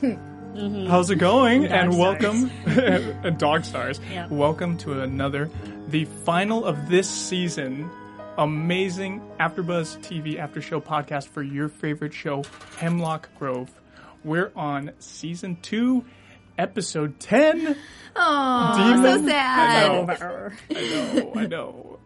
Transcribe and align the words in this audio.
How's 0.00 1.10
it 1.10 1.16
going? 1.16 1.62
Dog 1.62 1.70
and 1.70 1.98
welcome, 1.98 2.50
and 2.66 3.38
dog 3.38 3.64
stars. 3.64 3.98
Welcome 4.28 4.76
to 4.78 5.00
another, 5.00 5.48
the 5.88 6.04
final 6.04 6.66
of 6.66 6.90
this 6.90 7.08
season, 7.08 7.88
amazing 8.36 9.22
AfterBuzz 9.40 9.98
TV 10.00 10.38
After 10.38 10.60
Show 10.60 10.82
podcast 10.82 11.28
for 11.28 11.42
your 11.42 11.70
favorite 11.70 12.12
show, 12.12 12.42
Hemlock 12.76 13.30
Grove. 13.38 13.70
We're 14.22 14.52
on 14.54 14.92
season 14.98 15.56
two, 15.62 16.04
episode 16.58 17.18
ten. 17.18 17.74
Oh, 18.14 18.74
Demon. 18.76 19.20
so 19.22 19.28
sad. 19.28 19.82
I 19.82 19.88
know. 19.88 20.50
I 20.70 21.14
know. 21.14 21.32
I 21.36 21.46
know. 21.46 21.98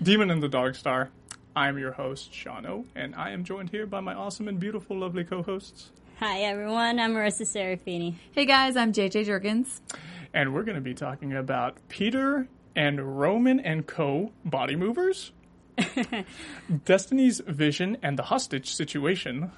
Demon 0.00 0.30
and 0.30 0.40
the 0.40 0.48
Dog 0.48 0.76
Star. 0.76 1.10
I'm 1.56 1.76
your 1.76 1.92
host, 1.92 2.32
Shano, 2.32 2.84
and 2.94 3.16
I 3.16 3.30
am 3.30 3.42
joined 3.42 3.70
here 3.70 3.86
by 3.86 3.98
my 4.00 4.14
awesome 4.14 4.46
and 4.46 4.60
beautiful, 4.60 4.96
lovely 4.98 5.24
co-hosts. 5.24 5.90
Hi 6.22 6.42
everyone, 6.42 7.00
I'm 7.00 7.14
Marissa 7.14 7.42
Serafini. 7.42 8.14
Hey 8.30 8.44
guys, 8.44 8.76
I'm 8.76 8.92
JJ 8.92 9.26
Jurgens. 9.26 9.80
And 10.32 10.54
we're 10.54 10.62
going 10.62 10.76
to 10.76 10.80
be 10.80 10.94
talking 10.94 11.32
about 11.32 11.78
Peter 11.88 12.46
and 12.76 13.18
Roman 13.18 13.58
and 13.58 13.88
Co. 13.88 14.30
body 14.44 14.76
movers, 14.76 15.32
Destiny's 16.84 17.40
vision 17.40 17.96
and 18.04 18.16
the 18.16 18.22
hostage 18.22 18.72
situation. 18.72 19.50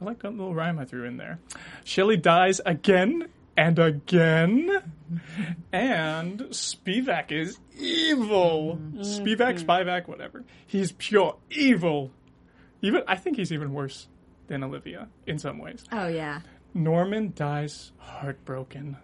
I 0.00 0.04
like 0.04 0.22
that 0.22 0.30
little 0.30 0.54
rhyme 0.54 0.78
I 0.78 0.84
threw 0.84 1.06
in 1.06 1.16
there. 1.16 1.40
Shelly 1.82 2.18
dies 2.18 2.60
again 2.64 3.26
and 3.56 3.80
again. 3.80 4.70
And 5.72 6.38
Spivak 6.38 7.32
is 7.32 7.58
evil. 7.76 8.78
Mm-hmm. 8.80 9.00
Spivak, 9.00 9.60
Spivak, 9.60 10.06
whatever. 10.06 10.44
He's 10.64 10.92
pure 10.92 11.38
evil. 11.50 12.12
Even 12.80 13.02
I 13.08 13.16
think 13.16 13.38
he's 13.38 13.50
even 13.50 13.72
worse 13.72 14.06
than 14.52 14.62
Olivia 14.62 15.08
in 15.26 15.38
some 15.38 15.58
ways. 15.58 15.82
Oh 15.90 16.06
yeah, 16.08 16.40
Norman 16.74 17.32
dies 17.34 17.92
heartbroken 17.96 18.98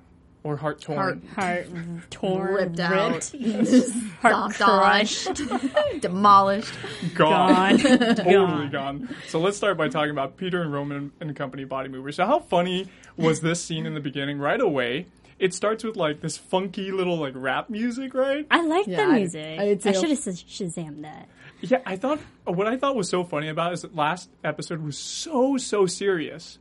or 0.45 0.57
heart 0.59 0.81
torn. 0.83 1.27
Heart- 1.35 1.67
Heart 1.67 1.67
torn, 2.11 2.55
ripped 2.55 2.81
out, 2.81 2.93
heart 4.21 4.55
stomped 4.55 4.61
on, 4.61 4.81
crushed, 4.81 5.31
demolished. 6.01 6.75
gone. 7.15 7.77
gone, 7.79 7.79
totally 7.79 8.25
gone. 8.27 8.71
gone. 8.71 9.17
So 9.29 9.41
let's 9.41 9.57
start 9.57 9.79
by 9.79 9.89
talking 9.89 10.11
about 10.11 10.37
Peter 10.37 10.61
and 10.63 10.71
Roman 10.73 11.13
and 11.21 11.35
company 11.35 11.65
body 11.65 11.89
movers. 11.89 12.17
So 12.17 12.27
how 12.27 12.41
funny 12.41 12.89
was 13.17 13.41
this 13.41 13.63
scene 13.65 13.87
in 13.87 13.95
the 13.95 14.01
beginning? 14.01 14.39
Right 14.39 14.61
away, 14.61 15.07
it 15.39 15.55
starts 15.55 15.83
with 15.83 15.97
like 15.97 16.21
this 16.21 16.37
funky 16.37 16.93
little 16.93 17.17
like 17.17 17.33
rap 17.37 17.71
music, 17.71 18.13
right? 18.13 18.47
I 18.51 18.61
like 18.63 18.87
Yeah, 18.87 19.07
the 19.07 19.13
music. 19.15 19.59
I 19.59 19.65
did 19.65 19.81
too. 19.83 19.95
should 19.95 20.11
have 20.11 20.19
shazammed 20.19 21.03
that. 21.03 21.27
Yeah, 21.61 21.81
I 21.85 21.97
thought 21.97 22.21
what 22.45 22.67
I 22.67 22.77
thought 22.77 22.95
was 22.95 23.09
so 23.09 23.25
funny 23.25 23.49
about 23.49 23.73
it 23.73 23.75
is 23.75 23.83
that 23.83 23.95
last 23.95 24.31
episode 24.45 24.83
was 24.83 24.97
so 24.97 25.57
so 25.57 25.87
serious, 25.87 26.59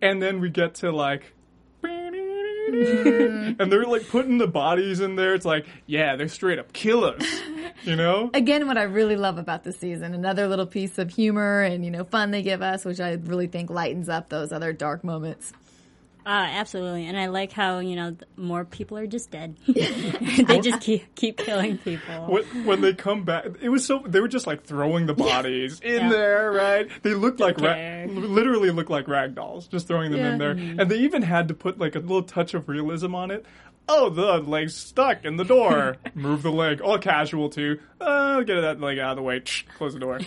and 0.00 0.22
then 0.22 0.40
we 0.40 0.50
get 0.50 0.76
to 0.76 0.90
like. 0.92 1.34
Mm-hmm. 1.82 3.60
and 3.60 3.72
they're 3.72 3.84
like 3.84 4.08
putting 4.08 4.38
the 4.38 4.46
bodies 4.46 5.00
in 5.00 5.16
there. 5.16 5.34
It's 5.34 5.46
like, 5.46 5.66
yeah, 5.86 6.14
they're 6.14 6.28
straight 6.28 6.58
up 6.58 6.72
killers, 6.72 7.24
you 7.82 7.96
know? 7.96 8.30
Again, 8.34 8.68
what 8.68 8.78
I 8.78 8.84
really 8.84 9.16
love 9.16 9.38
about 9.38 9.64
this 9.64 9.78
season, 9.78 10.14
another 10.14 10.46
little 10.46 10.66
piece 10.66 10.98
of 10.98 11.10
humor 11.10 11.62
and 11.62 11.84
you 11.84 11.90
know 11.90 12.04
fun 12.04 12.30
they 12.30 12.42
give 12.42 12.62
us, 12.62 12.84
which 12.84 13.00
I 13.00 13.12
really 13.14 13.48
think 13.48 13.70
lightens 13.70 14.08
up 14.08 14.28
those 14.28 14.52
other 14.52 14.72
dark 14.72 15.02
moments. 15.02 15.52
Uh, 16.26 16.28
absolutely, 16.52 17.06
and 17.06 17.18
I 17.18 17.26
like 17.26 17.50
how 17.52 17.78
you 17.78 17.96
know 17.96 18.10
th- 18.10 18.22
more 18.36 18.64
people 18.64 18.98
are 18.98 19.06
just 19.06 19.30
dead. 19.30 19.56
they 19.66 20.60
just 20.60 20.80
keep 20.80 21.14
keep 21.14 21.38
killing 21.38 21.78
people. 21.78 22.26
when, 22.26 22.44
when 22.66 22.80
they 22.82 22.92
come 22.94 23.24
back, 23.24 23.46
it 23.62 23.68
was 23.70 23.84
so 23.86 24.02
they 24.06 24.20
were 24.20 24.28
just 24.28 24.46
like 24.46 24.64
throwing 24.64 25.06
the 25.06 25.14
bodies 25.14 25.80
in 25.80 26.02
Yeah. 26.02 26.08
there, 26.10 26.52
right? 26.52 26.88
They 27.02 27.14
looked 27.14 27.40
like 27.40 27.58
ra- 27.60 28.04
literally 28.06 28.70
looked 28.70 28.90
like 28.90 29.08
rag 29.08 29.34
dolls, 29.34 29.66
just 29.66 29.88
throwing 29.88 30.10
them 30.12 30.20
in 30.20 30.32
Yeah. 30.32 30.38
there, 30.38 30.50
and 30.50 30.90
they 30.90 30.98
even 30.98 31.22
had 31.22 31.48
to 31.48 31.54
put 31.54 31.78
like 31.78 31.94
a 31.96 32.00
little 32.00 32.22
touch 32.22 32.54
of 32.54 32.68
realism 32.68 33.14
on 33.14 33.30
it. 33.30 33.46
Oh, 33.88 34.08
the 34.08 34.38
leg's 34.38 34.74
stuck 34.76 35.24
in 35.24 35.36
the 35.36 35.44
door. 35.44 35.96
Move 36.14 36.42
the 36.42 36.52
leg. 36.52 36.80
All 36.80 36.98
casual 36.98 37.48
too. 37.48 37.80
Uh, 38.00 38.40
get 38.42 38.60
that 38.60 38.78
leg 38.80 38.98
out 39.00 39.12
of 39.12 39.16
the 39.16 39.22
way. 39.22 39.42
Close 39.78 39.94
the 39.94 39.98
door. 40.00 40.20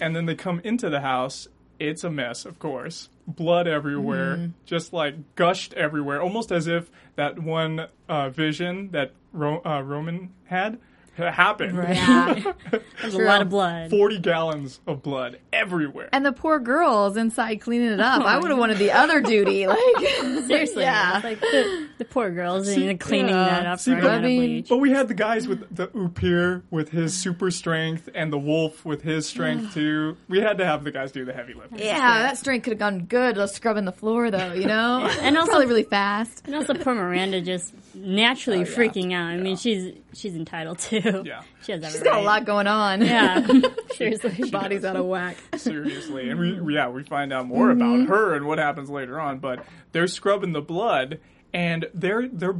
and 0.00 0.14
then 0.14 0.26
they 0.26 0.34
come 0.34 0.60
into 0.62 0.90
the 0.90 1.00
house. 1.00 1.48
It's 1.78 2.04
a 2.04 2.10
mess, 2.10 2.44
of 2.46 2.58
course. 2.58 3.08
Blood 3.26 3.66
everywhere, 3.66 4.36
Mm-hmm. 4.36 4.50
just 4.64 4.92
like 4.92 5.34
gushed 5.34 5.74
everywhere, 5.74 6.22
almost 6.22 6.50
as 6.52 6.66
if 6.66 6.90
that 7.16 7.38
one 7.38 7.86
uh, 8.08 8.30
vision 8.30 8.90
that 8.92 9.12
Ro- 9.32 9.60
uh, 9.64 9.82
Roman 9.82 10.30
had 10.44 10.78
ha- 11.16 11.30
happened. 11.30 11.76
Yeah, 11.76 12.52
there's 13.02 13.14
a 13.14 13.18
lot 13.18 13.42
of 13.42 13.48
blood. 13.50 13.90
40 13.90 14.18
gallons 14.20 14.80
of 14.86 15.02
blood 15.02 15.38
everywhere. 15.52 16.08
And 16.12 16.24
the 16.24 16.32
poor 16.32 16.58
girls 16.58 17.16
inside 17.16 17.56
cleaning 17.60 17.88
it 17.92 18.00
up. 18.00 18.22
I 18.22 18.38
would 18.38 18.50
have 18.50 18.58
wanted 18.58 18.78
the 18.78 18.92
other 18.92 19.20
duty. 19.20 19.66
Like 19.76 19.78
Seriously, 20.46 20.82
yeah. 20.84 21.20
like 21.24 21.40
the, 21.40 21.88
the 21.98 22.04
poor 22.04 22.30
girls 22.30 22.72
See, 22.72 22.88
and 22.88 22.98
cleaning 23.00 23.34
yeah. 23.34 23.48
that 23.48 23.66
up 23.66 23.80
See, 23.80 23.94
for 23.94 24.00
but- 24.02 24.18
a 24.18 24.20
bleach. 24.22 24.68
But 24.68 24.78
we 24.78 24.90
had 24.90 25.08
the 25.08 25.14
guys 25.14 25.46
with 25.48 25.74
the 25.74 25.88
Upir 25.88 26.62
with 26.70 26.90
his 26.90 27.16
super 27.16 27.50
strength 27.50 28.08
and 28.14 28.32
the 28.32 28.38
wolf 28.38 28.84
with 28.84 29.02
his 29.02 29.26
strength 29.26 29.74
too. 29.74 30.16
We 30.28 30.40
had 30.40 30.58
to 30.58 30.64
have 30.64 30.84
the 30.84 30.90
guys 30.92 31.12
do 31.12 31.24
the 31.24 31.32
heavy 31.32 31.54
lifting. 31.54 31.78
Yeah, 31.78 32.22
that 32.22 32.38
strength 32.38 32.64
could 32.64 32.72
have 32.72 32.78
gone 32.78 33.04
good. 33.06 33.38
uh, 33.38 33.46
Scrubbing 33.46 33.84
the 33.86 33.92
floor 33.92 34.30
though, 34.30 34.52
you 34.52 34.66
know, 34.66 35.08
And 35.20 35.36
also- 35.36 35.50
probably 35.50 35.66
really 35.66 35.82
fast. 35.84 36.42
And 36.46 36.54
also 36.54 36.74
poor 36.74 36.94
Miranda 36.94 37.40
just 37.40 37.74
naturally 37.96 38.60
freaking 38.64 39.12
out. 39.12 39.28
I 39.30 39.36
mean, 39.38 39.56
she's 39.56 39.94
she's 40.12 40.34
entitled 40.34 40.78
to. 40.80 41.22
Yeah. 41.24 41.42
she 41.64 41.72
has 41.72 41.82
every 41.82 41.90
She's 41.90 42.02
got 42.02 42.20
a 42.20 42.22
lot 42.22 42.44
going 42.44 42.66
on. 42.66 43.00
Yeah, 43.02 43.46
seriously. 43.94 44.50
body's 44.50 44.84
out 44.84 44.96
of 44.96 45.06
whack. 45.06 45.36
Seriously. 45.56 46.30
And 46.30 46.38
we, 46.38 46.60
we- 46.60 46.74
yeah, 46.74 46.88
we 46.88 47.02
find 47.02 47.32
out 47.32 47.46
more 47.46 47.70
about 47.70 48.06
her 48.08 48.34
and 48.34 48.46
what 48.46 48.58
happens 48.58 48.88
later 48.90 49.18
on, 49.20 49.38
but 49.38 49.64
they're 49.92 50.06
scrubbing 50.08 50.52
the 50.52 50.60
blood 50.62 51.20
and 51.52 51.86
they're 51.94 52.28
they're 52.28 52.56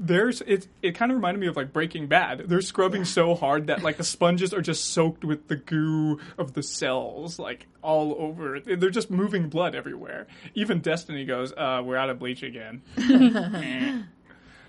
there's 0.00 0.42
it 0.42 0.68
it 0.80 0.94
kind 0.94 1.10
of 1.10 1.16
reminded 1.16 1.40
me 1.40 1.48
of 1.48 1.56
like 1.56 1.72
Breaking 1.72 2.06
Bad. 2.06 2.44
They're 2.48 2.60
scrubbing 2.60 3.04
so 3.04 3.34
hard 3.34 3.66
that 3.66 3.82
like 3.82 3.96
the 3.96 4.04
sponges 4.04 4.54
are 4.54 4.62
just 4.62 4.84
soaked 4.92 5.24
with 5.24 5.48
the 5.48 5.56
goo 5.56 6.20
of 6.38 6.52
the 6.54 6.62
cells 6.62 7.38
like 7.40 7.66
all 7.82 8.14
over. 8.16 8.60
They're 8.60 8.90
just 8.90 9.10
moving 9.10 9.48
blood 9.48 9.74
everywhere. 9.74 10.28
Even 10.54 10.78
Destiny 10.78 11.24
goes, 11.24 11.52
uh, 11.52 11.82
we're 11.84 11.96
out 11.96 12.10
of 12.10 12.20
bleach 12.20 12.44
again. 12.44 12.82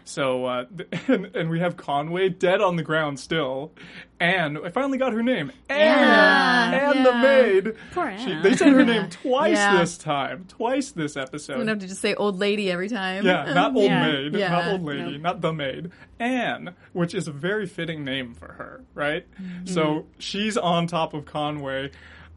So, 0.10 0.46
uh, 0.46 0.66
and, 1.08 1.36
and 1.36 1.50
we 1.52 1.60
have 1.60 1.78
Conway 1.78 2.30
dead 2.30 2.62
on 2.62 2.76
the 2.78 2.84
ground 2.84 3.20
still. 3.20 3.72
And 4.20 4.58
I 4.58 4.70
finally 4.72 4.98
got 4.98 5.14
her 5.14 5.22
name. 5.24 5.52
Anna! 5.70 6.76
And 6.78 7.06
the 7.06 7.14
maid. 7.14 7.76
Poor 7.94 8.14
She- 8.18 8.34
they 8.42 8.56
said 8.56 8.70
her 8.74 8.84
name 8.84 9.10
twice 9.22 9.56
Yeah. 9.56 9.78
this 9.80 9.98
time. 9.98 10.46
Twice 10.48 10.92
this 10.92 11.16
You 11.16 11.22
episode. 11.22 11.58
don't 11.58 11.68
have 11.68 11.80
to 11.80 11.88
just 11.88 12.02
say 12.02 12.16
old 12.16 12.40
lady 12.40 12.72
every 12.72 12.90
time. 12.90 13.26
Yeah, 13.26 13.54
not 13.54 13.76
old 13.76 13.86
Yeah. 13.86 14.08
maid, 14.12 14.34
Yeah. 14.36 14.50
not 14.50 14.68
old 14.72 14.84
lady, 14.84 15.12
Nope. 15.14 15.22
not 15.22 15.42
the 15.42 15.54
maid. 15.54 15.92
Anne, 16.20 16.74
which 16.94 17.14
is 17.14 17.28
a 17.28 17.32
very 17.32 17.66
fitting 17.68 18.04
name 18.04 18.34
for 18.34 18.48
her, 18.54 18.84
right? 18.96 19.26
So 19.66 20.08
she's 20.18 20.58
on 20.58 20.88
top 20.88 21.14
of 21.14 21.26
Conway. 21.26 21.92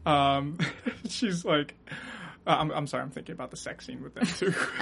Um, 0.05 0.57
she's 1.09 1.43
like, 1.43 1.75
Uh, 2.45 2.57
I'm, 2.59 2.71
I'm 2.71 2.87
sorry, 2.87 3.03
I'm 3.03 3.09
thinking 3.11 3.33
about 3.33 3.51
the 3.51 3.57
sex 3.57 3.85
scene 3.85 4.03
with 4.03 4.15
them 4.15 4.25
too. 4.25 4.53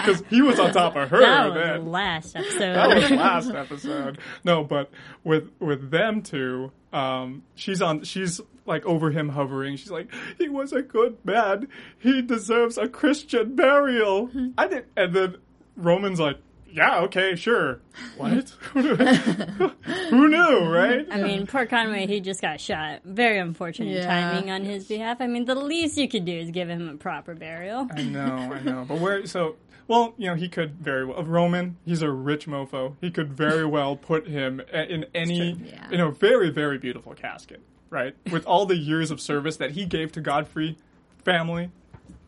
Because 0.00 0.22
he 0.28 0.42
was 0.42 0.58
on 0.58 0.72
top 0.72 0.96
of 0.96 1.08
her. 1.10 1.20
That 1.20 1.46
was 1.46 1.54
then. 1.54 1.86
last 1.86 2.36
episode. 2.36 2.74
that 2.74 2.88
was 2.88 3.10
last 3.10 3.50
episode. 3.50 4.18
No, 4.44 4.64
but 4.64 4.90
with 5.24 5.50
with 5.60 5.90
them 5.90 6.22
two, 6.22 6.72
um, 6.92 7.42
she's 7.54 7.80
on. 7.80 8.02
She's 8.02 8.40
like 8.66 8.84
over 8.86 9.10
him 9.10 9.28
hovering. 9.28 9.76
She's 9.76 9.90
like, 9.90 10.12
he 10.38 10.48
was 10.48 10.72
a 10.72 10.82
good 10.82 11.18
man. 11.24 11.68
He 11.98 12.22
deserves 12.22 12.78
a 12.78 12.88
Christian 12.88 13.54
burial. 13.54 14.30
I 14.58 14.66
did, 14.66 14.86
and 14.96 15.12
then 15.14 15.36
Roman's 15.76 16.20
like, 16.20 16.38
yeah, 16.72 17.00
okay, 17.00 17.34
sure. 17.36 17.80
What? 18.16 18.50
Who 18.72 20.28
knew, 20.28 20.58
right? 20.68 21.06
I 21.10 21.22
mean, 21.22 21.46
poor 21.46 21.66
Conway, 21.66 22.06
he 22.06 22.20
just 22.20 22.40
got 22.40 22.60
shot. 22.60 23.00
Very 23.04 23.38
unfortunate 23.38 23.94
Yeah. 23.94 24.06
timing 24.06 24.50
on 24.50 24.64
his 24.64 24.86
behalf. 24.86 25.20
I 25.20 25.26
mean, 25.26 25.44
the 25.44 25.54
least 25.54 25.96
you 25.96 26.08
could 26.08 26.24
do 26.24 26.32
is 26.32 26.50
give 26.50 26.68
him 26.68 26.88
a 26.88 26.94
proper 26.96 27.34
burial. 27.34 27.88
I 27.94 28.02
know, 28.02 28.52
I 28.52 28.60
know. 28.62 28.84
But 28.88 28.98
where, 28.98 29.26
so, 29.26 29.56
well, 29.88 30.14
you 30.16 30.26
know, 30.28 30.34
he 30.34 30.48
could 30.48 30.74
very 30.76 31.04
well. 31.04 31.22
Roman, 31.24 31.76
he's 31.84 32.02
a 32.02 32.10
rich 32.10 32.46
mofo. 32.46 32.96
He 33.00 33.10
could 33.10 33.32
very 33.32 33.66
well 33.76 33.96
put 33.96 34.26
him 34.26 34.60
in 34.72 35.06
any, 35.14 35.52
Yeah. 35.52 35.88
in 35.90 36.00
a 36.00 36.10
very, 36.10 36.50
very 36.50 36.78
beautiful 36.78 37.14
casket, 37.14 37.60
right? 37.90 38.14
With 38.30 38.46
all 38.46 38.66
the 38.66 38.76
years 38.76 39.10
of 39.10 39.20
service 39.20 39.56
that 39.58 39.72
he 39.72 39.84
gave 39.86 40.12
to 40.12 40.20
Godfrey 40.20 40.78
family, 41.24 41.70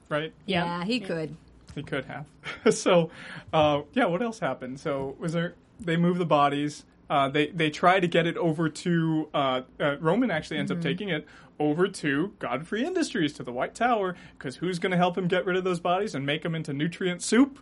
right? 0.09 0.33
Yeah, 0.47 0.85
he 0.85 1.01
could. 1.01 1.37
He 1.75 1.83
could 1.83 2.05
have. 2.07 2.27
so, 2.75 3.11
uh, 3.53 3.83
yeah, 3.93 4.07
what 4.07 4.23
else 4.23 4.39
happened? 4.39 4.81
So, 4.81 5.17
was 5.19 5.33
there, 5.33 5.55
they 5.81 5.97
move 5.97 6.19
the 6.19 6.27
bodies. 6.27 6.85
Uh, 7.09 7.29
they, 7.29 7.49
they 7.49 7.71
try 7.71 8.01
to 8.01 8.09
get 8.09 8.27
it 8.27 8.37
over 8.37 8.69
to, 8.69 9.29
uh, 9.35 9.63
uh, 9.79 9.97
Roman 9.99 10.31
actually 10.31 10.59
ends 10.59 10.71
up 10.71 10.81
taking 10.81 11.11
it 11.11 11.27
over 11.59 11.87
to 11.87 12.33
Godfrey 12.39 12.85
Industries, 12.85 13.35
to 13.35 13.43
the 13.43 13.53
White 13.53 13.75
Tower, 13.75 14.17
because 14.39 14.57
who's 14.57 14.79
going 14.79 14.93
to 14.93 14.97
help 14.97 15.19
him 15.19 15.29
get 15.29 15.45
rid 15.45 15.57
of 15.57 15.65
those 15.65 15.79
bodies 15.79 16.15
and 16.15 16.25
make 16.25 16.43
them 16.43 16.55
into 16.55 16.73
nutrient 16.73 17.23
soup? 17.23 17.59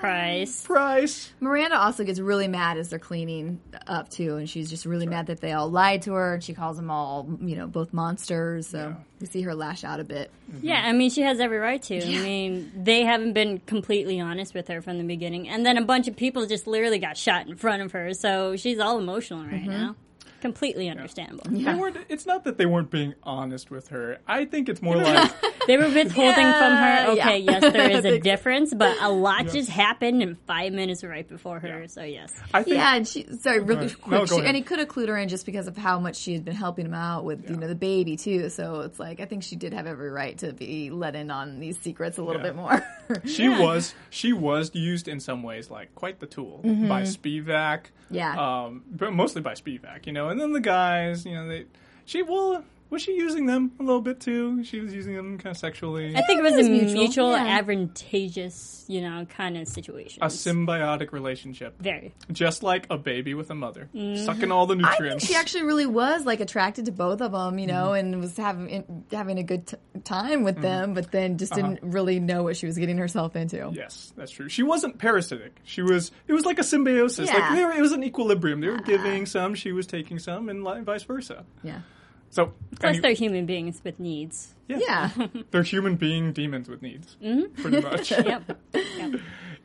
Pryce. 0.00 0.64
Pryce. 0.64 1.32
Miranda 1.40 1.78
also 1.78 2.04
gets 2.04 2.18
really 2.18 2.48
mad 2.48 2.78
as 2.78 2.88
they're 2.88 2.98
cleaning 2.98 3.60
up 3.86 4.08
too, 4.08 4.36
and 4.36 4.48
she's 4.48 4.70
just 4.70 4.86
really 4.86 5.06
mad 5.06 5.26
that 5.26 5.40
they 5.40 5.52
all 5.52 5.70
lied 5.70 6.02
to 6.02 6.14
her, 6.14 6.34
and 6.34 6.44
she 6.44 6.54
calls 6.54 6.76
them 6.76 6.90
all, 6.90 7.28
you 7.40 7.56
know, 7.56 7.66
both 7.66 7.92
monsters. 7.92 8.66
So 8.66 8.96
we 9.20 9.26
see 9.26 9.42
her 9.42 9.54
lash 9.54 9.84
out 9.84 10.00
a 10.00 10.04
bit. 10.04 10.30
Mm-hmm. 10.50 10.66
Yeah, 10.66 10.82
I 10.84 10.92
mean, 10.92 11.10
she 11.10 11.22
has 11.22 11.40
every 11.40 11.58
right 11.58 11.82
to. 11.82 12.02
I 12.02 12.22
mean, 12.22 12.72
they 12.74 13.02
haven't 13.02 13.34
been 13.34 13.58
completely 13.60 14.20
honest 14.20 14.54
with 14.54 14.68
her 14.68 14.80
from 14.80 14.98
the 14.98 15.04
beginning. 15.04 15.48
And 15.48 15.66
then 15.66 15.76
a 15.76 15.84
bunch 15.84 16.08
of 16.08 16.16
people 16.16 16.46
just 16.46 16.66
literally 16.66 16.98
got 16.98 17.16
shot 17.16 17.46
in 17.46 17.56
front 17.56 17.82
of 17.82 17.92
her, 17.92 18.14
so 18.14 18.56
she's 18.56 18.78
all 18.78 18.98
emotional 18.98 19.44
right 19.44 19.60
mm-hmm. 19.60 19.70
now. 19.70 19.96
Completely 20.40 20.88
understandable. 20.88 21.44
They 21.50 21.74
weren't, 21.74 21.98
it's 22.08 22.24
not 22.24 22.44
that 22.44 22.56
they 22.56 22.64
weren't 22.64 22.90
being 22.90 23.14
honest 23.22 23.70
with 23.70 23.88
her. 23.88 24.18
I 24.26 24.46
think 24.46 24.70
it's 24.70 24.80
more 24.80 24.96
like 25.02 25.30
They 25.70 25.76
were 25.76 25.88
withholding 25.88 26.52
from 26.52 26.72
her. 26.72 27.06
Okay, 27.10 27.38
yeah. 27.38 27.60
yes, 27.60 27.72
there 27.72 27.90
is 27.90 28.04
a 28.16 28.18
difference, 28.18 28.74
but 28.74 28.96
a 29.00 29.08
lot 29.08 29.46
just 29.46 29.70
happened 29.70 30.20
in 30.20 30.34
five 30.46 30.72
minutes 30.72 31.04
right 31.04 31.28
before 31.28 31.60
her, 31.60 31.86
so 31.86 32.02
yes. 32.02 32.32
I 32.52 32.64
think 32.64 32.76
Yeah, 32.76 32.96
and 32.96 33.06
she 33.06 33.24
sorry, 33.38 33.60
really 33.60 33.86
ahead. 33.86 34.00
quick. 34.00 34.10
No, 34.20 34.26
she, 34.26 34.44
and 34.44 34.56
he 34.56 34.62
could 34.62 34.80
have 34.80 34.88
clued 34.88 35.06
her 35.06 35.16
in 35.16 35.28
just 35.28 35.46
because 35.46 35.68
of 35.68 35.76
how 35.76 36.00
much 36.00 36.16
she 36.16 36.32
had 36.32 36.44
been 36.44 36.56
helping 36.56 36.86
him 36.86 36.94
out 36.94 37.24
with 37.24 37.48
you 37.48 37.54
know 37.56 37.68
the 37.68 37.74
baby 37.76 38.16
too. 38.16 38.48
So 38.50 38.80
it's 38.80 38.98
like 38.98 39.20
I 39.20 39.26
think 39.26 39.44
she 39.44 39.54
did 39.54 39.72
have 39.72 39.86
every 39.86 40.10
right 40.10 40.36
to 40.38 40.52
be 40.52 40.90
let 40.90 41.14
in 41.14 41.30
on 41.30 41.60
these 41.60 41.78
secrets 41.78 42.18
a 42.18 42.22
little 42.22 42.42
Yeah. 42.42 42.48
bit 42.48 42.56
more. 42.56 42.84
she 43.24 43.48
was 43.48 43.94
she 44.10 44.32
was 44.32 44.74
used 44.74 45.06
in 45.06 45.20
some 45.20 45.44
ways 45.44 45.70
like 45.70 45.94
quite 45.94 46.18
the 46.18 46.26
tool 46.26 46.58
by 46.64 47.02
Spivak. 47.02 47.86
Yeah. 48.10 48.34
Um, 48.64 48.82
but 48.90 49.12
mostly 49.12 49.40
by 49.40 49.52
Spivak, 49.54 50.06
you 50.06 50.12
know. 50.12 50.30
And 50.30 50.40
then 50.40 50.52
the 50.52 50.60
guys, 50.60 51.24
you 51.24 51.34
know, 51.34 51.46
they 51.46 51.66
she 52.06 52.22
well 52.22 52.64
was 52.90 53.02
she 53.02 53.12
using 53.16 53.46
them 53.46 53.72
a 53.80 53.82
little 53.82 54.00
bit 54.02 54.20
too? 54.20 54.62
She 54.64 54.80
was 54.80 54.92
using 54.92 55.14
them 55.14 55.38
kind 55.38 55.52
of 55.52 55.56
sexually. 55.56 56.16
I 56.16 56.22
think 56.22 56.40
it 56.40 56.42
was, 56.42 56.54
it 56.54 56.58
was 56.58 56.66
a 56.66 56.70
mutual, 56.70 56.94
mutual, 56.98 57.30
yeah. 57.32 57.58
advantageous, 57.58 58.84
you 58.88 59.00
know, 59.00 59.26
kind 59.26 59.56
of 59.56 59.68
situation. 59.68 60.22
a 60.22 60.26
symbiotic 60.26 61.12
relationship, 61.12 61.74
Very. 61.80 62.14
just 62.32 62.62
like 62.62 62.86
a 62.90 62.98
baby 62.98 63.34
with 63.34 63.50
a 63.50 63.54
mother, 63.54 63.88
sucking 64.24 64.50
all 64.50 64.66
the 64.66 64.74
I 64.74 64.78
think 64.78 64.90
nutrients. 64.90 65.26
she 65.26 65.34
actually 65.34 65.64
really 65.64 65.86
was 65.86 66.24
like 66.24 66.40
attracted 66.40 66.86
to 66.86 66.92
both 66.92 67.20
of 67.20 67.32
them, 67.32 67.58
you 67.58 67.66
know, 67.66 67.90
Mm-hmm. 67.90 68.12
and 68.12 68.20
was 68.20 68.36
having 68.36 69.04
having 69.10 69.38
a 69.38 69.42
good 69.42 69.66
t- 69.66 69.76
time 70.04 70.42
with 70.42 70.60
them, 70.60 70.94
but 70.94 71.10
then 71.12 71.38
just 71.38 71.52
Uh-huh. 71.52 71.60
didn't 71.68 71.92
really 71.92 72.20
know 72.20 72.42
what 72.42 72.56
she 72.56 72.66
was 72.66 72.76
getting 72.76 72.98
herself 72.98 73.36
into. 73.36 73.70
Yes, 73.72 74.12
that's 74.16 74.30
true. 74.30 74.48
She 74.48 74.62
wasn't 74.62 74.98
parasitic. 74.98 75.56
She 75.64 75.82
was. 75.82 76.10
It 76.26 76.32
was 76.32 76.44
like 76.44 76.58
a 76.58 76.64
symbiosis. 76.64 77.28
Like 77.28 77.38
Yeah. 77.38 77.54
they 77.54 77.64
were, 77.64 77.72
it 77.72 77.80
was 77.80 77.92
an 77.92 78.02
equilibrium. 78.04 78.60
They 78.60 78.68
were 78.68 78.78
giving 78.80 79.26
some, 79.26 79.54
she 79.54 79.72
was 79.72 79.86
taking 79.86 80.18
some, 80.18 80.48
and 80.48 80.62
vice 80.84 81.02
versa. 81.04 81.44
Yeah. 81.62 81.80
So, 82.30 82.52
Plus, 82.78 82.90
any- 82.94 83.00
they're 83.00 83.12
human 83.12 83.44
beings 83.46 83.80
with 83.84 83.98
needs. 84.00 84.54
Yeah. 84.68 85.10
they're 85.50 85.62
human 85.64 85.96
being 85.96 86.32
demons 86.32 86.68
with 86.68 86.80
needs, 86.82 87.16
pretty 87.60 87.80
much. 87.80 88.10
Yep. 88.12 88.56
yep. 88.72 89.14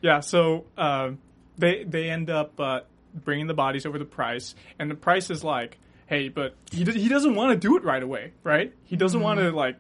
Yeah, 0.02 0.20
so 0.20 0.66
uh, 0.78 1.12
they 1.58 1.84
they 1.84 2.10
end 2.10 2.30
up 2.30 2.60
uh, 2.60 2.82
bringing 3.14 3.48
the 3.48 3.54
bodies 3.54 3.86
over 3.86 3.98
the 4.00 4.06
price, 4.06 4.56
and 4.80 4.90
the 4.90 4.96
price 4.96 5.30
is 5.30 5.44
like, 5.44 5.78
hey, 6.08 6.30
but 6.30 6.56
he 6.72 6.84
d- 6.84 7.00
he 7.00 7.08
doesn't 7.08 7.36
want 7.36 7.52
to 7.52 7.58
do 7.68 7.78
it 7.78 7.84
right 7.84 8.02
away, 8.04 8.34
right? 8.44 8.74
He 8.86 8.96
doesn't 8.96 9.22
want 9.22 9.40
to 9.40 9.52
like 9.52 9.78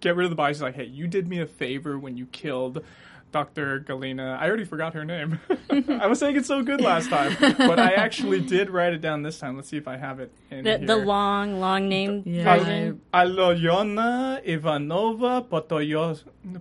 get 0.00 0.14
rid 0.16 0.24
of 0.24 0.30
the 0.30 0.36
bodies. 0.36 0.58
He's 0.58 0.62
like, 0.62 0.74
hey, 0.76 0.84
you 0.86 1.06
did 1.08 1.26
me 1.28 1.40
a 1.40 1.46
favor 1.46 1.98
when 1.98 2.16
you 2.16 2.26
killed. 2.26 2.84
Dr. 3.30 3.80
Galena. 3.80 4.38
I 4.40 4.48
already 4.48 4.64
forgot 4.64 4.94
her 4.94 5.04
name. 5.04 5.38
I 5.70 6.06
was 6.06 6.18
saying 6.18 6.36
it 6.36 6.46
so 6.46 6.62
good 6.62 6.80
last 6.80 7.10
time, 7.10 7.36
but 7.58 7.78
I 7.78 7.92
actually 7.92 8.40
did 8.40 8.70
write 8.70 8.92
it 8.94 9.00
down 9.00 9.22
this 9.22 9.38
time. 9.38 9.56
Let's 9.56 9.68
see 9.68 9.76
if 9.76 9.86
I 9.86 9.96
have 9.96 10.18
it 10.20 10.32
in 10.50 10.64
The, 10.64 10.78
here. 10.78 10.86
the 10.86 10.96
long, 10.96 11.60
long 11.60 11.88
name 11.88 12.22
Yeah. 12.24 12.56
version. 12.58 13.00
Aloyona 13.12 14.42
Ivanova 14.46 15.46
Potoyo- 15.46 16.18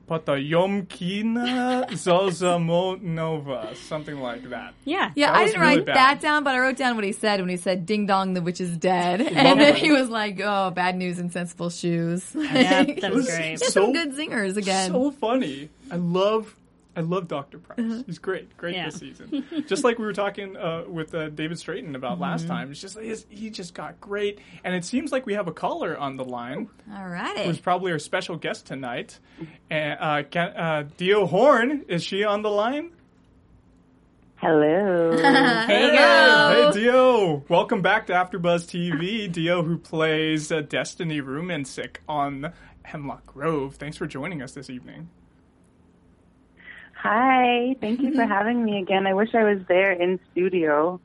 Potoyomkina 0.10 1.88
Zozamonova, 1.92 3.76
something 3.76 4.20
like 4.20 4.50
that. 4.50 4.74
Yeah. 4.86 5.12
Yeah, 5.16 5.28
That 5.32 5.36
I 5.38 5.46
didn't 5.46 5.62
really 5.62 5.76
write 5.78 5.86
bad. 5.86 5.96
that 5.96 6.22
down, 6.22 6.44
but 6.44 6.56
I 6.56 6.60
wrote 6.60 6.78
down 6.78 6.96
what 6.96 7.06
he 7.06 7.12
said 7.12 7.40
when 7.40 7.50
he 7.50 7.58
said 7.58 7.86
"Ding 7.86 8.06
dong, 8.06 8.34
the 8.34 8.42
witch 8.42 8.60
is 8.62 8.76
dead," 8.78 9.22
and 9.22 9.60
then 9.60 9.76
he 9.76 9.92
was 9.92 10.10
like, 10.10 10.40
"Oh, 10.44 10.72
bad 10.72 10.96
news 10.98 11.20
in 11.20 11.30
sensible 11.32 11.70
shoes." 11.70 12.36
Yeah, 12.36 12.80
Like, 12.88 13.02
that 13.02 13.12
was 13.14 13.26
was 13.28 13.36
great. 13.36 13.60
So- 13.60 13.68
some 13.70 13.94
good 13.94 14.14
zingers 14.16 14.58
again. 14.58 14.92
So 14.92 15.12
funny. 15.12 15.70
I 15.90 15.96
love 15.96 16.54
I 16.98 17.02
love 17.02 17.28
Dr. 17.28 17.60
Pryce. 17.60 17.78
Uh-huh. 17.80 18.04
He's 18.08 18.18
great. 18.18 18.58
Great 18.58 18.74
Yeah. 18.76 18.86
this 18.86 18.96
season. 18.96 19.46
just 19.68 19.84
like 19.84 20.00
we 20.00 20.06
were 20.06 20.14
talking 20.14 20.58
uh, 20.58 20.84
with 20.90 21.14
uh, 21.14 21.30
David 21.30 21.58
Straighton 21.58 21.96
about 21.96 22.14
Mm-hmm. 22.14 22.22
last 22.24 22.48
time. 22.48 22.72
It's 22.72 22.82
just 22.82 22.96
like 22.98 23.06
he 23.30 23.52
just 23.52 23.74
got 23.76 24.02
great. 24.02 24.40
And 24.64 24.74
it 24.74 24.84
seems 24.84 25.12
like 25.12 25.26
we 25.28 25.36
have 25.36 25.48
a 25.48 25.52
caller 25.54 25.96
on 25.96 26.16
the 26.18 26.26
line 26.26 26.70
All 26.92 27.08
right, 27.08 27.38
who's 27.38 27.46
righty. 27.48 27.62
probably 27.62 27.92
our 27.92 28.00
special 28.00 28.36
guest 28.36 28.66
tonight. 28.66 29.20
And 29.70 29.98
uh, 30.00 30.24
can, 30.30 30.48
uh, 30.50 30.84
Tiio 30.98 31.30
Horn, 31.30 31.86
is 31.88 32.04
she 32.04 32.24
on 32.24 32.42
the 32.42 32.50
line? 32.50 32.90
Hello. 34.38 35.12
Hey, 35.68 35.90
Tiio. 35.96 36.74
Hey, 36.74 36.80
Tiio! 36.80 37.50
Welcome 37.50 37.82
back 37.82 38.08
to 38.08 38.14
AfterBuzz 38.14 38.66
TV. 38.66 39.32
Tiio, 39.32 39.66
who 39.66 39.78
plays 39.78 40.52
uh, 40.52 40.62
Destiny 40.62 41.22
Rumancek 41.22 41.98
on 42.08 42.54
Hemlock 42.84 43.26
Grove. 43.26 43.76
Thanks 43.76 43.98
for 43.98 44.08
joining 44.08 44.42
us 44.42 44.54
this 44.54 44.70
evening. 44.70 45.10
Hi. 47.02 47.76
Thank 47.80 48.02
you 48.02 48.14
for 48.14 48.26
having 48.38 48.64
me 48.64 48.80
again. 48.80 49.08
I 49.08 49.14
wish 49.14 49.34
I 49.34 49.44
was 49.44 49.60
there 49.68 49.92
in 49.92 50.20
studio. 50.32 51.00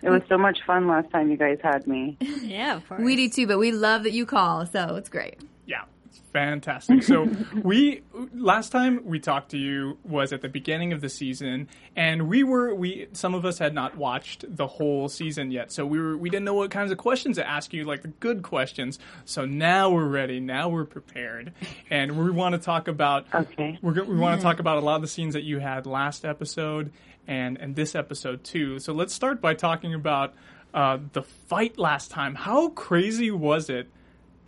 It 0.00 0.10
was 0.10 0.22
so 0.28 0.38
much 0.38 0.58
fun 0.64 0.86
last 0.86 1.10
time 1.10 1.30
you 1.30 1.36
guys 1.36 1.58
had 1.62 1.86
me. 1.86 2.16
Yeah, 2.48 2.76
of 2.76 2.88
course. 2.88 3.02
We 3.02 3.14
do 3.16 3.28
too, 3.28 3.46
but 3.46 3.58
we 3.58 3.72
love 3.72 4.04
that 4.04 4.12
you 4.12 4.24
call, 4.24 4.64
so 4.64 4.94
it's 4.96 5.08
great. 5.08 5.36
Yeah, 5.66 5.82
it's 6.08 6.22
fantastic. 6.32 7.02
So 7.02 7.28
we 7.62 8.02
last 8.34 8.70
time 8.70 9.00
we 9.04 9.20
talked 9.20 9.50
to 9.50 9.58
you 9.58 9.98
was 10.04 10.32
at 10.32 10.40
the 10.40 10.48
beginning 10.48 10.92
of 10.92 11.00
the 11.00 11.08
season, 11.08 11.68
and 11.94 12.28
we 12.28 12.42
were 12.44 12.74
we 12.74 13.08
some 13.12 13.34
of 13.34 13.44
us 13.44 13.58
had 13.58 13.74
not 13.74 13.96
watched 13.96 14.44
the 14.48 14.66
whole 14.66 15.08
season 15.08 15.50
yet, 15.50 15.70
so 15.70 15.84
we 15.86 15.98
were 16.00 16.16
we 16.16 16.30
didn't 16.30 16.44
know 16.44 16.54
what 16.54 16.70
kinds 16.70 16.90
of 16.90 16.98
questions 16.98 17.36
to 17.36 17.48
ask 17.48 17.72
you, 17.72 17.84
like 17.84 18.02
the 18.02 18.08
good 18.08 18.42
questions. 18.42 18.98
So 19.24 19.44
now 19.44 19.90
we're 19.90 20.06
ready. 20.08 20.40
Now 20.40 20.68
we're 20.68 20.84
prepared, 20.84 21.52
and 21.90 22.18
we 22.18 22.30
want 22.30 22.54
to 22.54 22.58
talk 22.58 22.88
about 22.88 23.26
Okay. 23.34 23.78
we're 23.82 24.02
we 24.04 24.16
want 24.16 24.40
to 24.40 24.42
talk 24.42 24.58
about 24.58 24.78
a 24.78 24.80
lot 24.80 24.96
of 24.96 25.02
the 25.02 25.08
scenes 25.08 25.34
that 25.34 25.44
you 25.44 25.58
had 25.58 25.86
last 25.86 26.24
episode 26.24 26.92
and 27.26 27.58
and 27.58 27.76
this 27.76 27.94
episode 27.94 28.42
too. 28.44 28.78
So 28.78 28.92
let's 28.92 29.12
start 29.14 29.40
by 29.40 29.54
talking 29.54 29.92
about 29.94 30.34
uh, 30.74 30.98
the 31.12 31.22
fight 31.22 31.78
last 31.78 32.10
time. 32.10 32.34
How 32.34 32.68
crazy 32.70 33.30
was 33.30 33.68
it? 33.70 33.90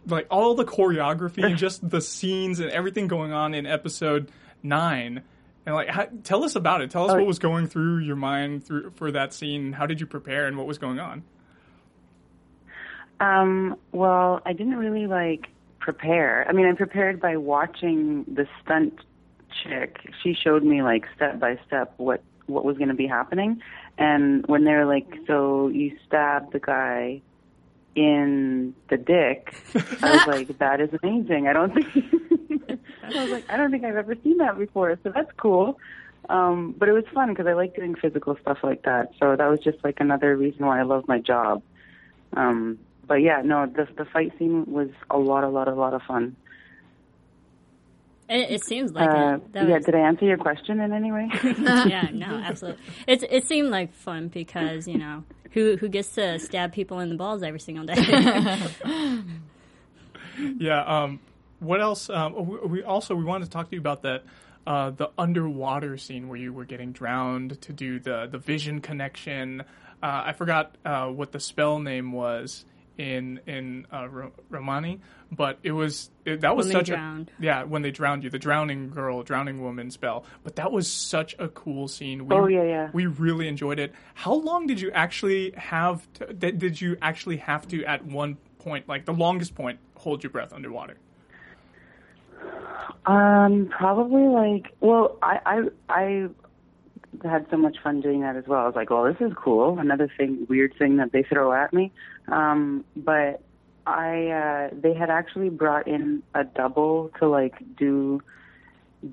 Like 0.07 0.27
all 0.31 0.55
the 0.55 0.65
choreography 0.65 1.45
and 1.45 1.57
just 1.59 1.89
the 1.89 2.01
scenes 2.01 2.61
and 2.61 2.71
everything 2.71 3.07
going 3.09 3.33
on 3.33 3.55
in 3.55 3.67
episode 3.67 4.31
nine. 4.63 5.23
And 5.67 5.75
like, 5.75 5.89
how, 5.89 6.09
tell 6.25 6.43
us 6.45 6.57
about 6.57 6.81
it. 6.81 6.91
Tell 6.91 7.05
us 7.05 7.13
Oh. 7.13 7.17
what 7.19 7.27
was 7.27 7.39
going 7.39 7.67
through 7.67 7.99
your 7.99 8.17
mind 8.17 8.65
through 8.65 8.93
for 8.97 9.11
that 9.13 9.35
scene. 9.35 9.73
How 9.73 9.87
did 9.87 10.01
you 10.01 10.07
prepare 10.07 10.47
and 10.47 10.57
what 10.57 10.67
was 10.67 10.79
going 10.79 10.99
on? 10.99 11.23
Um, 13.21 13.77
well, 13.93 14.41
I 14.47 14.53
didn't 14.55 14.77
really 14.77 15.07
like 15.07 15.49
prepare. 15.79 16.47
I 16.49 16.53
mean, 16.53 16.67
I 16.67 16.73
prepared 16.73 17.21
by 17.21 17.37
watching 17.37 18.25
the 18.25 18.47
stunt 18.63 18.95
chick. 19.63 19.99
She 20.23 20.35
showed 20.35 20.63
me 20.65 20.83
like 20.83 21.05
step 21.17 21.39
by 21.39 21.59
step 21.67 21.93
what 21.99 22.23
what 22.47 22.65
was 22.65 22.77
going 22.79 22.89
to 22.89 22.95
be 22.95 23.07
happening. 23.07 23.61
And 23.99 24.47
when 24.47 24.65
they're 24.65 24.87
like, 24.87 25.07
so 25.27 25.69
you 25.69 25.97
stab 26.07 26.53
the 26.53 26.59
guy 26.59 27.21
in 27.95 28.75
the 28.89 28.97
dick, 28.97 29.55
I 30.03 30.17
was 30.17 30.27
like, 30.27 30.59
that 30.59 30.81
is 30.81 30.91
amazing. 31.03 31.49
I 31.49 31.53
don't 31.53 31.75
think 31.75 31.87
I 33.03 33.23
was 33.23 33.31
like, 33.31 33.51
I 33.51 33.57
don't 33.57 33.71
think 33.71 33.85
I've 33.85 33.97
ever 33.97 34.15
seen 34.23 34.39
that 34.39 34.59
before, 34.59 34.99
so 35.03 35.11
that's 35.15 35.31
cool. 35.37 35.79
Um, 36.29 36.75
but 36.79 36.89
it 36.89 36.93
was 36.93 37.05
fun 37.13 37.31
because 37.31 37.47
I 37.47 37.55
like 37.55 37.75
doing 37.75 37.95
physical 37.95 38.37
stuff 38.41 38.59
like 38.63 38.83
that. 38.83 39.11
So 39.19 39.35
that 39.35 39.47
was 39.47 39.61
just 39.61 39.83
like 39.83 39.99
another 39.99 40.37
reason 40.37 40.67
why 40.67 40.79
I 40.79 40.83
love 40.83 41.09
my 41.09 41.19
job. 41.19 41.63
Um, 42.35 42.79
but 43.07 43.17
yeah, 43.17 43.43
no, 43.45 43.67
the 43.67 43.89
the 43.97 44.05
fight 44.05 44.33
scene 44.39 44.65
was 44.67 44.91
a 45.11 45.19
lot, 45.19 45.43
a 45.43 45.49
lot, 45.49 45.67
a 45.67 45.75
lot 45.75 45.95
of 45.95 46.03
fun. 46.03 46.37
It, 48.31 48.51
it 48.53 48.65
seems 48.65 48.93
like 48.93 49.11
Uh, 49.11 49.35
it. 49.37 49.53
That 49.53 49.69
yeah, 49.69 49.77
was- 49.77 49.85
did 49.85 49.95
I 49.97 50.01
answer 50.01 50.25
your 50.25 50.39
question 50.39 50.81
in 50.81 50.93
any 50.93 51.11
way? 51.13 51.29
yeah, 51.45 52.09
no, 52.13 52.27
absolutely. 52.27 52.83
It 53.07 53.25
it 53.29 53.47
seemed 53.47 53.69
like 53.71 53.93
fun 53.93 54.29
because 54.29 54.87
you 54.89 54.97
know 54.99 55.25
who 55.51 55.77
who 55.77 55.89
gets 55.89 56.11
to 56.15 56.39
stab 56.39 56.73
people 56.73 57.01
in 57.01 57.09
the 57.11 57.17
balls 57.17 57.43
every 57.43 57.61
single 57.61 57.85
day. 57.85 57.97
Yeah. 60.59 60.83
Um, 60.83 61.21
what 61.59 61.81
else? 61.81 62.09
Um, 62.09 62.47
we, 62.47 62.57
we 62.69 62.83
also 62.83 63.15
we 63.15 63.25
wanted 63.25 63.45
to 63.47 63.51
talk 63.51 63.69
to 63.69 63.77
you 63.77 63.81
about 63.81 64.03
that. 64.03 64.25
Uh, 64.67 64.91
the 64.91 65.11
underwater 65.19 65.97
scene 65.97 66.29
where 66.29 66.39
you 66.39 66.53
were 66.53 66.65
getting 66.65 66.93
drowned 66.93 67.61
to 67.63 67.73
do 67.73 67.99
the 67.99 68.27
the 68.31 68.39
vision 68.39 68.81
connection. 68.81 69.63
Uh, 70.03 70.23
I 70.27 70.33
forgot 70.33 70.75
uh, 70.85 71.09
what 71.09 71.33
the 71.33 71.41
spell 71.41 71.79
name 71.79 72.13
was 72.13 72.65
in 73.01 73.41
in 73.47 73.87
uh, 73.93 74.07
Ro- 74.09 74.33
Romani, 74.51 75.01
but 75.33 75.59
it 75.63 75.73
was 75.73 76.11
it, 76.27 76.43
that 76.43 76.55
was 76.57 76.67
When 76.67 76.75
they 76.75 76.81
such 76.81 76.87
drowned. 76.89 77.31
a 77.41 77.43
yeah 77.43 77.63
when 77.65 77.81
they 77.83 77.91
drowned 77.91 78.25
you 78.25 78.31
the 78.31 78.39
drowning 78.39 78.91
girl 78.91 79.23
drowning 79.23 79.63
woman 79.63 79.91
spell. 79.91 80.25
But 80.45 80.57
that 80.57 80.71
was 80.71 80.87
such 80.91 81.35
a 81.39 81.49
cool 81.49 81.89
scene. 81.89 82.27
We, 82.27 82.37
Oh, 82.37 82.47
yeah, 82.47 82.63
yeah. 82.65 82.91
We 82.93 83.07
really 83.07 83.49
enjoyed 83.49 83.79
it. 83.79 83.93
How 84.15 84.35
long 84.35 84.67
did 84.67 84.81
you 84.81 84.91
actually 84.93 85.53
have? 85.57 86.07
To, 86.15 86.33
did 86.33 86.59
did 86.59 86.81
you 86.81 86.97
actually 87.01 87.39
have 87.39 87.67
to 87.69 87.85
at 87.85 88.05
one 88.05 88.37
point 88.59 88.87
like 88.89 89.07
the 89.07 89.15
longest 89.15 89.55
point 89.55 89.79
hold 89.97 90.23
your 90.23 90.31
breath 90.31 90.53
underwater? 90.53 90.97
Um, 93.07 93.69
probably 93.71 94.23
like 94.29 94.75
well, 94.81 95.17
I 95.23 95.41
I 95.47 95.63
I 95.89 96.29
had 97.25 97.47
so 97.51 97.57
much 97.57 97.77
fun 97.83 98.01
doing 98.01 98.21
that 98.21 98.37
as 98.37 98.45
well. 98.47 98.61
I 98.61 98.67
was 98.67 98.77
like, 98.77 98.91
well, 98.91 99.05
this 99.05 99.21
is 99.21 99.33
cool. 99.37 99.79
Another 99.79 100.11
thing, 100.17 100.47
weird 100.49 100.75
thing 100.79 100.97
that 100.97 101.13
they 101.13 101.23
throw 101.23 101.53
at 101.53 101.73
me. 101.73 101.93
Um, 102.29 102.85
but 102.97 103.43
I 103.87 104.29
uh, 104.29 104.75
they 104.75 104.95
had 104.95 105.11
actually 105.11 105.49
brought 105.49 105.87
in 105.89 106.23
a 106.35 106.45
double 106.45 107.11
to 107.19 107.29
like 107.29 107.55
do 107.77 108.21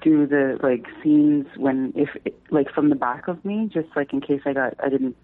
do 0.01 0.27
the 0.27 0.59
like 0.61 0.85
scenes 1.01 1.47
when 1.55 1.93
if 1.95 2.09
like 2.51 2.71
from 2.71 2.89
the 2.89 2.95
back 2.95 3.27
of 3.27 3.43
me, 3.45 3.69
just 3.73 3.87
like 3.95 4.13
in 4.13 4.21
case 4.21 4.41
I 4.45 4.53
got 4.53 4.73
I 4.83 4.89
didn't 4.89 5.15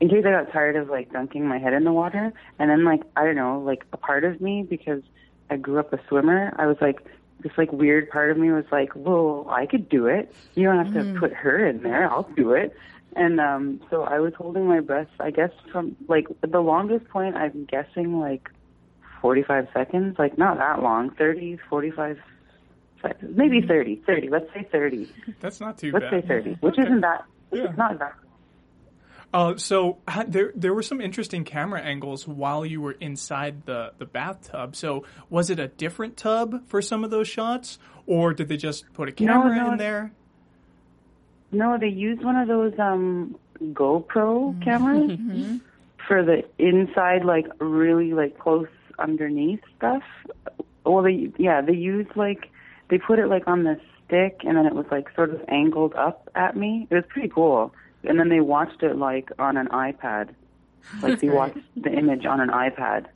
in 0.00 0.08
case 0.08 0.24
I 0.26 0.30
got 0.30 0.52
tired 0.52 0.76
of 0.76 0.88
like 0.88 1.12
dunking 1.12 1.46
my 1.46 1.58
head 1.58 1.72
in 1.72 1.84
the 1.84 1.92
water, 1.92 2.32
and 2.58 2.70
then 2.70 2.84
like 2.84 3.02
I 3.16 3.24
don't 3.24 3.36
know, 3.36 3.60
like 3.60 3.84
a 3.92 3.96
part 3.96 4.24
of 4.24 4.40
me 4.40 4.66
because 4.68 5.02
I 5.48 5.56
grew 5.56 5.78
up 5.78 5.92
a 5.92 6.00
swimmer, 6.08 6.54
I 6.58 6.66
was 6.66 6.76
like 6.80 7.04
this 7.42 7.52
like 7.56 7.72
weird 7.72 8.10
part 8.10 8.30
of 8.30 8.38
me 8.38 8.50
was 8.50 8.64
like, 8.70 8.90
well, 8.94 9.46
I 9.50 9.66
could 9.66 9.88
do 9.88 10.06
it. 10.06 10.34
You 10.54 10.64
don't 10.64 10.84
have 10.84 10.94
to 10.94 11.18
put 11.18 11.32
her 11.32 11.66
in 11.66 11.82
there. 11.82 12.10
I'll 12.10 12.28
do 12.36 12.52
it. 12.52 12.74
And 13.14 13.40
um 13.40 13.80
so 13.90 14.02
I 14.02 14.20
was 14.20 14.32
holding 14.34 14.66
my 14.66 14.80
breath. 14.80 15.08
I 15.20 15.30
guess 15.30 15.50
from 15.70 15.96
like 16.08 16.26
the 16.40 16.60
longest 16.60 17.08
point, 17.08 17.36
I'm 17.36 17.64
guessing 17.64 18.18
like 18.18 18.48
45 19.20 19.68
seconds, 19.72 20.18
like 20.18 20.38
not 20.38 20.58
that 20.58 20.82
long, 20.82 21.10
30, 21.10 21.58
45 21.68 22.18
seconds, 23.00 23.36
maybe 23.36 23.60
30, 23.60 24.02
30. 24.06 24.28
Let's 24.28 24.52
say 24.54 24.66
30. 24.70 25.10
That's 25.40 25.60
not 25.60 25.78
too 25.78 25.92
bad. 25.92 26.02
Let's 26.02 26.12
bad. 26.12 26.22
say 26.22 26.28
30, 26.28 26.50
which 26.60 26.78
isn't 26.78 27.00
that. 27.00 27.24
Yeah. 27.52 27.64
It's 27.64 27.78
not 27.78 27.98
that. 27.98 28.14
Uh, 29.32 29.56
so 29.56 29.98
ha- 30.06 30.24
there 30.28 30.52
there 30.54 30.74
were 30.74 30.82
some 30.82 31.00
interesting 31.00 31.44
camera 31.44 31.80
angles 31.80 32.28
while 32.28 32.66
you 32.66 32.80
were 32.80 32.92
inside 32.92 33.64
the, 33.64 33.92
the 33.98 34.04
bathtub. 34.04 34.76
So 34.76 35.04
was 35.30 35.48
it 35.48 35.58
a 35.58 35.68
different 35.68 36.16
tub 36.16 36.66
for 36.66 36.82
some 36.82 37.02
of 37.02 37.10
those 37.10 37.28
shots, 37.28 37.78
or 38.06 38.34
did 38.34 38.48
they 38.48 38.58
just 38.58 38.92
put 38.92 39.08
a 39.08 39.12
camera 39.12 39.56
no, 39.56 39.72
in 39.72 39.78
there? 39.78 40.12
No, 41.50 41.78
they 41.78 41.88
used 41.88 42.22
one 42.22 42.36
of 42.36 42.46
those 42.46 42.78
um 42.78 43.36
GoPro 43.60 44.62
cameras 44.62 45.18
for 46.06 46.22
the 46.22 46.44
inside, 46.58 47.24
like 47.24 47.46
really 47.58 48.12
like 48.12 48.38
close 48.38 48.68
underneath 48.98 49.60
stuff. 49.76 50.02
Well, 50.84 51.02
they 51.02 51.32
yeah 51.38 51.62
they 51.62 51.74
used 51.74 52.14
like 52.16 52.50
they 52.90 52.98
put 52.98 53.18
it 53.18 53.28
like 53.28 53.48
on 53.48 53.64
the 53.64 53.80
stick, 54.04 54.40
and 54.44 54.58
then 54.58 54.66
it 54.66 54.74
was 54.74 54.84
like 54.90 55.08
sort 55.14 55.30
of 55.30 55.40
angled 55.48 55.94
up 55.94 56.28
at 56.34 56.54
me. 56.54 56.86
It 56.90 56.94
was 56.94 57.04
pretty 57.08 57.28
cool. 57.28 57.72
And 58.04 58.18
then 58.18 58.28
they 58.28 58.40
watched 58.40 58.82
it 58.82 58.96
like 58.96 59.30
on 59.38 59.56
an 59.56 59.68
iPad, 59.68 60.30
like 61.02 61.20
they 61.20 61.28
watched 61.28 61.58
the 61.76 61.90
image 61.92 62.24
on 62.26 62.40
an 62.40 62.48
iPad. 62.48 63.06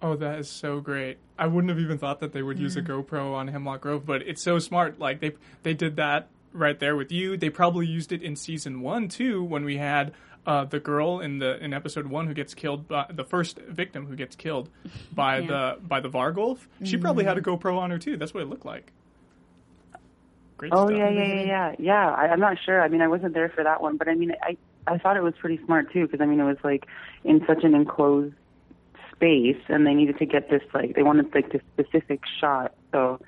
Oh, 0.00 0.16
that 0.16 0.38
is 0.40 0.50
so 0.50 0.80
great. 0.80 1.18
I 1.38 1.46
wouldn't 1.46 1.68
have 1.70 1.78
even 1.78 1.96
thought 1.98 2.20
that 2.20 2.32
they 2.32 2.42
would 2.42 2.58
use 2.58 2.76
a 2.76 2.82
GoPro 2.82 3.34
on 3.34 3.48
Hemlock 3.48 3.80
Grove, 3.82 4.04
but 4.04 4.22
it's 4.22 4.42
so 4.42 4.58
smart. 4.58 4.98
Like 4.98 5.20
they 5.20 5.32
they 5.62 5.74
did 5.74 5.96
that 5.96 6.28
right 6.52 6.78
there 6.78 6.96
with 6.96 7.12
you. 7.12 7.36
They 7.36 7.50
probably 7.50 7.86
used 7.86 8.10
it 8.12 8.22
in 8.22 8.34
season 8.36 8.80
one 8.80 9.08
too, 9.08 9.42
when 9.44 9.64
we 9.64 9.76
had 9.76 10.12
uh, 10.44 10.64
the 10.64 10.80
girl 10.80 11.20
in 11.20 11.38
the 11.38 11.62
in 11.64 11.72
episode 11.72 12.08
one 12.08 12.26
who 12.26 12.34
gets 12.34 12.52
killed 12.52 12.88
by 12.88 13.06
the 13.12 13.22
first 13.24 13.58
victim 13.60 14.06
who 14.06 14.16
gets 14.16 14.34
killed 14.34 14.68
by 15.14 15.38
Yeah. 15.40 15.46
the 15.46 15.76
by 15.86 16.00
the 16.00 16.10
Vargolf. 16.10 16.66
She 16.82 16.96
probably 16.96 17.22
had 17.24 17.38
a 17.38 17.40
GoPro 17.40 17.78
on 17.78 17.90
her 17.92 17.98
too. 17.98 18.16
That's 18.16 18.34
what 18.34 18.42
it 18.42 18.48
looked 18.48 18.66
like. 18.66 18.92
Great 20.62 20.72
Oh 20.74 20.86
stuff. 20.86 20.96
yeah, 20.96 21.10
yeah, 21.10 21.24
yeah, 21.24 21.42
yeah. 21.42 21.74
Yeah, 21.80 22.10
I, 22.12 22.28
I'm 22.28 22.38
not 22.38 22.56
sure. 22.64 22.80
I 22.80 22.86
mean, 22.86 23.00
I 23.00 23.08
wasn't 23.08 23.34
there 23.34 23.48
for 23.48 23.64
that 23.64 23.82
one, 23.82 23.96
but 23.96 24.06
I 24.06 24.14
mean, 24.14 24.30
I 24.44 24.56
I 24.86 24.96
thought 24.96 25.16
it 25.16 25.22
was 25.24 25.34
pretty 25.40 25.58
smart 25.64 25.92
too 25.92 26.06
because 26.06 26.20
I 26.20 26.26
mean, 26.26 26.38
it 26.38 26.44
was 26.44 26.58
like 26.62 26.86
in 27.24 27.44
such 27.48 27.64
an 27.64 27.74
enclosed 27.74 28.36
space, 29.10 29.60
and 29.66 29.84
they 29.84 29.92
needed 29.92 30.18
to 30.18 30.24
get 30.24 30.50
this 30.50 30.62
like 30.72 30.94
they 30.94 31.02
wanted 31.02 31.34
like 31.34 31.50
this 31.50 31.62
specific 31.72 32.20
shot. 32.40 32.74
So, 32.92 33.20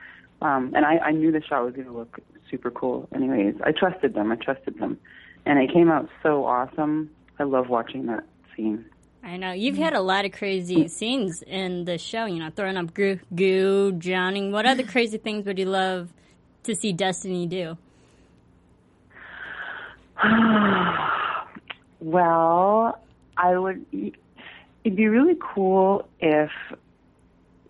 um, 0.42 0.74
and 0.76 0.86
I 0.86 0.98
I 0.98 1.10
knew 1.10 1.32
the 1.32 1.42
shot 1.42 1.64
was 1.64 1.74
going 1.74 1.88
to 1.88 1.92
look 1.92 2.20
super 2.48 2.70
cool. 2.70 3.08
Anyways, 3.12 3.56
I 3.64 3.72
trusted 3.72 4.14
them. 4.14 4.30
I 4.30 4.36
trusted 4.36 4.78
them, 4.78 4.96
and 5.44 5.58
it 5.58 5.72
came 5.72 5.90
out 5.90 6.08
so 6.22 6.44
awesome. 6.44 7.10
I 7.40 7.42
love 7.42 7.68
watching 7.68 8.06
that 8.06 8.22
scene. 8.54 8.84
I 9.24 9.38
know 9.38 9.50
you've 9.50 9.76
had 9.76 9.94
a 9.94 10.00
lot 10.00 10.24
of 10.24 10.30
crazy 10.30 10.86
scenes 10.86 11.42
in 11.42 11.84
the 11.84 11.98
show. 11.98 12.26
You 12.26 12.38
know, 12.38 12.50
throwing 12.54 12.76
up 12.76 12.94
goo, 12.94 13.18
goo, 13.34 13.90
drowning. 13.90 14.52
What 14.52 14.66
other 14.66 14.84
crazy 14.84 15.18
things 15.18 15.46
would 15.46 15.58
you 15.58 15.66
love 15.66 16.12
to 16.64 16.74
see 16.74 16.92
Destiny 16.92 17.46
do? 17.46 17.76
Well, 22.04 23.00
I 23.38 23.56
would. 23.56 23.86
It'd 23.92 24.96
be 24.96 25.08
really 25.08 25.38
cool 25.40 26.06
if, 26.20 26.50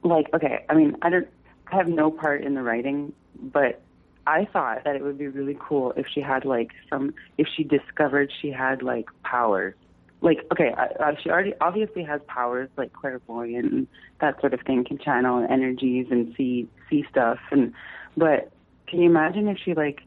like, 0.02 0.26
okay. 0.34 0.64
I 0.68 0.74
mean, 0.74 0.96
I 1.02 1.10
don't. 1.10 1.28
I 1.70 1.76
have 1.76 1.86
no 1.86 2.10
part 2.10 2.42
in 2.42 2.54
the 2.54 2.62
writing, 2.62 3.12
but 3.40 3.80
I 4.26 4.46
thought 4.52 4.82
that 4.84 4.96
it 4.96 5.02
would 5.02 5.18
be 5.18 5.28
really 5.28 5.56
cool 5.60 5.92
if 5.96 6.06
she 6.12 6.20
had 6.20 6.44
like 6.44 6.72
some. 6.90 7.14
If 7.38 7.46
she 7.56 7.62
discovered 7.62 8.32
she 8.42 8.50
had 8.50 8.82
like 8.82 9.06
powers. 9.22 9.74
Like, 10.20 10.38
okay, 10.50 10.74
uh, 10.76 11.12
she 11.22 11.30
already 11.30 11.54
obviously 11.60 12.02
has 12.02 12.20
powers 12.26 12.68
like 12.76 12.92
clairvoyant 12.92 13.72
and 13.72 13.86
that 14.20 14.40
sort 14.40 14.52
of 14.52 14.62
thing, 14.62 14.84
can 14.84 14.98
channel 14.98 15.46
energies 15.48 16.06
and 16.10 16.34
see 16.36 16.66
see 16.90 17.04
stuff. 17.08 17.38
And 17.52 17.72
but 18.16 18.50
can 18.94 19.02
you 19.02 19.10
imagine 19.10 19.48
if 19.48 19.58
she 19.64 19.74
like 19.74 19.98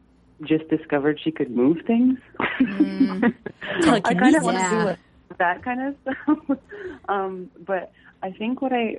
just 0.42 0.66
discovered 0.70 1.20
she 1.22 1.30
could 1.30 1.50
move 1.50 1.76
things? 1.86 2.18
I 2.40 4.14
kind 4.14 4.34
of 4.34 4.42
want 4.42 4.56
to 4.56 4.62
Yeah. 4.62 4.70
do 4.70 4.88
it, 4.88 4.98
that 5.38 5.62
kind 5.62 5.88
of 5.88 5.94
stuff. 6.00 6.58
um, 7.08 7.50
but 7.66 7.92
I 8.22 8.30
think 8.30 8.62
what 8.62 8.72
I, 8.72 8.96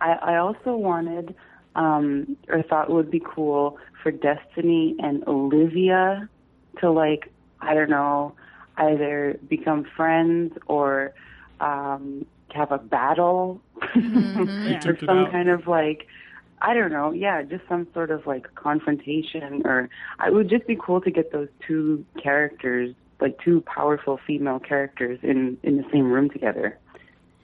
I, 0.00 0.12
I 0.12 0.36
also 0.38 0.76
wanted, 0.76 1.34
um, 1.74 2.38
or 2.48 2.62
thought 2.62 2.90
would 2.90 3.10
be 3.10 3.20
cool 3.20 3.76
for 4.02 4.10
Destiny 4.10 4.94
and 4.98 5.22
Olivia 5.28 6.30
to 6.80 6.90
like, 6.90 7.30
I 7.60 7.74
don't 7.74 7.90
know, 7.90 8.34
either 8.78 9.38
become 9.46 9.84
friends 9.94 10.54
or 10.66 11.12
um, 11.60 12.24
have 12.52 12.72
a 12.72 12.78
battle 12.78 13.62
or 13.82 14.46
took 14.80 15.02
it 15.02 15.06
some 15.06 15.30
kind 15.30 15.50
of 15.50 15.66
like 15.66 16.06
I 16.64 16.74
don't 16.74 16.92
know, 16.92 17.10
yeah, 17.10 17.42
just 17.42 17.64
some 17.68 17.88
sort 17.92 18.12
of 18.12 18.24
like 18.26 18.54
confrontation 18.54 19.62
or 19.66 19.90
it 20.24 20.32
would 20.32 20.48
just 20.48 20.66
be 20.66 20.78
cool 20.80 21.00
to 21.00 21.10
get 21.10 21.32
those 21.32 21.48
two 21.66 22.04
characters, 22.22 22.94
like 23.20 23.36
two 23.44 23.62
powerful 23.62 24.20
female 24.26 24.60
characters 24.60 25.18
in 25.22 25.58
in 25.64 25.76
the 25.76 25.84
same 25.92 26.10
room 26.10 26.30
together. 26.30 26.78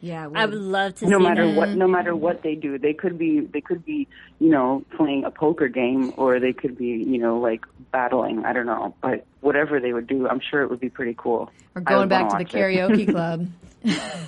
Yeah, 0.00 0.28
I 0.32 0.46
would 0.46 0.54
love 0.54 0.94
to 0.96 1.06
No 1.08 1.18
see 1.18 1.24
matter 1.24 1.46
that. 1.48 1.56
what 1.56 1.68
no 1.70 1.88
matter 1.88 2.14
what 2.14 2.42
they 2.42 2.54
do. 2.54 2.78
They 2.78 2.92
could 2.92 3.18
be 3.18 3.40
they 3.40 3.60
could 3.60 3.84
be, 3.84 4.06
you 4.38 4.48
know, 4.50 4.84
playing 4.96 5.24
a 5.24 5.30
poker 5.32 5.66
game 5.66 6.12
or 6.16 6.38
they 6.38 6.52
could 6.52 6.78
be, 6.78 6.86
you 6.86 7.18
know, 7.18 7.40
like 7.40 7.66
battling, 7.90 8.44
I 8.44 8.52
don't 8.52 8.66
know. 8.66 8.94
But 9.02 9.26
whatever 9.40 9.80
they 9.80 9.92
would 9.92 10.06
do, 10.06 10.28
I'm 10.28 10.40
sure 10.50 10.62
it 10.62 10.70
would 10.70 10.80
be 10.80 10.88
pretty 10.90 11.14
cool. 11.16 11.50
We're 11.74 11.82
going 11.82 12.08
back 12.08 12.28
to 12.30 12.36
the 12.38 12.44
watch 12.44 12.54
it. 12.54 12.58
karaoke 12.58 13.10
club. 13.10 13.48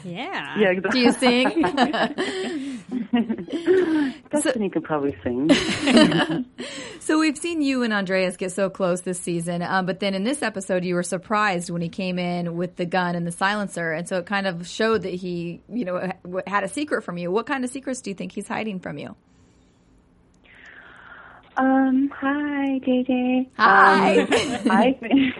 Yeah. 0.04 0.56
Yeah, 0.58 0.74
Do 0.74 0.98
you 0.98 1.12
sing? 1.12 1.62
Destiny 4.30 4.70
could 4.70 4.84
probably 4.84 5.16
sing. 5.24 5.50
So 7.00 7.18
we've 7.18 7.36
seen 7.36 7.60
you 7.62 7.82
and 7.82 7.92
Andreas 7.92 8.36
get 8.36 8.52
so 8.52 8.70
close 8.70 9.00
this 9.00 9.18
season, 9.18 9.62
um, 9.62 9.86
but 9.86 9.98
then 10.00 10.14
in 10.14 10.22
this 10.22 10.42
episode, 10.42 10.84
you 10.84 10.94
were 10.94 11.02
surprised 11.02 11.70
when 11.70 11.82
he 11.82 11.88
came 11.88 12.18
in 12.18 12.56
with 12.56 12.76
the 12.76 12.86
gun 12.86 13.16
and 13.16 13.26
the 13.26 13.32
silencer, 13.32 13.90
and 13.92 14.08
so 14.08 14.18
it 14.18 14.26
kind 14.26 14.46
of 14.46 14.68
showed 14.68 15.02
that 15.02 15.14
he, 15.14 15.60
you 15.68 15.84
know, 15.84 16.12
had 16.46 16.62
a 16.62 16.68
secret 16.68 17.02
from 17.02 17.18
you. 17.18 17.30
What 17.32 17.46
kind 17.46 17.64
of 17.64 17.70
secrets 17.70 18.00
do 18.00 18.10
you 18.10 18.14
think 18.14 18.32
he's 18.32 18.46
hiding 18.46 18.78
from 18.80 18.98
you? 18.98 19.16
Um, 21.60 22.08
hi, 22.08 22.80
JJ. 22.86 23.50
Hi. 23.58 24.20
Um, 24.20 24.28
I 24.70 24.96
think, 24.98 25.34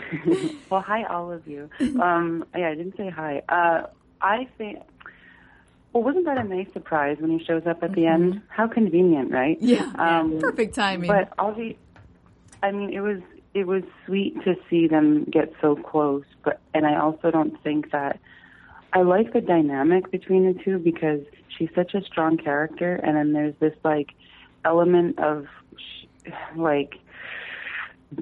well, 0.71 0.83
hi, 0.83 1.05
all 1.05 1.33
of 1.33 1.49
you. 1.49 1.71
Um, 1.99 2.45
yeah, 2.55 2.69
I 2.69 2.75
didn't 2.75 2.95
say 2.99 3.09
hi. 3.09 3.41
Uh, 3.49 3.87
I 4.21 4.47
think, 4.59 4.81
well, 5.95 6.03
wasn't 6.03 6.27
that 6.27 6.37
a 6.37 6.45
nice 6.45 6.71
surprise 6.75 7.17
when 7.21 7.39
he 7.39 7.43
shows 7.43 7.63
up 7.67 7.83
at 7.83 7.95
the 7.95 8.07
end? 8.07 8.43
How 8.49 8.67
convenient, 8.69 9.33
right? 9.33 9.57
Yeah. 9.63 9.91
Um, 9.95 10.41
Perfect 10.41 10.75
timing. 10.75 11.09
But 11.09 11.33
obviously, 11.39 11.79
I 12.63 12.71
mean, 12.71 12.93
it 12.93 13.01
was 13.01 13.23
it 13.55 13.67
was 13.67 13.83
sweet 14.05 14.35
to 14.45 14.57
see 14.69 14.89
them 14.89 15.25
get 15.25 15.55
so 15.63 15.75
close. 15.75 16.25
But 16.45 16.61
and 16.75 16.87
I 16.87 17.01
also 17.01 17.31
don't 17.31 17.61
think 17.63 17.93
that 17.93 18.21
I 18.93 19.01
like 19.01 19.33
the 19.33 19.41
dynamic 19.41 20.11
between 20.11 20.53
the 20.53 20.63
two 20.63 20.79
because 20.79 21.23
she's 21.57 21.71
such 21.75 21.95
a 21.95 22.05
strong 22.05 22.37
character, 22.37 22.97
and 22.97 23.17
then 23.17 23.33
there's 23.33 23.55
this 23.59 23.75
like 23.83 24.11
element 24.67 25.19
of 25.19 25.47
like 26.57 26.95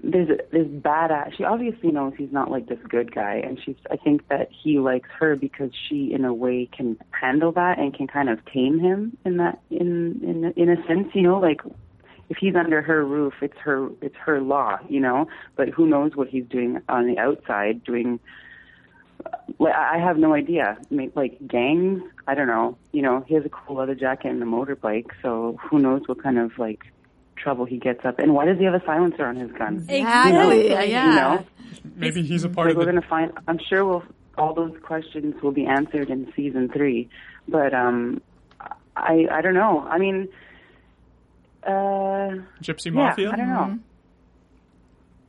there's 0.02 0.28
this 0.52 0.66
badass. 0.66 1.36
She 1.36 1.44
obviously 1.44 1.90
knows 1.90 2.12
he's 2.16 2.32
not 2.32 2.50
like 2.50 2.66
this 2.66 2.78
good 2.88 3.14
guy, 3.14 3.36
and 3.44 3.58
she's. 3.64 3.76
I 3.90 3.96
think 3.96 4.28
that 4.28 4.50
he 4.62 4.78
likes 4.78 5.08
her 5.18 5.34
because 5.34 5.70
she, 5.88 6.12
in 6.12 6.24
a 6.24 6.34
way, 6.34 6.68
can 6.76 6.98
handle 7.10 7.52
that 7.52 7.78
and 7.78 7.94
can 7.94 8.06
kind 8.06 8.28
of 8.28 8.44
tame 8.46 8.78
him 8.78 9.16
in 9.24 9.38
that 9.38 9.60
in 9.70 10.20
in 10.22 10.52
in 10.56 10.68
a 10.68 10.86
sense. 10.86 11.08
You 11.14 11.22
know, 11.22 11.38
like 11.38 11.62
if 12.28 12.36
he's 12.36 12.54
under 12.54 12.82
her 12.82 13.04
roof, 13.04 13.34
it's 13.40 13.56
her 13.58 13.88
it's 14.02 14.16
her 14.16 14.40
law. 14.42 14.78
You 14.88 15.00
know, 15.00 15.26
but 15.56 15.70
who 15.70 15.86
knows 15.86 16.14
what 16.14 16.28
he's 16.28 16.44
doing 16.44 16.80
on 16.88 17.06
the 17.06 17.18
outside, 17.18 17.82
doing. 17.84 18.20
Like, 19.58 19.74
I 19.74 19.98
have 19.98 20.18
no 20.18 20.34
idea. 20.34 20.76
May- 20.90 21.10
Like 21.14 21.38
gangs, 21.46 22.02
I 22.26 22.34
don't 22.34 22.46
know. 22.46 22.76
You 22.92 23.02
know, 23.02 23.24
he 23.26 23.34
has 23.34 23.44
a 23.44 23.48
cool 23.48 23.76
leather 23.76 23.94
jacket 23.94 24.28
and 24.28 24.42
a 24.42 24.46
motorbike, 24.46 25.08
so 25.22 25.58
who 25.62 25.78
knows 25.78 26.02
what 26.06 26.22
kind 26.22 26.38
of 26.38 26.58
like 26.58 26.84
trouble 27.48 27.64
he 27.64 27.78
gets 27.78 28.04
up. 28.04 28.18
And 28.18 28.34
why 28.34 28.44
does 28.44 28.58
he 28.58 28.64
have 28.64 28.74
a 28.74 28.84
silencer 28.84 29.24
on 29.24 29.36
his 29.36 29.50
gun? 29.52 29.76
exactly. 29.88 30.66
Exactly. 30.66 30.90
Yeah. 30.90 31.08
You 31.08 31.14
know, 31.16 31.46
Maybe 31.96 32.22
he's 32.22 32.44
a 32.44 32.48
part 32.50 32.66
like 32.66 32.72
of 32.72 32.78
we're 32.78 32.84
the. 32.84 32.92
going 32.92 33.02
to 33.02 33.08
find. 33.08 33.32
I'm 33.48 33.58
sure 33.70 33.84
we'll 33.86 34.02
all 34.36 34.52
those 34.54 34.76
questions 34.82 35.34
will 35.42 35.52
be 35.52 35.64
answered 35.66 36.10
in 36.10 36.30
season 36.36 36.68
three. 36.68 37.08
But 37.48 37.72
um, 37.72 38.20
I 38.96 39.26
I 39.32 39.40
don't 39.40 39.54
know. 39.54 39.80
I 39.88 39.98
mean, 39.98 40.28
uh, 41.66 42.44
Gypsy 42.62 42.92
Mafia. 42.92 42.92
yeah, 42.92 43.08
Mafia? 43.08 43.30
I 43.32 43.36
don't 43.36 43.48
know. 43.48 43.78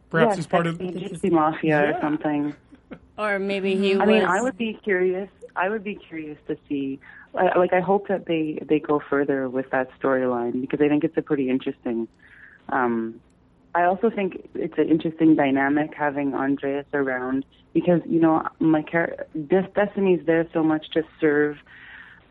Perhaps 0.09 0.31
yeah, 0.31 0.35
he's 0.35 0.47
part 0.47 0.67
of. 0.67 0.77
sexy 0.77 0.99
Gypsy 0.99 1.31
Mafia 1.31 1.91
or 1.95 2.01
something. 2.01 2.53
Or 3.17 3.39
maybe 3.39 3.75
he 3.75 3.95
was. 3.95 4.01
I 4.01 4.05
mean, 4.05 4.23
I 4.25 4.41
would 4.41 4.57
be 4.57 4.77
curious. 4.83 5.29
I 5.55 5.69
would 5.69 5.83
be 5.83 5.95
curious 5.95 6.37
to 6.47 6.57
see. 6.67 6.99
I- 7.35 7.57
Like, 7.57 7.73
I 7.73 7.79
hope 7.79 8.07
that 8.07 8.25
they 8.25 8.59
they 8.67 8.79
go 8.79 8.99
further 8.99 9.49
with 9.49 9.69
that 9.71 9.89
storyline 9.99 10.61
because 10.61 10.81
I 10.81 10.89
think 10.89 11.03
it's 11.03 11.17
a 11.17 11.21
pretty 11.21 11.49
interesting. 11.49 12.07
Um, 12.69 13.19
I 13.75 13.83
also 13.83 14.09
think 14.09 14.49
it's 14.55 14.77
an 14.77 14.89
interesting 14.89 15.35
dynamic 15.35 15.93
having 15.93 16.33
Andreas 16.33 16.87
around 16.93 17.45
because 17.73 18.01
you 18.05 18.19
know 18.19 18.43
my 18.59 18.81
char- 18.81 19.27
Des- 19.47 19.71
Destiny's 19.75 20.25
there 20.25 20.47
so 20.53 20.63
much 20.63 20.89
to 20.91 21.03
serve 21.21 21.57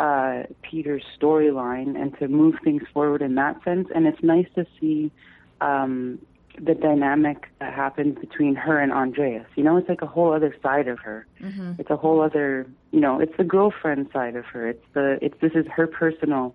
uh, 0.01 0.45
Peter's 0.63 1.05
storyline 1.21 2.01
and 2.01 2.17
to 2.19 2.29
move 2.29 2.57
things 2.65 2.83
forward 2.93 3.23
in 3.23 3.35
that 3.37 3.63
sense, 3.65 3.89
and 3.95 4.07
it's 4.07 4.23
nice 4.23 4.47
to 4.55 4.67
see 4.81 5.11
um, 5.61 6.19
the 6.61 6.75
dynamic 6.75 7.49
that 7.61 7.73
happens 7.73 8.19
between 8.19 8.55
her 8.55 8.79
and 8.79 8.93
Andreas. 8.93 9.47
You 9.55 9.65
know, 9.65 9.77
it's 9.77 9.89
like 9.89 10.03
a 10.03 10.07
whole 10.07 10.33
other 10.33 10.55
side 10.63 10.89
of 10.89 10.99
her. 11.01 11.27
Mm-hmm. 11.41 11.75
It's 11.79 11.91
a 11.91 11.97
whole 11.97 12.21
other, 12.21 12.67
you 12.91 13.01
know, 13.01 13.21
it's 13.21 13.37
the 13.37 13.45
girlfriend 13.45 14.09
side 14.13 14.37
of 14.37 14.45
her. 14.47 14.69
It's 14.69 14.85
the, 14.93 15.19
it's 15.23 15.35
this 15.41 15.53
is 15.55 15.67
her 15.75 15.87
personal, 15.87 16.55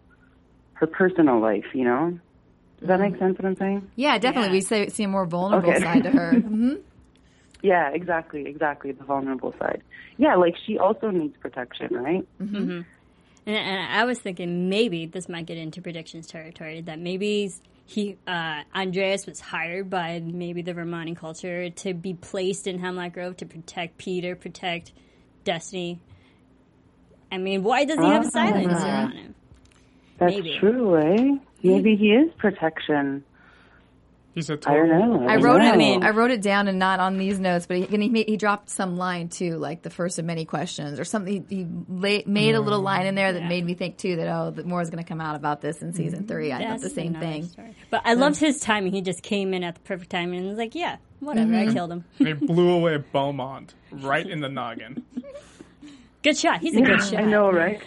her 0.74 0.88
personal 0.88 1.39
life. 1.39 1.65
You 1.74 1.86
know, 1.86 2.19
does 2.79 2.88
that 2.88 3.00
make 3.00 3.13
mm-hmm. 3.13 3.24
sense? 3.24 3.38
What 3.39 3.45
I'm 3.45 3.55
saying? 3.55 3.91
Yeah, 3.95 4.17
definitely. 4.17 4.50
Yeah. 4.50 4.53
We 4.53 4.62
say, 4.62 4.88
see 4.89 5.03
a 5.03 5.07
more 5.07 5.25
vulnerable 5.25 5.69
Okay. 5.69 5.79
side 5.81 6.03
to 6.03 6.12
her. 6.12 6.33
hmm 6.39 6.74
Yeah, 7.62 7.89
exactly, 7.93 8.45
exactly. 8.45 8.92
The 8.92 9.03
vulnerable 9.03 9.53
side. 9.59 9.81
Yeah, 10.18 10.35
like 10.35 10.55
she 10.66 10.77
also 10.77 11.09
needs 11.09 11.35
protection, 11.37 11.94
right? 11.94 12.27
Mm-hmm. 12.42 12.81
And, 13.46 13.55
and 13.57 13.94
I 13.94 14.05
was 14.05 14.20
thinking 14.20 14.70
maybe 14.70 15.05
this 15.05 15.29
might 15.29 15.46
get 15.46 15.57
into 15.57 15.81
predictions 15.81 16.27
territory. 16.27 16.81
That 16.81 17.00
maybe 17.00 17.51
he 17.85 18.17
uh, 18.27 18.61
Andreas 18.74 19.25
was 19.25 19.39
hired 19.39 19.89
by 19.89 20.22
maybe 20.24 20.61
the 20.61 20.74
Vermonti 20.74 21.15
culture 21.15 21.69
to 21.69 21.93
be 21.93 22.13
placed 22.13 22.67
in 22.67 22.79
Hemlock 22.79 23.13
Grove 23.13 23.37
to 23.37 23.46
protect 23.46 23.98
Peter, 23.98 24.35
protect 24.35 24.93
Destiny. 25.43 26.00
I 27.31 27.37
mean, 27.37 27.63
why 27.63 27.85
does 27.85 28.00
he 28.00 28.05
have 28.05 28.27
a 28.27 28.31
silencer 28.31 28.87
on 28.87 29.11
him? 29.11 29.35
That's 30.19 30.35
Maybe. 30.35 30.57
true, 30.59 30.98
eh? 30.98 31.37
Maybe 31.63 31.96
he 31.96 32.11
is 32.11 32.31
protection. 32.37 33.24
He's 34.33 34.50
a 34.50 34.53
I 34.53 34.57
total. 34.57 34.87
don't 34.87 35.24
know. 35.24 35.29
I 35.29 35.35
don't 35.35 35.43
wrote 35.43 35.57
know. 35.59 35.79
it. 35.79 36.03
I 36.03 36.07
I 36.07 36.09
wrote 36.11 36.31
it 36.31 36.41
down 36.41 36.67
and 36.67 36.79
not 36.79 37.00
on 37.00 37.17
these 37.17 37.39
notes, 37.39 37.67
but 37.67 37.77
he, 37.77 37.85
he, 37.85 38.24
he 38.24 38.37
dropped 38.37 38.69
some 38.69 38.98
line 38.98 39.29
too, 39.29 39.57
like 39.57 39.83
the 39.83 39.91
first 39.91 40.17
of 40.17 40.25
many 40.25 40.46
questions 40.46 41.00
or 41.00 41.05
something. 41.05 41.46
He, 41.48 41.57
he 41.57 41.67
la- 41.87 42.24
made 42.25 42.55
a 42.55 42.59
little 42.59 42.81
mm. 42.81 42.85
line 42.85 43.05
in 43.05 43.13
there 43.13 43.31
that 43.31 43.43
Yeah. 43.43 43.48
made 43.48 43.63
me 43.63 43.75
think 43.75 43.98
too 43.98 44.15
that 44.15 44.27
oh, 44.27 44.51
that 44.51 44.65
more 44.65 44.81
is 44.81 44.89
going 44.89 45.03
to 45.03 45.07
come 45.07 45.22
out 45.22 45.35
about 45.35 45.61
this 45.61 45.81
in 45.83 45.93
season 45.93 46.19
mm-hmm. 46.19 46.27
three. 46.27 46.51
I 46.51 46.65
thought 46.67 46.81
the 46.81 46.89
same 46.89 47.13
thing. 47.13 47.46
story. 47.46 47.75
But 47.91 48.01
I 48.05 48.15
loved 48.15 48.37
his 48.37 48.59
timing. 48.59 48.93
He 48.93 49.01
just 49.01 49.22
came 49.22 49.53
in 49.53 49.63
at 49.63 49.75
the 49.75 49.81
perfect 49.81 50.09
time 50.09 50.33
and 50.33 50.48
was 50.48 50.57
like, 50.57 50.74
"Yeah, 50.74 50.98
whatever. 51.19 51.53
I 51.53 51.65
mm-hmm. 51.65 51.74
killed 51.74 51.91
him. 51.91 52.05
They 52.19 52.33
blew 52.33 52.72
away 52.72 52.98
Beaumont 52.98 53.74
right 53.91 54.27
in 54.27 54.41
the 54.41 54.50
noggin. 54.50 55.03
Good 56.24 56.37
shot. 56.37 56.61
He's 56.61 56.75
a 56.75 56.81
good 56.81 57.03
shot. 57.03 57.15
I 57.15 57.24
know, 57.24 57.51
right? 57.51 57.81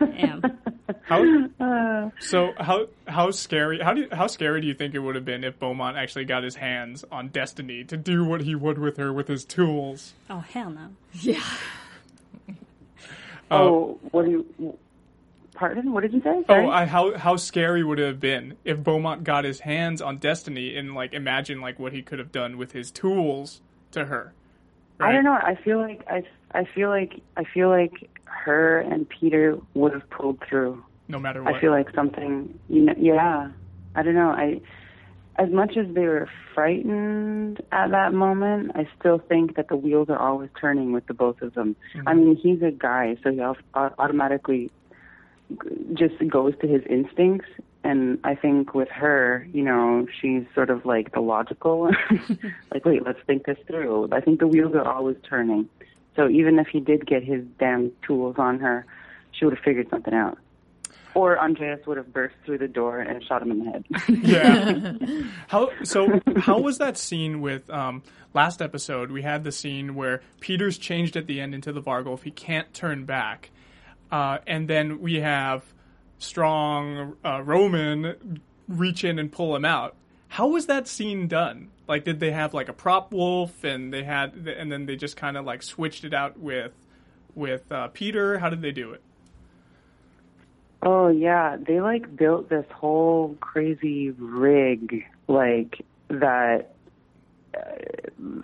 Yeah. 0.00 0.40
How, 1.02 1.24
uh. 1.60 2.10
so 2.20 2.52
how 2.58 2.86
how 3.06 3.30
scary 3.30 3.80
how 3.80 3.92
do 3.92 4.02
you, 4.02 4.08
how 4.12 4.28
scary 4.28 4.60
do 4.60 4.66
you 4.66 4.74
think 4.74 4.94
it 4.94 5.00
would 5.00 5.14
have 5.16 5.24
been 5.24 5.42
if 5.42 5.58
Beaumont 5.58 5.96
actually 5.96 6.24
got 6.24 6.44
his 6.44 6.56
hands 6.56 7.04
on 7.10 7.28
Destiny 7.28 7.84
to 7.84 7.96
do 7.96 8.24
what 8.24 8.42
he 8.42 8.54
would 8.54 8.78
with 8.78 8.96
her 8.96 9.12
with 9.12 9.26
his 9.28 9.44
tools? 9.44 10.14
Oh 10.30 10.40
hell 10.40 10.70
no. 10.70 10.88
Yeah. 11.12 11.42
Uh, 13.48 13.54
oh, 13.54 14.00
what 14.10 14.24
do 14.24 14.30
you? 14.58 14.78
Pardon? 15.54 15.92
What 15.92 16.02
did 16.02 16.12
you 16.12 16.20
say? 16.20 16.44
Oh, 16.48 16.68
I, 16.68 16.84
how 16.86 17.16
how 17.16 17.36
scary 17.36 17.82
would 17.82 17.98
it 17.98 18.06
have 18.06 18.20
been 18.20 18.56
if 18.64 18.82
Beaumont 18.82 19.24
got 19.24 19.44
his 19.44 19.60
hands 19.60 20.02
on 20.02 20.18
Destiny 20.18 20.76
and 20.76 20.94
like 20.94 21.14
imagine 21.14 21.60
like 21.60 21.78
what 21.78 21.92
he 21.92 22.02
could 22.02 22.18
have 22.18 22.32
done 22.32 22.58
with 22.58 22.72
his 22.72 22.90
tools 22.90 23.60
to 23.92 24.06
her? 24.06 24.34
I 25.00 25.12
don't 25.12 25.24
know. 25.24 25.32
I 25.34 25.54
feel 25.62 25.78
like 25.78 26.02
I, 26.08 26.24
I 26.52 26.64
feel 26.64 26.88
like 26.88 27.20
I 27.36 27.44
feel 27.44 27.68
like 27.68 28.10
her 28.26 28.80
and 28.80 29.08
Peter 29.08 29.58
would 29.74 29.92
have 29.92 30.08
pulled 30.10 30.42
through. 30.48 30.82
No 31.08 31.18
matter 31.18 31.42
what. 31.42 31.54
I 31.54 31.60
feel 31.60 31.70
like 31.70 31.94
something, 31.94 32.58
you 32.68 32.82
know, 32.82 32.94
yeah. 32.98 33.50
I 33.94 34.02
don't 34.02 34.14
know. 34.14 34.30
I, 34.30 34.60
as 35.36 35.50
much 35.50 35.76
as 35.76 35.86
they 35.94 36.06
were 36.06 36.28
frightened 36.54 37.60
at 37.72 37.90
that 37.90 38.12
moment, 38.12 38.72
I 38.74 38.88
still 38.98 39.18
think 39.18 39.56
that 39.56 39.68
the 39.68 39.76
wheels 39.76 40.08
are 40.08 40.18
always 40.18 40.50
turning 40.60 40.92
with 40.92 41.06
the 41.06 41.14
both 41.14 41.42
of 41.42 41.54
them. 41.54 41.76
Mm-hmm. 41.94 42.08
I 42.08 42.14
mean, 42.14 42.36
he's 42.36 42.62
a 42.62 42.70
guy, 42.70 43.16
so 43.22 43.30
he 43.30 43.40
au- 43.40 43.56
au- 43.74 43.94
automatically 43.98 44.70
just 45.94 46.14
goes 46.28 46.54
to 46.60 46.66
his 46.66 46.82
instincts. 46.88 47.48
And 47.84 48.18
I 48.24 48.34
think 48.34 48.74
with 48.74 48.88
her, 48.88 49.46
you 49.52 49.62
know, 49.62 50.06
she's 50.20 50.42
sort 50.54 50.70
of 50.70 50.84
like 50.84 51.12
the 51.12 51.20
logical, 51.20 51.90
like, 52.72 52.84
wait, 52.84 53.04
let's 53.04 53.20
think 53.26 53.46
this 53.46 53.58
through. 53.66 54.08
I 54.10 54.20
think 54.20 54.40
the 54.40 54.48
wheels 54.48 54.74
are 54.74 54.86
always 54.86 55.16
turning. 55.28 55.68
So 56.16 56.28
even 56.28 56.58
if 56.58 56.68
he 56.68 56.80
did 56.80 57.06
get 57.06 57.22
his 57.22 57.44
damn 57.58 57.92
tools 58.06 58.36
on 58.38 58.58
her, 58.58 58.86
she 59.32 59.44
would 59.44 59.54
have 59.54 59.62
figured 59.62 59.88
something 59.90 60.14
out. 60.14 60.38
Or 61.14 61.38
Andreas 61.38 61.86
would 61.86 61.96
have 61.96 62.12
burst 62.12 62.34
through 62.44 62.58
the 62.58 62.68
door 62.68 63.00
and 63.00 63.22
shot 63.24 63.42
him 63.42 63.50
in 63.50 63.64
the 63.64 63.70
head. 63.70 63.84
Yeah. 64.08 65.22
how 65.46 65.70
so? 65.82 66.20
How 66.36 66.60
was 66.60 66.78
that 66.78 66.98
scene 66.98 67.40
with 67.40 67.70
um, 67.70 68.02
last 68.34 68.60
episode? 68.60 69.10
We 69.10 69.22
had 69.22 69.44
the 69.44 69.52
scene 69.52 69.94
where 69.94 70.20
Peter's 70.40 70.76
changed 70.76 71.16
at 71.16 71.26
the 71.26 71.40
end 71.40 71.54
into 71.54 71.72
the 71.72 71.80
Vargolf. 71.80 72.22
He 72.22 72.30
can't 72.30 72.72
turn 72.74 73.06
back, 73.06 73.50
uh, 74.10 74.38
and 74.46 74.68
then 74.68 75.00
we 75.00 75.20
have 75.20 75.64
strong 76.18 77.16
uh, 77.24 77.42
Roman 77.42 78.40
reach 78.68 79.02
in 79.04 79.18
and 79.18 79.32
pull 79.32 79.56
him 79.56 79.64
out. 79.64 79.94
How 80.28 80.48
was 80.48 80.66
that 80.66 80.86
scene 80.86 81.28
done? 81.28 81.70
Like, 81.88 82.04
did 82.04 82.18
they 82.20 82.32
have 82.32 82.52
like 82.52 82.68
a 82.68 82.72
prop 82.72 83.12
wolf, 83.12 83.62
and 83.62 83.92
they 83.92 84.02
had, 84.02 84.34
and 84.34 84.70
then 84.70 84.86
they 84.86 84.96
just 84.96 85.16
kind 85.16 85.36
of 85.36 85.44
like 85.44 85.62
switched 85.62 86.04
it 86.04 86.12
out 86.12 86.38
with 86.38 86.72
with 87.34 87.70
uh, 87.70 87.88
Peter? 87.88 88.38
How 88.38 88.50
did 88.50 88.62
they 88.62 88.72
do 88.72 88.92
it? 88.92 89.02
Oh 90.82 91.08
yeah, 91.08 91.56
they 91.56 91.80
like 91.80 92.16
built 92.16 92.48
this 92.48 92.66
whole 92.72 93.36
crazy 93.40 94.10
rig 94.10 95.04
like 95.28 95.84
that. 96.08 96.74
Uh, 97.56 97.60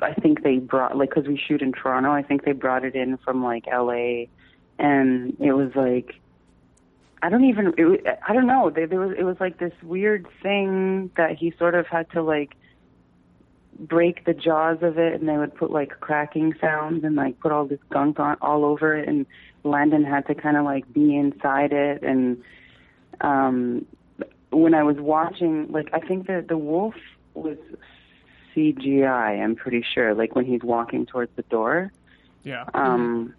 I 0.00 0.14
think 0.14 0.42
they 0.42 0.58
brought 0.58 0.96
like 0.96 1.10
because 1.10 1.26
we 1.26 1.36
shoot 1.36 1.62
in 1.62 1.72
Toronto. 1.72 2.10
I 2.10 2.22
think 2.22 2.44
they 2.44 2.52
brought 2.52 2.84
it 2.84 2.94
in 2.94 3.16
from 3.18 3.44
like 3.44 3.66
L.A. 3.68 4.28
and 4.78 5.36
it 5.40 5.52
was 5.52 5.70
like 5.74 6.20
I 7.22 7.28
don't 7.28 7.44
even 7.44 7.74
it, 7.76 8.18
I 8.26 8.32
don't 8.32 8.46
know. 8.46 8.70
There, 8.70 8.88
was 8.88 9.14
it 9.16 9.22
was 9.22 9.36
like 9.38 9.58
this 9.58 9.74
weird 9.82 10.26
thing 10.42 11.10
that 11.16 11.36
he 11.36 11.52
sort 11.58 11.74
of 11.74 11.86
had 11.86 12.10
to 12.10 12.22
like 12.22 12.56
break 13.78 14.24
the 14.24 14.34
jaws 14.34 14.78
of 14.82 14.98
it 14.98 15.14
and 15.14 15.28
they 15.28 15.36
would 15.36 15.54
put 15.54 15.70
like 15.70 15.98
cracking 16.00 16.54
sounds 16.60 17.04
and 17.04 17.16
like 17.16 17.38
put 17.40 17.52
all 17.52 17.64
this 17.64 17.80
gunk 17.90 18.20
on 18.20 18.36
all 18.40 18.64
over 18.64 18.96
it 18.96 19.08
and 19.08 19.26
Landon 19.64 20.04
had 20.04 20.26
to 20.26 20.34
kind 20.34 20.56
of 20.56 20.64
like 20.64 20.92
be 20.92 21.16
inside 21.16 21.72
it 21.72 22.02
and 22.02 22.42
um 23.20 23.86
when 24.52 24.74
I 24.74 24.82
was 24.82 24.96
watching, 24.98 25.70
like 25.72 25.88
I 25.92 25.98
think 25.98 26.26
that 26.26 26.48
the 26.48 26.58
wolf 26.58 26.94
was 27.34 27.56
CGI. 28.54 29.42
I'm 29.42 29.56
pretty 29.56 29.84
sure. 29.94 30.14
Like 30.14 30.36
when 30.36 30.44
he's 30.44 30.62
walking 30.62 31.06
towards 31.06 31.34
the 31.36 31.42
door. 31.42 31.90
Yeah. 32.44 32.66
Um, 32.74 33.34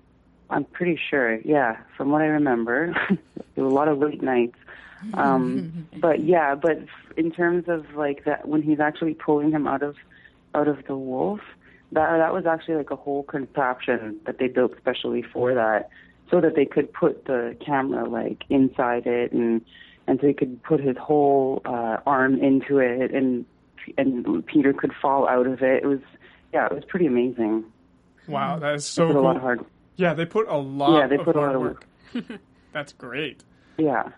I'm 0.49 0.65
pretty 0.65 0.99
sure. 1.09 1.39
Yeah, 1.41 1.77
from 1.95 2.09
what 2.09 2.21
I 2.21 2.27
remember, 2.27 2.95
there 3.55 3.63
were 3.63 3.69
a 3.69 3.73
lot 3.73 3.87
of 3.87 3.99
late 3.99 4.21
nights. 4.21 4.57
Um, 5.13 5.87
but 5.97 6.23
yeah, 6.23 6.55
but 6.55 6.79
in 7.15 7.31
terms 7.31 7.65
of 7.67 7.95
like 7.95 8.25
that, 8.25 8.47
when 8.47 8.61
he's 8.61 8.79
actually 8.79 9.13
pulling 9.13 9.51
him 9.51 9.67
out 9.67 9.83
of 9.83 9.95
out 10.55 10.67
of 10.67 10.85
the 10.87 10.97
wolf, 10.97 11.39
that 11.91 12.17
that 12.17 12.33
was 12.33 12.45
actually 12.45 12.75
like 12.75 12.91
a 12.91 12.95
whole 12.95 13.23
contraption 13.23 14.19
that 14.25 14.39
they 14.39 14.47
built 14.47 14.73
specially 14.77 15.21
for 15.21 15.53
that, 15.53 15.89
so 16.29 16.41
that 16.41 16.55
they 16.55 16.65
could 16.65 16.91
put 16.93 17.25
the 17.25 17.55
camera 17.65 18.07
like 18.07 18.43
inside 18.49 19.05
it 19.07 19.31
and 19.31 19.61
and 20.07 20.19
so 20.19 20.27
he 20.27 20.33
could 20.33 20.61
put 20.63 20.79
his 20.81 20.97
whole 20.97 21.61
uh, 21.65 21.97
arm 22.05 22.39
into 22.41 22.79
it 22.79 23.13
and 23.13 23.45
and 23.97 24.45
Peter 24.45 24.73
could 24.73 24.91
fall 25.01 25.27
out 25.27 25.45
of 25.47 25.61
it. 25.61 25.83
It 25.83 25.87
was 25.87 25.99
yeah, 26.53 26.65
it 26.67 26.73
was 26.73 26.85
pretty 26.85 27.05
amazing. 27.07 27.65
Wow, 28.27 28.59
that 28.59 28.75
is 28.75 28.85
so 28.85 29.07
Put 29.07 29.11
a 29.11 29.13
cool. 29.15 29.23
lot 29.23 29.35
of 29.35 29.41
hard. 29.41 29.65
Yeah, 29.95 30.13
they 30.13 30.25
put 30.25 30.47
a 30.47 30.57
lot. 30.57 30.97
Yeah, 30.99 31.07
they 31.07 31.15
of 31.17 31.25
put 31.25 31.35
a 31.35 31.39
lot 31.41 31.55
of 31.55 31.61
work. 31.61 31.85
That's 32.71 32.93
great. 32.93 33.43
Yeah, 33.77 34.09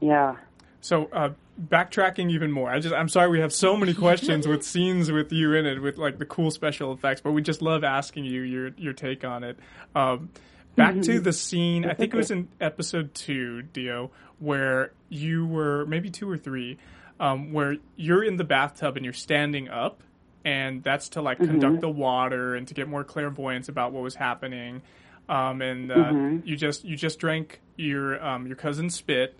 yeah. 0.00 0.36
So 0.80 1.08
uh, 1.12 1.30
backtracking 1.60 2.30
even 2.30 2.50
more, 2.50 2.70
I 2.70 2.78
just 2.78 2.94
I'm 2.94 3.08
sorry 3.08 3.28
we 3.28 3.40
have 3.40 3.52
so 3.52 3.76
many 3.76 3.94
questions 4.06 4.46
with 4.46 4.62
scenes 4.62 5.10
with 5.10 5.32
you 5.32 5.54
in 5.54 5.66
it 5.66 5.80
with 5.80 5.98
like 5.98 6.18
the 6.18 6.26
cool 6.26 6.50
special 6.50 6.92
effects, 6.92 7.20
but 7.20 7.32
we 7.32 7.42
just 7.42 7.62
love 7.62 7.84
asking 7.84 8.24
you 8.24 8.42
your 8.42 8.68
your 8.76 8.92
take 8.92 9.24
on 9.24 9.44
it. 9.44 9.58
Um, 9.94 10.30
back 10.76 11.00
to 11.02 11.20
the 11.20 11.32
scene, 11.32 11.84
I 11.84 11.94
think 11.94 12.14
it 12.14 12.16
was 12.16 12.30
in 12.30 12.48
episode 12.60 13.14
two, 13.14 13.64
Tiio, 13.74 14.10
where 14.38 14.92
you 15.08 15.46
were 15.46 15.84
maybe 15.86 16.10
two 16.10 16.30
or 16.30 16.38
three, 16.38 16.78
um, 17.18 17.52
where 17.52 17.76
you're 17.96 18.24
in 18.24 18.36
the 18.36 18.44
bathtub 18.44 18.96
and 18.96 19.04
you're 19.04 19.12
standing 19.12 19.68
up, 19.68 20.02
and 20.44 20.82
that's 20.82 21.10
to 21.10 21.22
like 21.22 21.38
conduct 21.38 21.80
the 21.80 21.90
water 21.90 22.54
and 22.54 22.66
to 22.68 22.74
get 22.74 22.88
more 22.88 23.04
clairvoyance 23.04 23.68
about 23.68 23.92
what 23.92 24.02
was 24.02 24.14
happening. 24.14 24.82
Um, 25.28 25.62
and 25.62 25.92
uh, 25.92 26.40
you 26.44 26.56
just 26.56 26.84
you 26.84 26.96
just 26.96 27.20
drank 27.20 27.60
your 27.76 28.24
um, 28.24 28.46
your 28.48 28.56
cousin's 28.56 28.96
spit, 28.96 29.38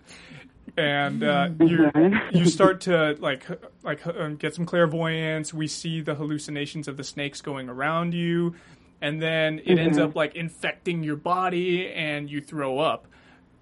and 0.77 1.23
uh, 1.23 1.49
you 1.59 1.91
you 2.31 2.45
start 2.45 2.81
to 2.81 3.15
like 3.19 3.45
like 3.83 4.05
um, 4.05 4.35
get 4.35 4.55
some 4.55 4.65
clairvoyance. 4.65 5.53
We 5.53 5.67
see 5.67 6.01
the 6.01 6.15
hallucinations 6.15 6.87
of 6.87 6.97
the 6.97 7.03
snakes 7.03 7.41
going 7.41 7.69
around 7.69 8.13
you, 8.13 8.55
and 9.01 9.21
then 9.21 9.59
it 9.65 9.77
ends 9.77 9.97
up 9.97 10.15
like 10.15 10.35
infecting 10.35 11.03
your 11.03 11.15
body, 11.15 11.91
and 11.91 12.29
you 12.29 12.41
throw 12.41 12.79
up. 12.79 13.07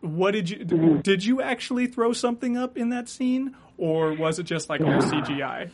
What 0.02 0.32
did 0.32 0.50
you 0.50 0.64
d- 0.64 1.00
did 1.02 1.26
you 1.26 1.42
actually 1.42 1.88
throw 1.88 2.14
something 2.14 2.58
up 2.58 2.78
in 2.78 2.90
that 2.90 3.10
scene, 3.10 3.56
or 3.78 4.14
was 4.14 4.40
it 4.40 4.44
just 4.44 4.70
like 4.70 4.82
all 4.82 5.02
CGI? 5.02 5.70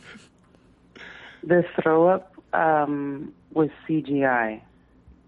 The 1.42 1.64
throw 1.80 2.08
up 2.08 2.34
um, 2.52 3.32
was 3.52 3.68
CGI. 3.88 4.62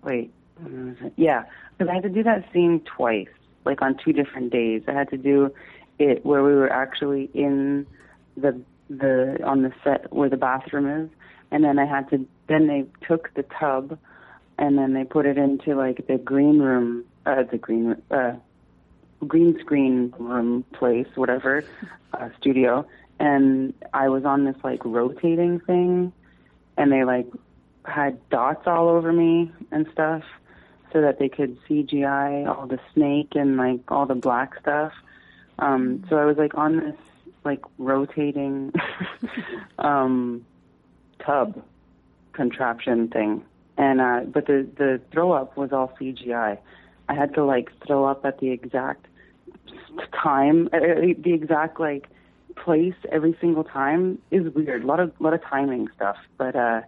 Wait, 0.02 0.32
when 0.56 0.88
was 0.88 0.96
it? 1.06 1.12
yeah, 1.16 1.44
because 1.76 1.90
I 1.90 1.94
had 1.94 2.02
to 2.04 2.08
do 2.08 2.22
that 2.24 2.44
scene 2.52 2.80
twice, 2.80 3.28
like 3.64 3.82
on 3.82 3.96
two 4.04 4.12
different 4.12 4.50
days. 4.50 4.82
I 4.88 4.92
had 4.92 5.10
to 5.10 5.16
do 5.16 5.52
it 5.98 6.24
where 6.24 6.42
we 6.42 6.54
were 6.54 6.70
actually 6.70 7.30
in 7.34 7.86
the 8.36 8.60
the 8.90 9.38
on 9.44 9.62
the 9.62 9.72
set 9.84 10.12
where 10.12 10.28
the 10.28 10.36
bathroom 10.36 11.04
is, 11.04 11.10
and 11.50 11.64
then 11.64 11.78
I 11.78 11.86
had 11.86 12.08
to. 12.10 12.26
Then 12.46 12.66
they 12.66 12.86
took 13.06 13.32
the 13.34 13.42
tub, 13.42 13.98
and 14.58 14.78
then 14.78 14.94
they 14.94 15.04
put 15.04 15.26
it 15.26 15.36
into 15.36 15.74
like 15.74 16.06
the 16.06 16.18
green 16.18 16.58
room, 16.58 17.04
uh, 17.26 17.42
the 17.44 17.58
green 17.58 18.00
uh, 18.10 18.34
green 19.26 19.58
screen 19.60 20.14
room 20.18 20.64
place, 20.72 21.08
whatever, 21.14 21.64
uh, 22.14 22.28
studio. 22.38 22.86
And 23.20 23.74
I 23.92 24.08
was 24.08 24.24
on 24.24 24.44
this 24.44 24.56
like 24.62 24.84
rotating 24.84 25.60
thing, 25.60 26.12
and 26.76 26.92
they 26.92 27.04
like 27.04 27.26
had 27.84 28.28
dots 28.30 28.66
all 28.66 28.88
over 28.88 29.12
me 29.12 29.52
and 29.70 29.86
stuff, 29.92 30.22
so 30.92 31.00
that 31.00 31.18
they 31.18 31.28
could 31.28 31.58
CGI 31.64 32.46
all 32.48 32.66
the 32.66 32.80
snake 32.94 33.32
and 33.34 33.56
like 33.56 33.80
all 33.88 34.06
the 34.06 34.14
black 34.14 34.58
stuff. 34.60 34.92
Um, 35.58 36.04
so 36.08 36.16
I 36.16 36.24
was 36.24 36.36
like 36.36 36.54
on 36.54 36.76
this 36.78 36.96
like 37.44 37.62
rotating 37.78 38.72
um, 39.78 40.44
tub 41.24 41.62
contraption 42.32 43.08
thing, 43.08 43.44
and 43.76 44.00
uh, 44.00 44.20
but 44.26 44.46
the 44.46 44.66
the 44.76 45.00
throw 45.12 45.32
up 45.32 45.56
was 45.56 45.72
all 45.72 45.92
CGI. 46.00 46.58
I 47.08 47.14
had 47.14 47.34
to 47.34 47.44
like 47.44 47.70
throw 47.86 48.04
up 48.04 48.24
at 48.24 48.38
the 48.38 48.50
exact 48.50 49.06
time, 50.22 50.68
uh, 50.72 50.78
the 50.78 51.32
exact 51.32 51.80
like 51.80 52.08
place 52.56 52.94
every 53.10 53.36
single 53.40 53.64
time 53.64 54.18
is 54.30 54.52
weird. 54.54 54.84
A 54.84 54.86
lot 54.86 55.00
of 55.00 55.12
lot 55.20 55.34
of 55.34 55.42
timing 55.42 55.88
stuff, 55.96 56.16
but 56.36 56.54
uh, 56.54 56.82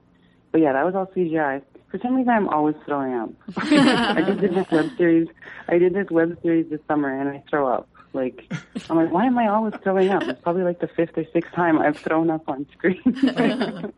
but 0.52 0.61
yeah, 0.61 0.72
that 0.72 0.85
was 0.85 0.94
all 0.94 1.06
CGI. 1.06 1.62
For 1.90 1.98
some 1.98 2.14
reason, 2.14 2.30
I'm 2.30 2.48
always 2.48 2.76
throwing 2.87 3.14
up. 3.14 3.30
I 3.56 4.20
did 4.20 4.40
this 4.40 4.70
web 4.70 4.90
series. 4.96 5.28
I 5.68 5.78
did 5.78 5.94
this 5.94 6.09
web 6.11 6.38
series 6.42 6.70
this 6.70 6.80
summer, 6.87 7.09
and 7.18 7.28
I 7.28 7.42
throw 7.50 7.66
up. 7.66 7.88
Like 8.12 8.53
I'm 8.88 8.96
like, 8.96 9.11
why 9.12 9.27
am 9.27 9.38
I 9.38 9.49
always 9.49 9.75
throwing 9.83 10.11
up? 10.11 10.23
It's 10.25 10.40
probably 10.40 10.62
like 10.62 10.81
the 10.81 10.88
fifth 10.88 11.16
or 11.16 11.25
sixth 11.33 11.53
time 11.53 11.79
I've 11.79 11.96
thrown 11.96 12.31
up 12.31 12.49
on 12.49 12.66
screen. 12.73 13.01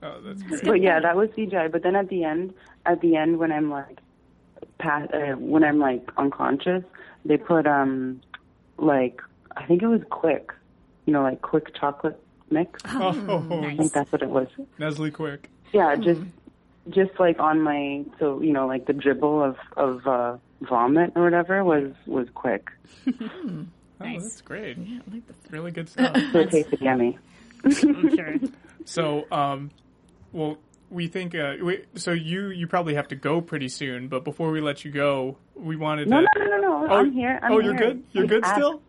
Oh, 0.00 0.20
that's 0.22 0.42
great. 0.42 0.64
But 0.64 0.80
yeah, 0.80 1.00
that 1.00 1.16
was 1.16 1.28
CGI. 1.30 1.72
But 1.72 1.82
then 1.82 1.96
at 1.96 2.08
the 2.08 2.22
end, 2.22 2.54
at 2.86 3.00
the 3.00 3.16
end 3.16 3.38
when 3.38 3.50
I'm 3.50 3.68
like, 3.70 3.98
past, 4.78 5.12
uh, 5.12 5.32
when 5.34 5.64
I'm 5.64 5.78
like 5.78 6.08
unconscious, 6.16 6.84
they 7.24 7.36
put 7.36 7.66
um, 7.66 8.20
like 8.76 9.20
I 9.56 9.64
think 9.66 9.82
it 9.82 9.88
was 9.88 10.02
quick, 10.10 10.52
you 11.06 11.12
know, 11.12 11.22
like 11.22 11.42
quick 11.42 11.74
chocolate 11.74 12.20
mix. 12.50 12.80
Oh, 12.86 13.46
I 13.64 13.76
think 13.76 13.92
that's 13.92 14.12
what 14.12 14.22
it 14.22 14.30
was. 14.30 14.48
Nestle 14.78 15.10
Quik. 15.10 15.40
Yeah, 15.72 15.96
just 15.96 16.20
just 16.90 17.18
like 17.18 17.38
on 17.38 17.60
my 17.60 18.04
so 18.18 18.40
you 18.40 18.52
know 18.52 18.66
like 18.66 18.86
the 18.86 18.92
dribble 18.92 19.42
of 19.42 19.56
of 19.76 20.06
uh, 20.06 20.36
vomit 20.60 21.12
or 21.16 21.22
whatever 21.24 21.62
was 21.64 21.92
was 22.06 22.28
quick. 22.34 22.70
Oh, 24.00 24.06
that's 24.12 24.42
great. 24.42 24.78
Yeah, 24.78 25.00
I 25.10 25.14
like 25.14 25.26
the 25.26 25.34
really 25.50 25.72
good 25.72 25.88
stuff. 25.88 26.16
So 26.32 26.38
it 26.38 26.50
tasted 26.52 26.80
yummy. 26.80 27.18
I'm 27.64 28.14
sure. 28.14 28.34
So, 28.84 29.26
um, 29.32 29.72
well, 30.32 30.56
we 30.88 31.08
think. 31.08 31.34
Uh, 31.34 31.54
we, 31.60 31.82
so 31.96 32.12
you 32.12 32.50
you 32.50 32.68
probably 32.68 32.94
have 32.94 33.08
to 33.08 33.16
go 33.16 33.40
pretty 33.40 33.68
soon. 33.68 34.06
But 34.06 34.22
before 34.22 34.52
we 34.52 34.60
let 34.60 34.84
you 34.84 34.92
go, 34.92 35.36
we 35.56 35.74
wanted 35.74 36.08
No, 36.08 36.20
to. 36.20 36.26
no, 36.36 36.44
no, 36.44 36.50
no, 36.50 36.60
no. 36.60 36.86
Oh, 36.88 36.96
I'm 36.98 37.10
here. 37.10 37.40
I'm 37.42 37.50
oh, 37.50 37.58
you're 37.58 37.74
here. 37.74 37.88
good. 37.88 38.04
You're 38.12 38.22
Like, 38.24 38.30
good 38.30 38.44
ask, 38.44 38.54
still. 38.54 38.82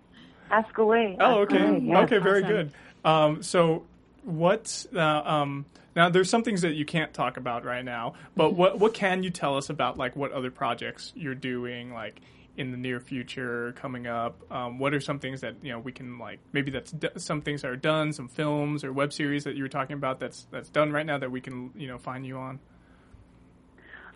Ask 0.51 0.77
away. 0.77 1.17
Oh, 1.19 1.39
okay. 1.39 1.57
away. 1.57 1.79
Yeah. 1.85 2.01
okay, 2.01 2.19
very 2.19 2.43
awesome. 2.43 2.55
good. 2.55 2.71
Um, 3.03 3.41
so 3.41 3.85
what? 4.23 4.85
Uh, 4.93 4.99
um, 4.99 5.65
now 5.95 6.09
there's 6.09 6.29
some 6.29 6.43
things 6.43 6.61
that 6.61 6.73
you 6.73 6.85
can't 6.85 7.13
talk 7.13 7.37
about 7.37 7.65
right 7.65 7.83
now, 7.83 8.13
but 8.35 8.53
what 8.53 8.79
what 8.79 8.93
can 8.93 9.23
you 9.23 9.29
tell 9.29 9.57
us 9.57 9.69
about 9.69 9.97
like 9.97 10.15
what 10.15 10.31
other 10.31 10.51
projects 10.51 11.11
you're 11.15 11.35
doing 11.35 11.93
like 11.93 12.21
in 12.57 12.71
the 12.71 12.77
near 12.77 12.99
future 12.99 13.73
coming 13.73 14.07
up? 14.07 14.39
Um, 14.51 14.79
what 14.79 14.93
are 14.93 14.99
some 14.99 15.19
things 15.19 15.41
that 15.41 15.55
you 15.61 15.71
know 15.71 15.79
we 15.79 15.91
can 15.91 16.19
like 16.19 16.39
maybe 16.53 16.71
that's 16.71 16.91
d- 16.91 17.09
some 17.17 17.41
things 17.41 17.63
that 17.63 17.71
are 17.71 17.75
done, 17.75 18.13
some 18.13 18.27
films 18.27 18.83
or 18.83 18.93
web 18.93 19.13
series 19.13 19.43
that 19.45 19.55
you 19.55 19.63
were 19.63 19.69
talking 19.69 19.95
about 19.95 20.19
that's 20.19 20.47
that's 20.51 20.69
done 20.69 20.91
right 20.91 21.05
now 21.05 21.17
that 21.17 21.31
we 21.31 21.41
can 21.41 21.71
you 21.75 21.87
know 21.87 21.97
find 21.97 22.25
you 22.25 22.37
on. 22.37 22.59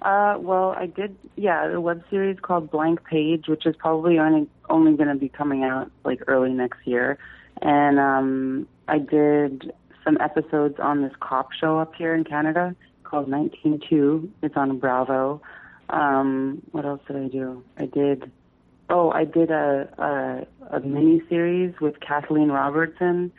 Uh, 0.03 0.35
well, 0.37 0.75
I 0.77 0.87
did, 0.87 1.15
yeah, 1.37 1.69
the 1.69 1.79
web 1.79 2.03
series 2.09 2.37
called 2.41 2.69
Blank 2.69 3.05
Page, 3.05 3.47
which 3.47 3.65
is 3.65 3.73
probably 3.77 4.19
only 4.19 4.49
only 4.69 4.97
going 4.97 5.07
to 5.07 5.15
be 5.15 5.29
coming 5.29 5.63
out 5.63 5.89
like 6.03 6.21
early 6.27 6.51
next 6.51 6.85
year, 6.85 7.17
and 7.61 7.99
um, 7.99 8.67
I 8.87 8.97
did 8.99 9.71
some 10.03 10.17
episodes 10.19 10.75
on 10.79 11.01
this 11.01 11.13
cop 11.19 11.51
show 11.53 11.79
up 11.79 11.93
here 11.95 12.13
in 12.13 12.23
Canada 12.23 12.75
called 13.03 13.29
192. 13.29 14.29
It's 14.41 14.55
on 14.57 14.77
Bravo. 14.79 15.41
Um, 15.89 16.61
what 16.71 16.85
else 16.85 17.01
did 17.07 17.17
I 17.17 17.27
do? 17.27 17.63
I 17.77 17.85
did. 17.85 18.31
Oh, 18.89 19.11
I 19.11 19.25
did 19.25 19.51
a 19.51 20.45
a, 20.71 20.75
a 20.77 20.79
mini 20.81 21.21
series 21.29 21.73
with 21.79 21.99
Kathleen 21.99 22.49
Robertson. 22.49 23.31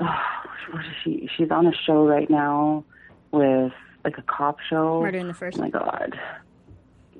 Oh, 0.00 0.06
what 0.72 0.84
is 0.84 0.92
she? 1.02 1.28
She's 1.36 1.50
on 1.50 1.66
a 1.66 1.72
show 1.86 2.06
right 2.06 2.28
now 2.28 2.84
with 3.32 3.72
like 4.04 4.18
a 4.18 4.22
cop 4.22 4.58
show. 4.68 5.00
Murder 5.02 5.18
in 5.18 5.28
the 5.28 5.34
First. 5.34 5.58
Oh 5.58 5.62
my 5.62 5.70
god. 5.70 6.18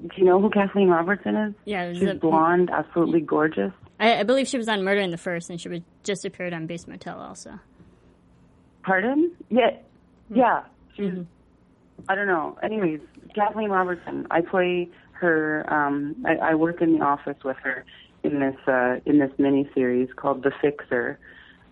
Do 0.03 0.09
you 0.17 0.25
know 0.25 0.41
who 0.41 0.49
Kathleen 0.49 0.89
Robertson 0.89 1.37
is? 1.37 1.55
Yeah, 1.67 1.93
She's 1.93 2.09
a- 2.09 2.15
blonde, 2.15 2.71
absolutely 2.73 3.21
gorgeous. 3.21 3.73
I, 3.99 4.21
I 4.21 4.23
believe 4.23 4.49
she 4.49 4.57
was 4.57 4.67
on 4.67 4.83
Murder 4.83 5.03
in 5.03 5.11
the 5.11 5.19
First, 5.19 5.51
and 5.51 5.61
she 5.61 5.69
was 5.69 5.81
just 6.05 6.25
appeared 6.25 6.55
on 6.55 6.67
Bates 6.67 6.89
Motel 6.89 7.21
also. 7.21 7.61
Pardon? 8.83 9.33
Yeah. 9.49 9.77
Yeah. 10.29 10.65
She's 10.97 11.13
I 12.09 12.15
don't 12.15 12.27
know. 12.27 12.59
Anyways, 12.63 13.01
Kathleen 13.35 13.71
Robertson. 13.71 14.27
I 14.31 14.41
play 14.41 14.89
her 15.13 15.71
um 15.73 16.17
I, 16.25 16.37
I 16.51 16.55
work 16.55 16.81
in 16.81 16.99
the 16.99 17.05
office 17.05 17.37
with 17.45 17.59
her 17.63 17.85
in 18.23 18.41
this 18.41 18.57
uh 18.67 19.01
in 19.07 19.19
this 19.19 19.31
mini 19.39 19.69
series 19.75 20.09
called 20.17 20.43
The 20.43 20.53
Fixer. 20.61 21.19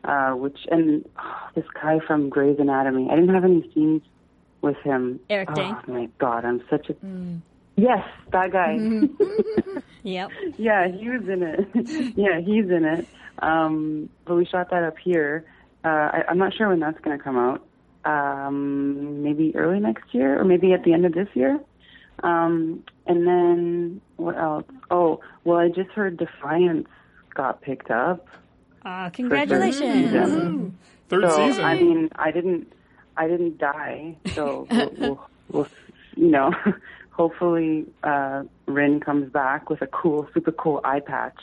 Uh 0.04 0.32
which 0.32 0.58
and 0.70 1.04
oh, 1.18 1.48
this 1.54 1.64
guy 1.74 1.98
from 2.06 2.28
Grey's 2.28 2.58
Anatomy. 2.58 3.08
I 3.10 3.16
didn't 3.16 3.34
have 3.34 3.44
any 3.44 3.68
scenes 3.74 4.02
with 4.60 4.76
him. 4.78 5.20
Eric 5.30 5.50
oh, 5.56 5.80
my 5.86 6.08
god, 6.18 6.44
I'm 6.44 6.62
such 6.68 6.90
a 6.90 6.94
Yes, 7.76 8.04
that 8.32 8.50
guy. 8.50 8.76
Yep. 10.02 10.30
yeah, 10.58 10.88
he 10.88 11.08
was 11.08 11.28
in 11.28 11.42
it. 11.42 12.14
yeah, 12.16 12.40
he's 12.40 12.70
in 12.70 12.84
it. 12.84 13.06
Um, 13.40 14.08
but 14.24 14.36
we 14.36 14.46
shot 14.46 14.70
that 14.70 14.82
up 14.82 14.98
here. 14.98 15.44
Uh, 15.84 15.88
I, 15.88 16.24
I'm 16.28 16.38
not 16.38 16.54
sure 16.54 16.68
when 16.68 16.80
that's 16.80 17.00
going 17.00 17.16
to 17.16 17.22
come 17.22 17.36
out. 17.36 17.64
Um, 18.04 19.22
maybe 19.22 19.54
early 19.54 19.80
next 19.80 20.14
year, 20.14 20.40
or 20.40 20.44
maybe 20.44 20.72
at 20.72 20.84
the 20.84 20.92
end 20.92 21.04
of 21.04 21.12
this 21.12 21.28
year. 21.34 21.60
Um, 22.22 22.84
and 23.06 23.26
then 23.26 24.00
what 24.16 24.36
else? 24.36 24.64
Oh, 24.90 25.20
well, 25.44 25.58
I 25.58 25.68
just 25.68 25.90
heard 25.90 26.16
Defiance 26.16 26.88
got 27.34 27.60
picked 27.60 27.90
up. 27.90 28.26
Uh, 28.84 29.10
for 29.10 29.10
third 29.10 29.14
congratulations. 29.14 30.10
season. 30.10 30.78
Third 31.08 31.24
so, 31.24 31.36
season. 31.36 31.64
I 31.64 31.74
mean, 31.74 32.10
I 32.16 32.30
didn't, 32.30 32.72
I 33.16 33.28
didn't 33.28 33.58
die. 33.58 34.16
So 34.34 34.66
we'll, 34.70 34.92
we'll, 34.98 35.30
we'll 35.50 35.68
you 36.16 36.28
know, 36.30 36.52
hopefully 37.10 37.86
uh, 38.02 38.44
Rin 38.66 39.00
comes 39.00 39.30
back 39.30 39.70
with 39.70 39.82
a 39.82 39.86
cool, 39.86 40.28
super 40.34 40.52
cool 40.52 40.80
eye 40.84 41.00
patch. 41.00 41.38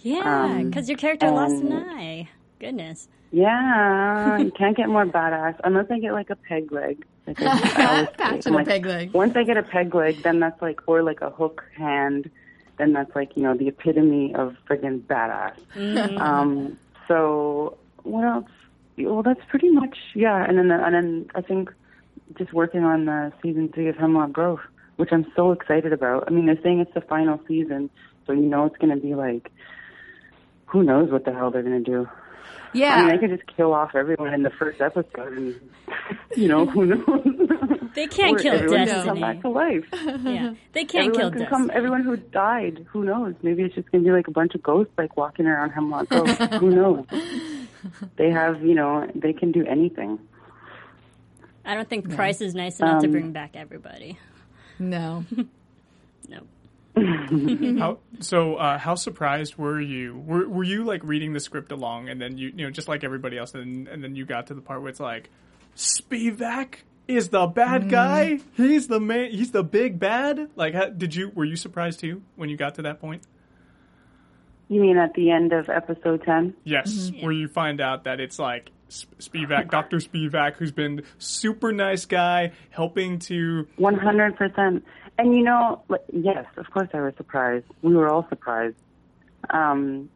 Yeah, 0.00 0.44
Um, 0.44 0.70
because 0.70 0.88
your 0.88 0.98
character 0.98 1.30
lost 1.30 1.54
an 1.54 1.72
eye. 1.72 2.28
Goodness. 2.58 3.08
Yeah, 3.30 4.38
you 4.38 4.50
can't 4.58 4.76
get 4.76 4.88
more 4.88 5.06
badass 5.06 5.60
unless 5.64 5.86
I 5.90 5.98
get 5.98 6.12
like 6.12 6.30
a 6.30 6.36
peg 6.36 6.72
leg. 6.72 7.04
Like 7.26 7.40
I. 7.40 8.06
Patch 8.18 8.46
I'm 8.46 8.56
a 8.56 8.64
peg 8.64 8.86
leg. 8.86 9.12
Once 9.12 9.36
I 9.36 9.44
get 9.44 9.56
a 9.56 9.62
peg 9.62 9.94
leg, 9.94 10.22
then 10.22 10.40
that's 10.40 10.60
like, 10.62 10.80
or 10.86 11.02
like 11.02 11.20
a 11.20 11.30
hook 11.30 11.64
hand, 11.76 12.30
then 12.78 12.92
that's 12.92 13.14
like 13.14 13.36
you 13.36 13.42
know 13.42 13.54
the 13.54 13.68
epitome 13.68 14.34
of 14.34 14.56
friggin' 14.68 15.02
badass. 15.02 15.58
Um, 16.20 16.78
so 17.06 17.76
what 18.02 18.24
else? 18.24 18.50
Well, 18.96 19.22
that's 19.22 19.40
pretty 19.48 19.70
much 19.70 19.96
yeah. 20.14 20.44
And 20.48 20.58
then 20.58 20.68
the, 20.68 20.84
and 20.84 20.94
then 20.94 21.30
I 21.34 21.42
think 21.42 21.72
just 22.36 22.52
working 22.52 22.84
on 22.84 23.06
the 23.06 23.32
season 23.42 23.70
three 23.72 23.88
of 23.88 23.96
Hemlock 23.96 24.32
Grove, 24.32 24.60
which 24.96 25.10
I'm 25.12 25.26
so 25.36 25.52
excited 25.52 25.92
about. 25.92 26.24
I 26.26 26.30
mean, 26.30 26.46
they're 26.46 26.60
saying 26.62 26.80
it's 26.80 26.94
the 26.94 27.00
final 27.00 27.40
season, 27.46 27.90
so 28.26 28.32
you 28.32 28.42
know 28.42 28.66
it's 28.66 28.76
going 28.76 28.94
to 28.94 29.00
be 29.00 29.14
like, 29.14 29.50
who 30.66 30.82
knows 30.82 31.10
what 31.10 31.24
the 31.24 31.32
hell 31.32 31.50
they're 31.50 31.62
going 31.62 31.82
to 31.82 31.90
do. 31.90 32.08
Yeah. 32.74 32.94
I 32.96 32.98
mean, 33.00 33.08
they 33.08 33.18
could 33.18 33.30
just 33.38 33.56
kill 33.56 33.72
off 33.72 33.94
everyone 33.94 34.34
in 34.34 34.42
the 34.42 34.50
first 34.50 34.80
episode, 34.80 35.32
and 35.36 35.60
you 36.36 36.48
know 36.48 36.66
who 36.66 36.86
knows. 36.86 37.88
They 37.94 38.06
can't 38.06 38.36
Or 38.36 38.38
kill 38.42 38.54
everyone 38.54 38.86
can 38.86 39.04
come 39.04 39.20
back 39.20 39.40
to 39.40 39.48
life. 39.48 39.84
Yeah, 39.92 40.54
they 40.72 40.84
can't 40.84 41.12
kill 41.14 41.26
everyone 41.26 41.32
can 41.32 41.38
Destiny. 41.40 41.46
come. 41.48 41.70
Everyone 41.74 42.02
who 42.02 42.16
died, 42.16 42.86
who 42.90 43.04
knows? 43.04 43.34
Maybe 43.42 43.62
it's 43.62 43.74
just 43.74 43.90
gonna 43.90 44.04
be 44.04 44.10
like 44.10 44.28
a 44.28 44.30
bunch 44.30 44.54
of 44.54 44.62
ghosts 44.62 44.92
like 44.98 45.16
walking 45.16 45.46
around 45.46 45.70
Hemlock 45.70 46.08
Grove. 46.08 46.28
who 46.60 46.70
knows? 46.70 47.06
They 48.16 48.30
have, 48.30 48.62
you 48.62 48.74
know, 48.74 49.10
they 49.14 49.32
can 49.32 49.50
do 49.50 49.64
anything. 49.64 50.18
I 51.64 51.74
don't 51.74 51.88
think 51.88 52.14
Pryce 52.14 52.40
is 52.40 52.54
nice 52.54 52.78
enough 52.80 53.00
to 53.02 53.06
Um, 53.06 53.12
bring 53.12 53.32
back 53.32 53.52
everybody. 53.54 54.18
no. 54.78 55.24
No. 55.30 55.44
How, 57.78 57.98
so, 58.20 58.56
uh, 58.56 58.78
how 58.78 58.94
surprised 58.94 59.56
were 59.56 59.80
you? 59.80 60.16
Were, 60.26 60.48
were 60.48 60.64
you 60.64 60.84
like 60.84 61.02
reading 61.04 61.32
the 61.32 61.40
script 61.40 61.72
along, 61.72 62.08
and 62.08 62.20
then 62.20 62.38
you, 62.38 62.48
you 62.54 62.64
know, 62.64 62.70
just 62.70 62.88
like 62.88 63.04
everybody 63.04 63.38
else, 63.38 63.54
and, 63.54 63.88
and 63.88 64.02
then 64.02 64.16
you 64.16 64.24
got 64.24 64.48
to 64.48 64.54
the 64.54 64.60
part 64.60 64.80
where 64.80 64.90
it's 64.90 65.00
like, 65.00 65.30
Spivak 65.76 66.76
is 67.06 67.30
the 67.30 67.46
bad 67.46 67.88
guy. 67.88 68.40
He's 68.54 68.88
the 68.88 69.00
man. 69.00 69.30
He's 69.30 69.50
the 69.50 69.64
big 69.64 69.98
bad. 69.98 70.50
Like, 70.56 70.74
how, 70.74 70.88
did 70.88 71.14
you? 71.14 71.30
Were 71.34 71.44
you 71.44 71.56
surprised 71.56 72.00
too 72.00 72.22
when 72.36 72.48
you 72.48 72.56
got 72.56 72.74
to 72.76 72.82
that 72.82 73.00
point? 73.00 73.22
You 74.68 74.80
mean 74.80 74.98
at 74.98 75.14
the 75.14 75.30
end 75.30 75.52
of 75.52 75.68
episode 75.70 76.22
ten? 76.24 76.54
Yes, 76.64 77.10
where 77.20 77.32
you 77.32 77.48
find 77.48 77.80
out 77.80 78.04
that 78.04 78.20
it's 78.20 78.38
like 78.38 78.70
Sp- 78.92 79.16
Spivak, 79.18 79.70
Doctor 79.70 79.96
Spivak, 79.96 80.56
who's 80.56 80.72
been 80.72 81.02
super 81.18 81.72
nice 81.72 82.04
guy, 82.04 82.52
helping 82.70 83.18
to. 83.20 83.66
One 83.76 83.96
hundred 83.96 84.36
percent. 84.36 84.84
And 85.18 85.34
you 85.34 85.42
know, 85.42 85.82
yes, 86.12 86.46
of 86.56 86.70
course 86.70 86.88
I 86.94 87.00
was 87.00 87.12
surprised. 87.16 87.66
We 87.82 87.94
were 87.94 88.08
all 88.08 88.26
surprised. 88.28 88.76
Um, 89.50 90.08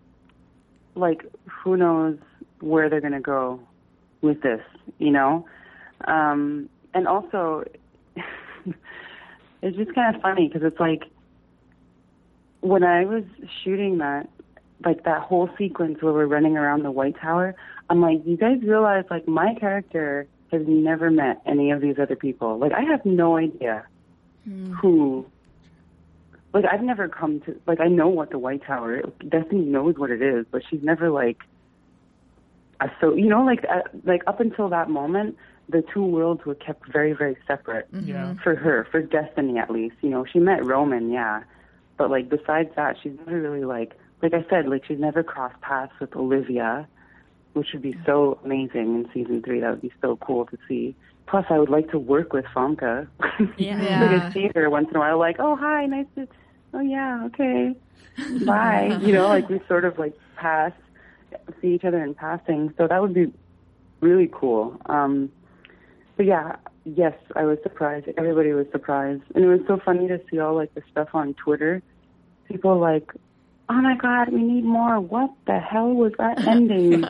like, 0.94 1.24
who 1.44 1.76
knows 1.76 2.18
where 2.60 2.88
they're 2.88 3.00
gonna 3.00 3.20
go 3.20 3.60
with 4.20 4.42
this? 4.42 4.60
You 4.98 5.10
know, 5.10 5.46
um, 6.06 6.68
and 6.94 7.08
also, 7.08 7.64
it's 9.62 9.76
just 9.76 9.92
kind 9.92 10.14
of 10.14 10.22
funny 10.22 10.46
because 10.48 10.62
it's 10.64 10.78
like 10.78 11.02
when 12.60 12.84
I 12.84 13.04
was 13.04 13.24
shooting 13.64 13.98
that, 13.98 14.28
like 14.84 15.02
that 15.04 15.22
whole 15.22 15.50
sequence 15.58 16.00
where 16.00 16.12
we're 16.12 16.26
running 16.26 16.56
around 16.56 16.84
the 16.84 16.92
White 16.92 17.16
Tower, 17.20 17.56
I'm 17.90 18.00
like, 18.00 18.20
you 18.24 18.36
guys 18.36 18.58
realize 18.62 19.04
like 19.10 19.26
my 19.26 19.54
character 19.58 20.28
has 20.52 20.62
never 20.66 21.10
met 21.10 21.42
any 21.44 21.72
of 21.72 21.80
these 21.80 21.96
other 22.00 22.14
people. 22.14 22.58
Like 22.58 22.72
I 22.72 22.82
have 22.82 23.04
no 23.04 23.36
idea 23.36 23.84
who. 24.80 25.26
Like 26.54 26.66
I've 26.70 26.82
never 26.82 27.08
come 27.08 27.40
to 27.42 27.58
like 27.66 27.80
I 27.80 27.88
know 27.88 28.08
what 28.08 28.30
the 28.30 28.38
White 28.38 28.62
Tower. 28.64 29.02
Destiny 29.26 29.62
knows 29.64 29.96
what 29.96 30.10
it 30.10 30.20
is, 30.20 30.44
but 30.50 30.62
she's 30.68 30.82
never 30.82 31.10
like. 31.10 31.38
So 33.00 33.14
you 33.14 33.28
know, 33.28 33.44
like 33.44 33.64
uh, 33.70 33.80
like 34.04 34.22
up 34.26 34.40
until 34.40 34.68
that 34.68 34.90
moment, 34.90 35.36
the 35.68 35.82
two 35.94 36.04
worlds 36.04 36.44
were 36.44 36.54
kept 36.54 36.92
very 36.92 37.12
very 37.14 37.36
separate 37.46 37.88
Yeah. 37.92 38.34
for 38.42 38.54
her, 38.54 38.86
for 38.90 39.00
Destiny 39.00 39.58
at 39.58 39.70
least. 39.70 39.94
You 40.02 40.10
know, 40.10 40.26
she 40.30 40.40
met 40.40 40.64
Roman, 40.64 41.10
yeah, 41.10 41.42
but 41.96 42.10
like 42.10 42.28
besides 42.28 42.68
that, 42.76 42.96
she's 43.02 43.12
never 43.24 43.40
really 43.40 43.64
like 43.64 43.92
like 44.20 44.34
I 44.34 44.44
said, 44.50 44.68
like 44.68 44.84
she's 44.84 44.98
never 44.98 45.22
crossed 45.22 45.60
paths 45.62 45.92
with 46.00 46.14
Olivia, 46.16 46.86
which 47.54 47.68
would 47.72 47.82
be 47.82 47.96
so 48.06 48.38
amazing 48.44 48.94
in 48.94 49.10
season 49.12 49.42
three. 49.42 49.60
That 49.60 49.70
would 49.70 49.82
be 49.82 49.92
so 50.00 50.16
cool 50.16 50.46
to 50.46 50.58
see. 50.68 50.94
Plus, 51.26 51.44
I 51.50 51.58
would 51.58 51.68
like 51.70 51.90
to 51.90 51.98
work 51.98 52.32
with 52.32 52.44
Famke. 52.54 53.08
Yeah. 53.56 53.80
Yeah. 53.82 54.02
like 54.04 54.22
I 54.22 54.32
see 54.32 54.50
her 54.54 54.68
once 54.70 54.88
in 54.90 54.96
a 54.96 54.98
while, 54.98 55.18
like, 55.18 55.36
oh 55.38 55.56
hi, 55.56 55.86
nice 55.86 56.06
to, 56.16 56.28
oh 56.74 56.80
yeah, 56.80 57.24
okay, 57.26 57.74
bye. 58.44 58.98
you 59.02 59.12
know, 59.12 59.28
like 59.28 59.48
we 59.48 59.60
sort 59.68 59.84
of 59.84 59.98
like 59.98 60.14
pass, 60.36 60.72
see 61.60 61.74
each 61.74 61.84
other 61.84 62.02
in 62.04 62.14
passing. 62.14 62.72
So 62.76 62.86
that 62.86 63.00
would 63.00 63.14
be 63.14 63.32
really 64.00 64.28
cool. 64.32 64.76
Um, 64.86 65.30
but 66.16 66.26
yeah, 66.26 66.56
yes, 66.84 67.14
I 67.34 67.44
was 67.44 67.58
surprised. 67.62 68.08
Everybody 68.18 68.52
was 68.52 68.66
surprised, 68.70 69.22
and 69.34 69.44
it 69.44 69.48
was 69.48 69.60
so 69.66 69.78
funny 69.82 70.08
to 70.08 70.20
see 70.30 70.38
all 70.38 70.54
like 70.54 70.74
the 70.74 70.82
stuff 70.90 71.08
on 71.14 71.34
Twitter. 71.34 71.82
People 72.48 72.78
like, 72.78 73.12
oh 73.72 73.80
my 73.82 73.96
god, 73.96 74.28
we 74.32 74.42
need 74.42 74.64
more. 74.64 75.00
What 75.00 75.30
the 75.46 75.58
hell 75.58 75.90
was 75.92 76.12
that 76.18 76.46
ending? 76.46 77.04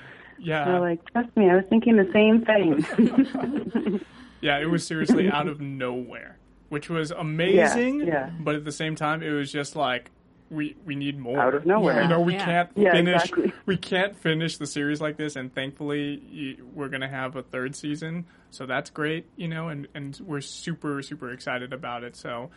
Yeah. 0.38 0.66
They're 0.66 0.80
like, 0.80 1.00
trust 1.12 1.34
me, 1.34 1.48
I 1.48 1.56
was 1.56 1.64
thinking 1.70 1.96
the 1.96 2.10
same 2.12 2.44
thing. 2.44 4.00
Yeah, 4.42 4.58
it 4.58 4.66
was 4.66 4.86
seriously 4.86 5.30
out 5.30 5.48
of 5.48 5.62
nowhere, 5.62 6.36
which 6.68 6.90
was 6.90 7.10
amazing. 7.10 8.06
yeah. 8.06 8.30
But 8.38 8.54
at 8.54 8.64
the 8.66 8.70
same 8.70 8.94
time, 8.94 9.22
it 9.22 9.30
was 9.30 9.50
just 9.50 9.74
like 9.74 10.10
we 10.50 10.76
we 10.84 10.94
need 10.94 11.18
more. 11.18 11.40
Out 11.40 11.54
of 11.54 11.64
nowhere. 11.64 12.02
You 12.02 12.08
know, 12.08 12.20
we 12.20 12.34
Yeah. 12.34 12.44
can't 12.44 12.70
Yeah, 12.76 12.92
finish. 12.92 13.22
exactly. 13.24 13.52
We 13.64 13.78
can't 13.78 14.14
finish 14.14 14.58
the 14.58 14.66
series 14.66 15.00
like 15.00 15.16
this, 15.16 15.36
and 15.36 15.52
thankfully, 15.52 16.60
we're 16.74 16.90
gonna 16.90 17.08
have 17.08 17.34
a 17.34 17.42
third 17.42 17.74
season, 17.74 18.26
so 18.50 18.66
that's 18.66 18.90
great. 18.90 19.24
You 19.36 19.48
know, 19.48 19.68
and 19.68 19.88
and 19.94 20.20
we're 20.24 20.42
super 20.42 21.00
super 21.02 21.32
excited 21.32 21.72
about 21.72 22.04
it. 22.04 22.14
So, 22.14 22.50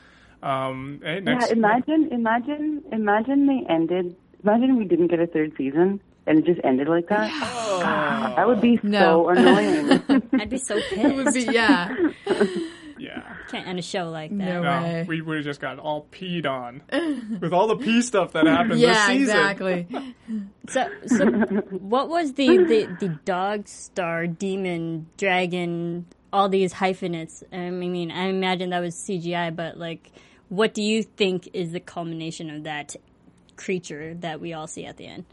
um, 0.44 1.02
hey, 1.04 1.20
next, 1.20 1.48
Yeah, 1.48 1.54
imagine, 1.54 2.10
imagine, 2.12 2.84
imagine 2.92 3.46
they 3.48 3.66
ended. 3.72 4.16
Imagine 4.44 4.78
we 4.78 4.86
didn't 4.86 5.08
get 5.08 5.20
a 5.20 5.28
third 5.28 5.54
season 5.58 6.00
and 6.26 6.40
it 6.40 6.46
just 6.46 6.62
ended 6.64 6.88
like 6.88 7.08
that. 7.10 7.30
God, 7.32 8.38
that 8.38 8.48
would 8.48 8.62
be 8.62 8.80
No. 8.84 9.00
so 9.00 9.30
annoying. 9.30 10.02
I'd 10.34 10.50
be 10.50 10.58
so 10.58 10.76
pissed. 10.90 10.94
It 10.94 11.16
would 11.16 11.26
pissed. 11.34 11.48
be 11.48 11.54
yeah. 11.54 11.96
yeah. 12.98 13.36
Can't 13.50 13.68
end 13.68 13.80
a 13.80 13.82
show 13.82 14.10
like 14.10 14.30
that. 14.32 14.36
No. 14.38 14.62
No, 14.64 14.82
way. 14.84 15.06
we 15.08 15.22
would 15.22 15.38
have 15.38 15.46
just 15.46 15.60
got 15.60 15.80
all 15.80 16.08
peed 16.12 16.46
on 16.46 16.82
with 17.42 17.52
all 17.52 17.68
the 17.68 17.76
pee 17.78 18.02
stuff 18.02 18.32
that 18.34 18.46
happened 18.46 18.74
this 18.74 18.82
Yeah, 18.82 19.08
season. 19.08 19.22
exactly. 19.24 19.88
So, 20.70 20.88
so 21.08 21.26
what 21.72 22.10
was 22.10 22.34
the, 22.34 22.48
the, 22.58 22.86
the 23.00 23.10
dog 23.26 23.68
star, 23.68 24.28
demon, 24.28 25.08
dragon, 25.18 26.06
all 26.32 26.48
these 26.48 26.74
hyphenates? 26.74 27.44
I 27.52 27.72
mean, 27.72 28.12
I 28.12 28.26
imagine 28.28 28.70
that 28.70 28.80
was 28.82 28.96
CGI, 28.96 29.56
but 29.56 29.78
like, 29.78 30.12
what 30.50 30.74
do 30.74 30.82
you 30.82 31.04
think 31.04 31.50
is 31.54 31.72
the 31.72 31.80
culmination 31.80 32.50
of 32.50 32.64
that 32.64 32.96
creature 33.56 34.14
that 34.16 34.40
we 34.42 34.54
all 34.54 34.68
see 34.68 34.86
at 34.86 34.98
the 34.98 35.06
end? 35.08 35.26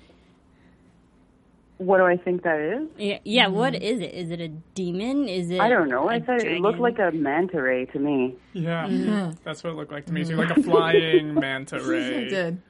what 1.79 1.98
do 1.98 2.05
I 2.05 2.16
think 2.16 2.42
that 2.42 2.59
is? 2.59 2.88
Yeah, 2.96 3.18
yeah 3.24 3.44
mm-hmm. 3.46 3.55
what 3.55 3.74
is 3.74 4.00
it? 4.00 4.14
Is 4.14 4.31
it 4.31 4.40
a 4.40 4.48
demon? 4.48 5.29
Is 5.29 5.50
it? 5.50 5.61
I 5.61 5.68
don't 5.68 5.88
know. 5.88 6.09
a 6.09 6.14
I 6.14 6.20
said 6.20 6.42
it 6.42 6.61
looked 6.61 6.79
like 6.79 6.98
a 6.98 7.11
manta 7.12 7.61
ray 7.61 7.85
to 7.87 7.98
me. 7.98 8.35
Yeah, 8.52 8.87
mm-hmm. 8.87 9.33
that's 9.44 9.62
what 9.62 9.70
it 9.70 9.76
looked 9.76 9.92
like 9.92 10.07
to 10.07 10.12
me 10.12 10.24
too, 10.24 10.37
like 10.37 10.57
a 10.57 10.62
flying 10.62 11.35
manta 11.35 11.76
It 11.81 11.83
ray, 11.87 12.29
did. 12.29 12.62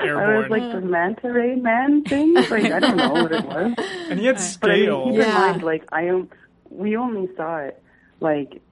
I 0.00 0.38
was 0.38 0.48
like 0.48 0.62
the 0.72 0.80
manta 0.80 1.32
ray 1.32 1.56
man 1.56 2.04
thing. 2.04 2.34
Like 2.34 2.52
I 2.52 2.78
don't 2.78 2.96
know 2.96 3.12
what 3.12 3.32
it 3.32 3.44
was. 3.44 3.74
and 4.08 4.18
he 4.18 4.26
had 4.26 4.36
But 4.60 4.70
I 4.70 4.74
mean, 4.74 4.82
scales. 4.84 5.04
keep 5.10 5.14
in 5.14 5.20
Yeah. 5.20 5.32
mind, 5.38 5.62
like 5.62 5.84
I 5.92 6.02
am, 6.04 6.30
we 6.70 6.96
only 6.96 7.28
saw 7.36 7.58
it, 7.58 7.82
like, 8.20 8.62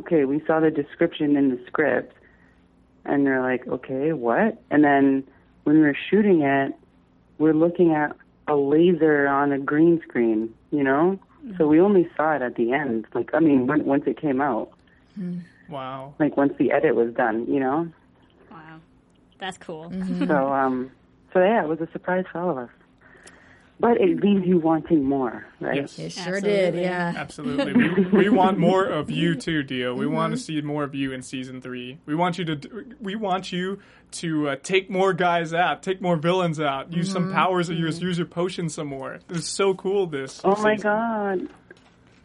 okay, 0.00 0.24
we 0.24 0.42
saw 0.46 0.60
the 0.60 0.70
description 0.70 1.36
in 1.36 1.50
the 1.50 1.60
script, 1.66 2.12
and 3.10 3.26
they're 3.26 3.42
like, 3.42 3.66
okay, 3.66 4.12
what? 4.12 4.62
And 4.70 4.84
then 4.84 5.24
when 5.64 5.76
we 5.76 5.82
were 5.82 5.96
shooting 6.10 6.42
it, 6.42 6.74
we're 7.38 7.52
looking 7.54 7.92
at 7.92 8.14
a 8.48 8.54
laser 8.56 9.26
on 9.26 9.52
a 9.52 9.58
green 9.58 10.00
screen, 10.06 10.54
you 10.70 10.82
know. 10.82 11.18
So 11.58 11.66
we 11.66 11.80
only 11.80 12.08
saw 12.16 12.34
it 12.36 12.42
at 12.42 12.54
the 12.56 12.72
end, 12.72 13.06
like 13.14 13.30
I 13.34 13.40
mean, 13.40 13.66
when, 13.66 13.84
once 13.84 14.04
it 14.06 14.20
came 14.20 14.40
out, 14.40 14.70
Wow. 15.68 16.14
like 16.18 16.36
once 16.36 16.52
the 16.58 16.70
edit 16.70 16.94
was 16.94 17.12
done, 17.14 17.46
you 17.52 17.60
know. 17.60 17.88
Wow, 18.50 18.80
that's 19.38 19.56
cool. 19.58 19.92
So, 20.26 20.52
um, 20.52 20.90
so 21.32 21.40
yeah, 21.40 21.62
it 21.62 21.68
was 21.68 21.80
a 21.80 21.88
surprise 21.92 22.24
for 22.30 22.38
all 22.40 22.50
of 22.50 22.58
us. 22.58 22.70
But 23.80 23.98
it 23.98 24.20
leaves 24.22 24.46
you 24.46 24.58
wanting 24.58 25.04
more, 25.04 25.46
right? 25.58 25.76
Yes. 25.76 25.98
It 25.98 26.12
sure 26.12 26.38
did, 26.38 26.74
yeah. 26.74 27.14
Absolutely. 27.16 27.72
We, 27.72 28.04
we 28.24 28.28
want 28.28 28.58
more 28.58 28.84
of 28.84 29.10
you 29.10 29.34
too, 29.46 29.64
Tiio. 29.64 29.96
We 29.96 30.06
want 30.06 30.32
to 30.32 30.36
Mm-hmm. 30.36 30.42
see 30.42 30.60
more 30.60 30.84
of 30.84 30.94
you 30.94 31.12
in 31.12 31.22
season 31.22 31.62
three. 31.62 31.98
We 32.04 32.14
want 32.14 32.36
you 32.38 32.44
to 32.44 32.84
we 33.00 33.16
want 33.16 33.52
you 33.52 33.78
to 34.12 34.50
uh, 34.50 34.56
take 34.62 34.90
more 34.90 35.14
guys 35.14 35.54
out, 35.54 35.82
take 35.82 36.02
more 36.02 36.16
villains 36.16 36.60
out, 36.60 36.92
use 36.92 37.06
Mm-hmm. 37.08 37.12
some 37.14 37.32
powers 37.32 37.70
of 37.70 37.78
yours, 37.78 38.02
use 38.02 38.18
your 38.18 38.26
potions 38.26 38.74
some 38.74 38.88
more. 38.88 39.20
It's 39.30 39.48
so 39.48 39.72
cool. 39.72 40.06
This. 40.06 40.42
Oh 40.44 40.60
my 40.62 40.76
god. 40.76 41.48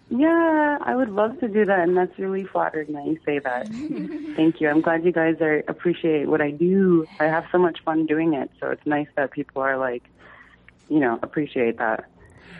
Yeah, 0.09 0.77
I 0.81 0.95
would 0.95 1.09
love 1.09 1.39
to 1.39 1.47
do 1.47 1.65
that, 1.65 1.79
and 1.79 1.97
that's 1.97 2.17
really 2.19 2.43
flattering 2.43 2.93
that 2.93 3.05
you 3.07 3.17
say 3.25 3.39
that. 3.39 3.67
Thank 4.35 4.61
you. 4.61 4.69
I'm 4.69 4.81
glad 4.81 5.03
you 5.03 5.11
guys 5.11 5.37
are 5.41 5.63
appreciate 5.67 6.27
what 6.27 6.41
I 6.41 6.51
do. 6.51 7.07
I 7.19 7.23
have 7.23 7.45
so 7.51 7.57
much 7.57 7.79
fun 7.83 8.05
doing 8.05 8.35
it, 8.35 8.51
so 8.59 8.69
it's 8.69 8.85
nice 8.85 9.07
that 9.15 9.31
people 9.31 9.63
are 9.63 9.77
like, 9.77 10.03
you 10.89 10.99
know, 10.99 11.19
appreciate 11.21 11.77
that. 11.77 12.05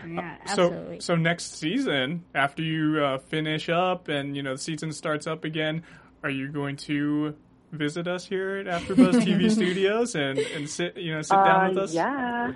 Yeah, 0.08 0.36
So 0.54 0.66
absolutely. 0.66 1.00
so 1.00 1.16
next 1.16 1.58
season, 1.58 2.24
after 2.34 2.62
you 2.62 3.02
uh, 3.04 3.18
finish 3.18 3.68
up 3.68 4.08
and 4.08 4.36
you 4.36 4.42
know 4.42 4.52
the 4.54 4.60
season 4.60 4.92
starts 4.92 5.26
up 5.26 5.44
again, 5.44 5.82
are 6.22 6.30
you 6.30 6.48
going 6.48 6.76
to 6.76 7.34
visit 7.72 8.06
us 8.06 8.24
here 8.24 8.56
at 8.58 8.66
AfterBuzz 8.66 9.14
TV 9.24 9.50
Studios 9.58 10.14
and 10.14 10.38
and 10.38 10.70
sit 10.70 10.96
you 10.96 11.12
know 11.12 11.22
sit 11.22 11.34
down 11.34 11.66
Uh, 11.66 11.68
with 11.70 11.78
us? 11.78 11.94
Yeah. 11.94 12.52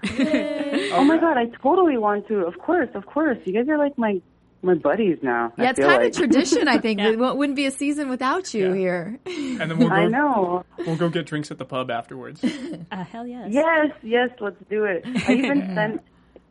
oh 0.93 1.05
my 1.05 1.19
god, 1.19 1.37
I 1.39 1.47
totally 1.61 1.99
want 1.99 2.29
to. 2.29 2.47
Of 2.47 2.59
course, 2.59 2.89
of 2.95 3.07
course. 3.07 3.39
You 3.45 3.53
guys 3.53 3.69
are 3.69 3.79
like 3.79 3.99
my 3.99 4.21
my 4.63 4.75
buddies 4.75 5.19
now. 5.23 5.53
I 5.57 5.63
Yeah, 5.63 5.71
it's 5.71 5.79
feel 5.79 5.89
kind 5.89 6.03
like. 6.03 6.11
of 6.13 6.17
tradition, 6.17 6.69
I 6.69 6.79
think. 6.79 7.01
It 7.11 7.19
wouldn't 7.19 7.57
be 7.57 7.67
a 7.67 7.71
season 7.71 8.09
without 8.09 8.53
you 8.55 8.69
Yeah. 8.69 8.75
here. 8.75 9.19
And 9.27 9.71
then 9.71 9.79
we'll 9.79 9.93
I 9.93 10.03
go 10.05 10.09
know. 10.09 10.65
we'll 10.79 10.97
go 10.97 11.09
get 11.09 11.27
drinks 11.27 11.51
at 11.51 11.59
the 11.59 11.65
pub 11.65 11.91
afterwards. 11.91 12.43
uh, 12.93 13.05
hell 13.05 13.27
yes. 13.27 13.49
Yes, 13.51 13.91
yes, 14.03 14.31
let's 14.41 14.57
do 14.69 14.85
it. 14.85 15.03
I 15.07 15.33
even 15.35 15.61
sent 15.75 16.03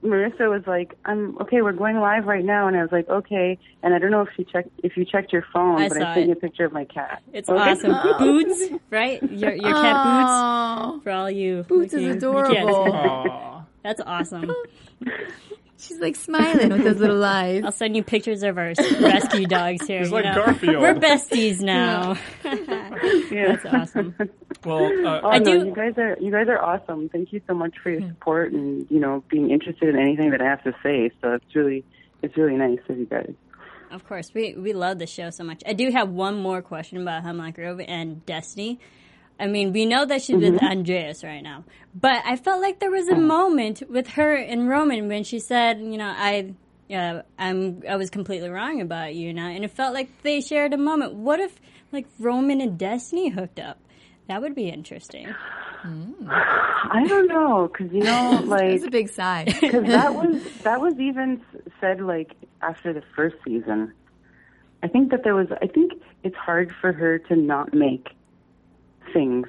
Marissa 0.01 0.49
was 0.49 0.63
like, 0.65 0.95
"I'm 1.03 1.37
okay. 1.41 1.61
We're 1.61 1.73
going 1.73 1.97
live 1.99 2.25
right 2.25 2.45
now," 2.45 2.67
and 2.69 2.77
I 2.77 2.81
was 2.83 2.91
like, 2.93 3.09
"Okay." 3.09 3.57
And 3.83 3.93
I 3.93 3.99
don't 3.99 4.11
know 4.11 4.21
if 4.21 4.29
you 4.37 4.45
checked 4.45 4.69
if 4.81 4.95
you 4.95 5.03
checked 5.03 5.33
your 5.33 5.43
phone, 5.51 5.81
I 5.81 5.89
but 5.89 6.01
I 6.01 6.13
sent 6.13 6.27
you 6.27 6.31
a 6.31 6.35
picture 6.37 6.63
of 6.63 6.71
my 6.71 6.85
cat. 6.85 7.21
It's 7.33 7.49
Okay? 7.49 7.59
awesome. 7.71 8.17
Boots, 8.17 8.69
right? 8.91 9.21
Your 9.21 9.51
your 9.51 9.73
cat 9.73 10.05
boots 10.05 11.03
for 11.03 11.11
all 11.11 11.29
you. 11.29 11.63
Boots 11.67 11.91
looking- 11.91 12.07
is 12.11 12.15
adorable. 12.15 13.65
That's 13.83 13.99
awesome. 14.05 14.49
She's 15.79 15.99
like 15.99 16.15
smiling 16.17 16.69
with 16.69 16.83
those 16.83 16.97
little 16.97 17.23
eyes. 17.39 17.63
I'll 17.63 17.71
send 17.71 17.95
you 17.95 18.03
pictures 18.03 18.43
of 18.43 18.57
our 18.57 18.73
rescue 18.99 19.47
dogs 19.47 19.87
here. 19.87 20.01
It's 20.01 20.11
like 20.11 20.25
know. 20.25 20.35
Garfield. 20.35 20.81
We're 20.81 20.93
besties 20.95 21.61
now. 21.61 22.17
Yeah. 23.31 23.55
That's 23.55 23.65
awesome. 23.65 24.15
Well, 24.65 24.85
uh, 25.07 25.21
Oh 25.23 25.29
I 25.29 25.39
no, 25.39 25.59
do- 25.59 25.65
you 25.67 25.73
guys 25.73 25.93
are 25.97 26.17
you 26.19 26.31
guys 26.31 26.47
are 26.49 26.61
awesome. 26.61 27.07
Thank 27.09 27.31
you 27.31 27.41
so 27.47 27.53
much 27.53 27.75
for 27.81 27.89
your 27.91 28.01
support 28.09 28.51
and 28.51 28.85
you 28.89 28.99
know 28.99 29.23
being 29.29 29.51
interested 29.51 29.87
in 29.89 29.97
anything 29.99 30.31
that 30.31 30.41
I 30.41 30.45
have 30.45 30.63
to 30.63 30.73
say. 30.83 31.11
So 31.21 31.33
it's 31.33 31.55
really 31.55 31.83
it's 32.21 32.35
really 32.35 32.55
nice 32.55 32.79
of 32.89 32.97
you 32.97 33.05
guys. 33.05 33.31
Of 33.91 34.05
course, 34.07 34.33
we 34.33 34.55
we 34.55 34.73
love 34.73 34.99
the 34.99 35.07
show 35.07 35.29
so 35.29 35.43
much. 35.43 35.63
I 35.65 35.73
do 35.73 35.89
have 35.91 36.09
one 36.09 36.35
more 36.41 36.61
question 36.61 37.01
about 37.01 37.23
Hemlock 37.23 37.55
Grove 37.55 37.79
and 37.87 38.25
Destiny. 38.25 38.79
I 39.39 39.47
mean, 39.47 39.71
we 39.71 39.85
know 39.85 40.05
that 40.05 40.21
she's 40.21 40.35
with 40.35 40.55
mm-hmm. 40.55 40.65
Andreas 40.65 41.23
right 41.23 41.41
now, 41.41 41.63
but 41.95 42.21
I 42.25 42.35
felt 42.35 42.61
like 42.61 42.79
there 42.79 42.91
was 42.91 43.07
a 43.07 43.15
moment 43.15 43.83
with 43.89 44.09
her 44.09 44.35
and 44.35 44.67
Roman 44.67 45.07
when 45.07 45.23
she 45.23 45.39
said, 45.39 45.79
you 45.79 45.97
know, 45.97 46.13
I. 46.15 46.53
Yeah, 46.87 47.21
I'm. 47.37 47.83
I 47.87 47.97
was 47.97 48.09
completely 48.09 48.49
wrong 48.49 48.81
about 48.81 49.13
you 49.13 49.31
now, 49.31 49.47
and 49.47 49.63
it 49.63 49.69
felt 49.69 49.93
like 49.93 50.23
they 50.23 50.41
shared 50.41 50.73
a 50.73 50.77
moment. 50.77 51.13
What 51.13 51.39
if, 51.39 51.53
like, 51.91 52.07
Roman 52.17 52.61
and 52.61 52.79
Destiny 52.79 53.29
hooked 53.29 53.59
up? 53.59 53.77
That 54.27 54.41
would 54.41 54.55
be 54.55 54.69
interesting. 54.69 55.27
Hmm. 55.81 56.11
I 56.27 57.05
don't 57.07 57.27
know 57.27 57.67
because 57.71 57.93
you 57.93 58.03
know 58.03 58.41
like 58.45 58.63
It's 58.63 58.85
a 58.85 58.89
big 58.89 59.09
sigh. 59.09 59.45
Because 59.45 59.83
that 59.87 60.13
was 60.13 60.43
that 60.63 60.81
was 60.81 60.99
even 60.99 61.41
said 61.79 62.01
like 62.01 62.35
after 62.61 62.91
the 62.91 63.03
first 63.15 63.37
season. 63.45 63.93
I 64.83 64.87
think 64.87 65.11
that 65.11 65.23
there 65.23 65.35
was. 65.35 65.47
I 65.61 65.67
think 65.67 65.93
it's 66.23 66.35
hard 66.35 66.73
for 66.79 66.91
her 66.93 67.19
to 67.19 67.35
not 67.35 67.73
make 67.73 68.09
things 69.13 69.47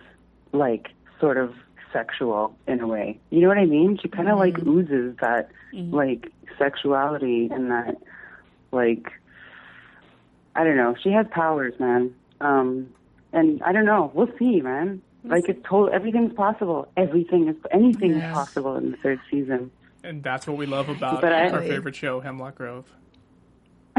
like 0.52 0.88
sort 1.20 1.36
of 1.36 1.54
sexual 1.92 2.54
in 2.66 2.80
a 2.80 2.86
way. 2.86 3.18
You 3.30 3.40
know 3.40 3.48
what 3.48 3.58
I 3.58 3.66
mean? 3.66 3.98
She 4.00 4.08
kind 4.08 4.28
of 4.28 4.38
like 4.38 4.58
oozes 4.66 5.16
that 5.20 5.50
like 5.72 6.30
sexuality 6.58 7.48
and 7.50 7.70
that 7.70 7.96
like 8.72 9.10
I 10.54 10.64
don't 10.64 10.76
know. 10.76 10.94
She 11.02 11.10
has 11.10 11.26
powers, 11.30 11.74
man. 11.78 12.14
Um, 12.40 12.88
and 13.32 13.62
I 13.62 13.72
don't 13.72 13.84
know. 13.84 14.10
We'll 14.14 14.30
see, 14.38 14.60
man. 14.60 15.02
Like 15.24 15.48
it's 15.48 15.60
total. 15.68 15.94
Everything's 15.94 16.32
possible. 16.32 16.88
Everything 16.96 17.48
is 17.48 17.56
anything 17.70 18.12
is 18.12 18.32
possible 18.32 18.76
in 18.76 18.92
the 18.92 18.96
third 18.98 19.20
season. 19.30 19.70
and 20.02 20.22
that's 20.22 20.46
what 20.46 20.56
we 20.56 20.64
love 20.66 20.88
about 20.88 21.20
But 21.20 21.32
I- 21.32 21.50
our 21.50 21.60
favorite 21.60 21.94
show, 21.94 22.20
Hemlock 22.20 22.54
Grove. 22.54 22.90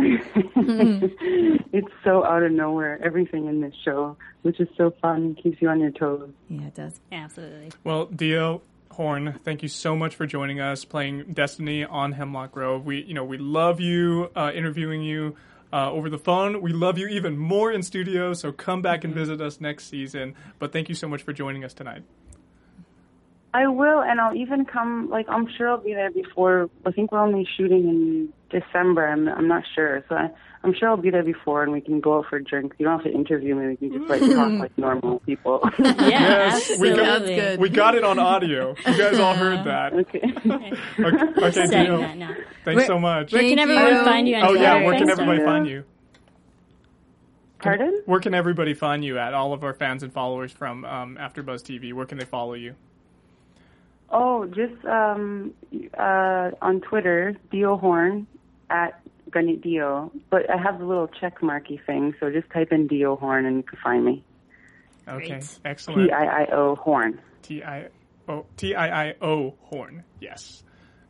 it's 1.73 1.93
so 2.03 2.25
out 2.25 2.43
of 2.43 2.51
nowhere, 2.51 2.99
everything 3.03 3.47
in 3.47 3.61
this 3.61 3.73
show, 3.83 4.17
which 4.41 4.59
is 4.59 4.67
so 4.77 4.93
fun, 5.01 5.35
keeps 5.35 5.61
you 5.61 5.69
on 5.69 5.79
your 5.79 5.91
toes. 5.91 6.29
yeah, 6.49 6.67
it 6.67 6.75
does. 6.75 6.99
Absolutely. 7.11 7.71
Well, 7.83 8.07
Tiio 8.07 8.61
Horn, 8.91 9.39
thank 9.43 9.63
you 9.63 9.69
so 9.69 9.95
much 9.95 10.15
for 10.15 10.25
joining 10.25 10.59
us, 10.59 10.83
playing 10.83 11.33
Destiny 11.33 11.85
on 11.85 12.13
Hemlock 12.13 12.51
Grove. 12.51 12.85
We, 12.85 13.03
you 13.03 13.13
know, 13.13 13.23
we 13.23 13.37
love 13.37 13.79
you 13.79 14.29
uh, 14.35 14.51
interviewing 14.53 15.01
you 15.01 15.35
uh, 15.71 15.91
over 15.91 16.09
the 16.09 16.17
phone. 16.17 16.61
We 16.61 16.73
love 16.73 16.97
you 16.97 17.07
even 17.07 17.37
more 17.37 17.71
in 17.71 17.83
studio. 17.83 18.33
So 18.33 18.51
come 18.51 18.81
back 18.81 19.03
and 19.03 19.13
visit 19.13 19.39
us 19.41 19.61
next 19.61 19.87
season. 19.89 20.35
But 20.59 20.73
thank 20.73 20.89
you 20.89 20.95
so 20.95 21.07
much 21.07 21.23
for 21.23 21.33
joining 21.33 21.63
us 21.63 21.73
tonight. 21.73 22.03
I 23.53 23.67
will, 23.67 24.01
and 24.01 24.21
I'll 24.21 24.35
even 24.35 24.63
come. 24.65 25.09
Like 25.09 25.27
I'm 25.29 25.47
sure 25.57 25.69
I'll 25.69 25.77
be 25.77 25.93
there 25.93 26.09
before. 26.11 26.69
I 26.85 26.91
think 26.91 27.11
we're 27.11 27.19
only 27.19 27.45
shooting 27.57 27.87
in 27.89 28.33
December. 28.49 29.07
I'm 29.07 29.27
I'm 29.27 29.47
not 29.47 29.63
sure, 29.75 30.05
so 30.07 30.15
I, 30.15 30.29
I'm 30.63 30.73
sure 30.73 30.87
I'll 30.87 30.95
be 30.95 31.09
there 31.09 31.21
before, 31.23 31.61
and 31.63 31.71
we 31.73 31.81
can 31.81 31.99
go 31.99 32.19
out 32.19 32.27
for 32.29 32.39
drinks. 32.39 32.77
You 32.79 32.85
don't 32.85 32.99
have 33.03 33.11
to 33.11 33.13
interview 33.13 33.55
me. 33.55 33.67
We 33.67 33.75
can 33.75 33.91
just 33.99 34.09
like 34.09 34.21
talk 34.21 34.51
like 34.59 34.77
normal 34.77 35.19
people. 35.25 35.67
Yeah, 35.79 35.97
Yes, 36.07 36.79
we 36.79 36.91
got- 36.95 37.23
good. 37.25 37.59
We 37.59 37.67
got 37.69 37.95
it 37.95 38.05
on 38.05 38.19
audio. 38.19 38.73
You 38.87 38.97
guys 38.97 39.19
all 39.19 39.33
heard 39.35 39.65
that. 39.65 39.93
okay. 39.93 40.21
Okay, 40.45 40.71
okay 40.99 41.51
Saying 41.51 41.71
Tiio. 41.71 41.99
that 41.99 42.17
now. 42.17 42.33
Thanks 42.63 42.77
Where- 42.77 42.85
so 42.87 42.99
much. 42.99 43.33
Where 43.33 43.41
can 43.41 43.57
Thank 43.57 43.69
everyone 43.69 43.87
you. 43.97 44.03
find 44.05 44.27
you? 44.29 44.35
On 44.37 44.43
Oh 44.45 44.53
yeah, 44.53 44.71
Twitter 44.75 44.85
where 44.85 44.97
can 44.99 45.09
everybody 45.09 45.37
stuff? 45.39 45.47
find 45.49 45.67
you? 45.67 45.83
Pardon? 47.59 48.01
Where 48.05 48.19
can 48.19 48.33
everybody 48.33 48.73
find 48.73 49.03
you 49.05 49.17
at? 49.19 49.33
All 49.33 49.53
of 49.53 49.63
our 49.63 49.73
fans 49.73 50.03
and 50.03 50.11
followers 50.11 50.51
from 50.51 50.83
um, 50.85 51.17
AfterBuzz 51.19 51.61
TV. 51.63 51.93
Where 51.93 52.05
can 52.05 52.17
they 52.17 52.25
follow 52.25 52.53
you? 52.53 52.75
Oh, 54.11 54.45
just 54.45 54.83
um, 54.85 55.53
uh, 55.97 56.51
on 56.61 56.81
Twitter, 56.81 57.35
Tiio 57.51 57.79
Horn 57.79 58.27
at 58.69 59.01
Gunit 59.29 59.61
Dio. 59.61 60.11
But 60.29 60.49
I 60.49 60.57
have 60.57 60.79
the 60.79 60.85
little 60.85 61.07
check 61.07 61.41
marky 61.41 61.79
thing, 61.85 62.13
so 62.19 62.29
just 62.29 62.49
type 62.51 62.71
in 62.71 62.89
Tiio 62.89 63.17
Horn 63.17 63.45
and 63.45 63.57
you 63.57 63.63
can 63.63 63.79
find 63.81 64.03
me. 64.03 64.23
Okay, 65.07 65.27
Great. 65.29 65.59
excellent. 65.65 66.09
T 66.09 66.11
I 66.13 66.43
I 66.43 66.45
O 66.51 66.75
Horn. 66.75 67.21
T 67.41 67.63
I 67.63 67.87
O 68.27 68.45
T 68.57 68.75
I 68.75 69.07
I 69.09 69.15
O 69.21 69.55
horn. 69.61 70.03
Yes. 70.19 70.63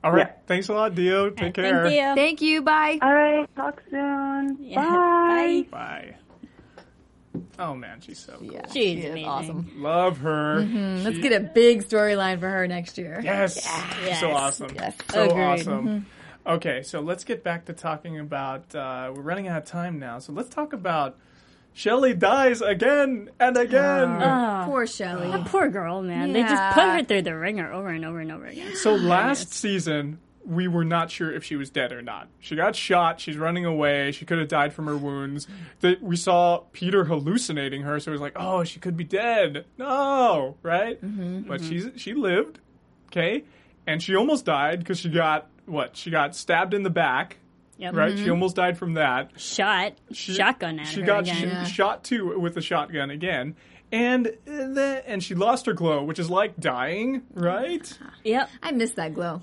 All 0.04 0.12
right. 0.12 0.28
Yeah. 0.28 0.34
Thanks 0.48 0.70
a 0.70 0.74
lot, 0.74 0.94
Tiio. 0.96 1.36
Take 1.36 1.54
care. 1.56 1.84
Thank 1.84 1.94
you. 1.96 2.16
Thank 2.16 2.42
you. 2.42 2.62
Bye. 2.62 3.00
All 3.02 3.14
right, 3.14 3.56
talk 3.56 3.82
soon. 3.92 4.58
Yeah, 4.62 4.76
Bye. 4.82 5.66
bye. 5.70 6.12
Bye. 6.12 6.16
Oh 7.60 7.76
man, 7.76 8.02
she's 8.02 8.20
so 8.20 8.34
cool. 8.40 8.52
Yeah, 8.54 8.66
She's 8.68 8.74
she 8.74 8.94
is 9.00 9.06
amazing. 9.12 9.26
awesome. 9.30 9.72
Love 9.78 10.18
her. 10.20 10.58
Mm-hmm. 10.62 11.04
Let's 11.04 11.16
She- 11.18 11.22
get 11.22 11.34
a 11.34 11.40
big 11.42 11.84
storyline 11.88 12.40
for 12.40 12.50
her 12.50 12.68
next 12.68 12.98
year. 12.98 13.20
Yes. 13.24 13.56
She's 13.56 14.20
so 14.20 14.30
Yes. 14.30 14.34
awesome. 14.36 14.72
Yes. 14.76 14.96
So 15.12 15.30
Agreed. 15.30 15.44
awesome. 15.44 15.88
Mm-hmm. 15.88 16.50
Okay, 16.54 16.82
so 16.82 17.02
let's 17.02 17.24
get 17.24 17.44
back 17.44 17.66
to 17.66 17.74
talking 17.74 18.18
about. 18.20 18.74
Uh, 18.74 19.12
we're 19.16 19.22
running 19.22 19.48
out 19.48 19.60
of 19.60 19.66
time 19.66 20.00
now, 20.00 20.18
so 20.20 20.34
let's 20.34 20.50
talk 20.50 20.74
about. 20.74 21.18
Shelley 21.74 22.14
dies 22.14 22.62
again 22.62 23.30
and 23.40 23.56
again. 23.56 24.22
Oh, 24.22 24.64
Poor 24.66 24.86
Shelley. 24.88 25.30
that 25.32 25.40
ah, 25.42 25.48
poor 25.48 25.70
girl, 25.70 26.02
man. 26.02 26.34
They 26.34 26.41
just 26.41 26.74
put 26.74 26.82
Yeah. 26.84 26.97
her 26.97 27.04
through 27.04 27.22
the 27.22 27.38
ringer 27.38 27.72
over 27.72 27.88
and 27.89 28.04
over 28.04 28.20
and 28.20 28.30
over 28.32 28.45
again. 28.45 28.76
So 28.76 28.95
last 28.95 29.54
season, 29.54 30.20
we 30.46 30.68
were 30.68 30.84
not 30.84 31.12
sure 31.12 31.32
if 31.32 31.44
she 31.44 31.56
was 31.56 31.70
dead 31.70 31.92
or 31.92 32.02
not. 32.02 32.28
She 32.39 32.56
got 32.56 32.76
shot. 32.76 33.20
She's 33.20 33.38
running 33.38 33.66
away. 33.66 34.12
She 34.12 34.26
could 34.26 34.39
have 34.39 34.48
died 34.48 34.74
from 34.74 34.88
her 34.88 34.98
wounds. 34.98 35.48
That 35.82 36.02
we 36.02 36.16
saw 36.16 36.60
Peter 36.74 37.06
hallucinating 37.06 37.84
her, 37.84 38.00
so 38.00 38.12
it 38.12 38.14
was 38.14 38.22
like, 38.22 38.34
oh, 38.36 38.64
she 38.64 38.80
could 38.80 38.98
be 38.98 39.04
dead. 39.04 39.66
No, 39.78 40.58
right? 40.64 41.00
Mm-hmm. 41.04 41.42
But 41.48 41.62
she's 41.64 41.89
she 41.96 42.14
lived, 42.14 42.60
okay, 43.08 43.44
and 43.88 44.02
she 44.02 44.16
almost 44.16 44.46
died 44.46 44.80
because 44.80 45.00
she 45.00 45.10
got 45.10 45.48
what? 45.66 45.96
She 45.96 46.10
got 46.10 46.36
stabbed 46.36 46.74
in 46.74 46.84
the 46.84 46.89
back. 46.89 47.38
Yep. 47.78 47.96
Right, 47.96 48.16
she 48.18 48.30
almost 48.30 48.56
died 48.56 48.78
from 48.78 48.94
that. 48.94 49.32
Shot, 49.39 49.94
She, 50.12 50.36
shotgun 50.36 50.80
at 50.80 50.86
She 50.88 51.00
her 51.00 51.06
got 51.08 51.24
again. 51.24 51.36
sh- 51.36 51.42
Yeah. 51.42 51.64
shot 51.64 52.04
too 52.04 52.39
with 52.39 52.54
the 52.54 52.62
shotgun 52.62 53.10
again, 53.10 53.56
and 53.92 54.28
uh, 54.28 54.32
the, 54.46 55.04
and 55.08 55.24
she 55.24 55.34
lost 55.34 55.66
her 55.66 55.74
glow, 55.74 56.04
which 56.04 56.20
is 56.20 56.30
like 56.30 56.60
dying, 56.60 57.24
right? 57.34 57.92
Yep. 58.24 58.50
I 58.62 58.72
miss 58.72 58.92
that 58.94 59.16
glow. 59.16 59.42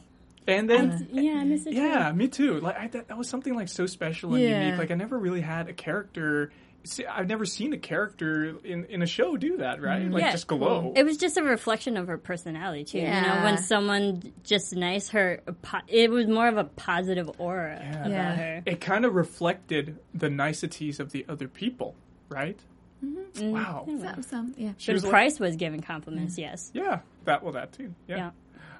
And 0.48 0.68
then 0.68 1.08
Yeah, 1.12 1.32
I 1.34 1.44
miss 1.44 1.66
it. 1.66 1.74
too. 1.74 2.12
Me 2.14 2.26
too. 2.28 2.58
Like 2.60 2.76
I, 2.78 2.86
that, 2.88 3.08
that 3.08 3.16
was 3.18 3.28
something 3.28 3.54
like 3.54 3.68
so 3.68 3.86
special 3.86 4.34
and 4.34 4.42
Yeah. 4.42 4.64
unique. 4.64 4.78
Like 4.78 4.90
I 4.90 4.94
never 4.94 5.18
really 5.18 5.40
had 5.42 5.68
a 5.68 5.72
character 5.72 6.50
see, 6.84 7.04
I've 7.04 7.26
never 7.28 7.44
seen 7.44 7.72
a 7.74 7.76
character 7.76 8.56
in, 8.64 8.84
in 8.86 9.02
a 9.02 9.06
show 9.06 9.36
do 9.36 9.58
that, 9.58 9.82
right? 9.82 10.10
Like 10.10 10.22
Yeah. 10.22 10.30
just 10.32 10.46
glow. 10.46 10.94
It 10.96 11.04
was 11.04 11.18
just 11.18 11.36
a 11.36 11.42
reflection 11.42 11.96
of 11.98 12.06
her 12.06 12.16
personality 12.16 12.84
too. 12.84 12.98
You 12.98 13.04
know, 13.04 13.10
Yeah. 13.10 13.44
when 13.44 13.58
someone 13.58 14.22
just 14.42 14.74
nice, 14.74 15.10
her 15.10 15.42
it 15.88 16.10
was 16.10 16.26
more 16.28 16.48
of 16.48 16.56
a 16.56 16.64
positive 16.64 17.30
aura 17.38 17.78
Yeah. 17.78 17.90
about 17.98 18.10
Yeah. 18.10 18.34
her. 18.36 18.62
it 18.64 18.80
kind 18.80 19.04
of 19.04 19.14
reflected 19.14 19.98
the 20.14 20.30
niceties 20.30 20.98
of 20.98 21.12
the 21.12 21.26
other 21.28 21.46
people, 21.48 21.94
right? 22.30 22.58
Mm-hmm. 23.04 23.50
Wow. 23.50 23.86
Some, 23.86 24.22
some, 24.22 24.54
yeah. 24.56 24.72
She 24.78 24.90
But 24.90 24.94
was 24.94 25.04
like- 25.04 25.10
Pryce 25.10 25.38
was 25.40 25.56
giving 25.56 25.82
compliments. 25.82 26.38
Yes. 26.38 26.70
yeah, 26.72 27.00
that 27.24 27.42
well, 27.42 27.52
that 27.52 27.72
too. 27.72 27.92
Yeah. 28.06 28.16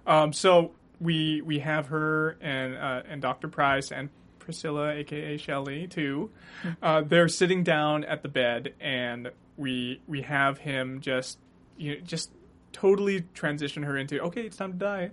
Yeah. 0.07 0.23
Um, 0.23 0.33
so 0.33 0.73
we 1.01 1.41
we 1.43 1.61
have 1.61 1.89
her 1.89 2.37
and 2.41 2.77
uh, 2.77 3.03
and 3.09 3.23
Dr. 3.23 3.49
Pryce 3.49 3.93
and 3.93 4.09
Priscilla, 4.39 4.93
aka 4.95 5.37
Shelley, 5.37 5.87
too. 5.89 6.31
Uh, 6.83 7.03
they're 7.03 7.29
sitting 7.29 7.63
down 7.65 8.05
at 8.05 8.23
the 8.23 8.29
bed, 8.29 8.75
and 8.81 9.31
we 9.57 10.01
we 10.07 10.23
have 10.23 10.59
him 10.59 11.01
just 11.01 11.39
you 11.77 11.95
know, 11.95 12.01
just 12.01 12.31
totally 12.73 13.23
transition 13.35 13.83
her 13.83 13.97
into 13.97 14.21
okay, 14.21 14.43
it's 14.43 14.57
time 14.57 14.73
to 14.73 14.79
die, 14.79 15.11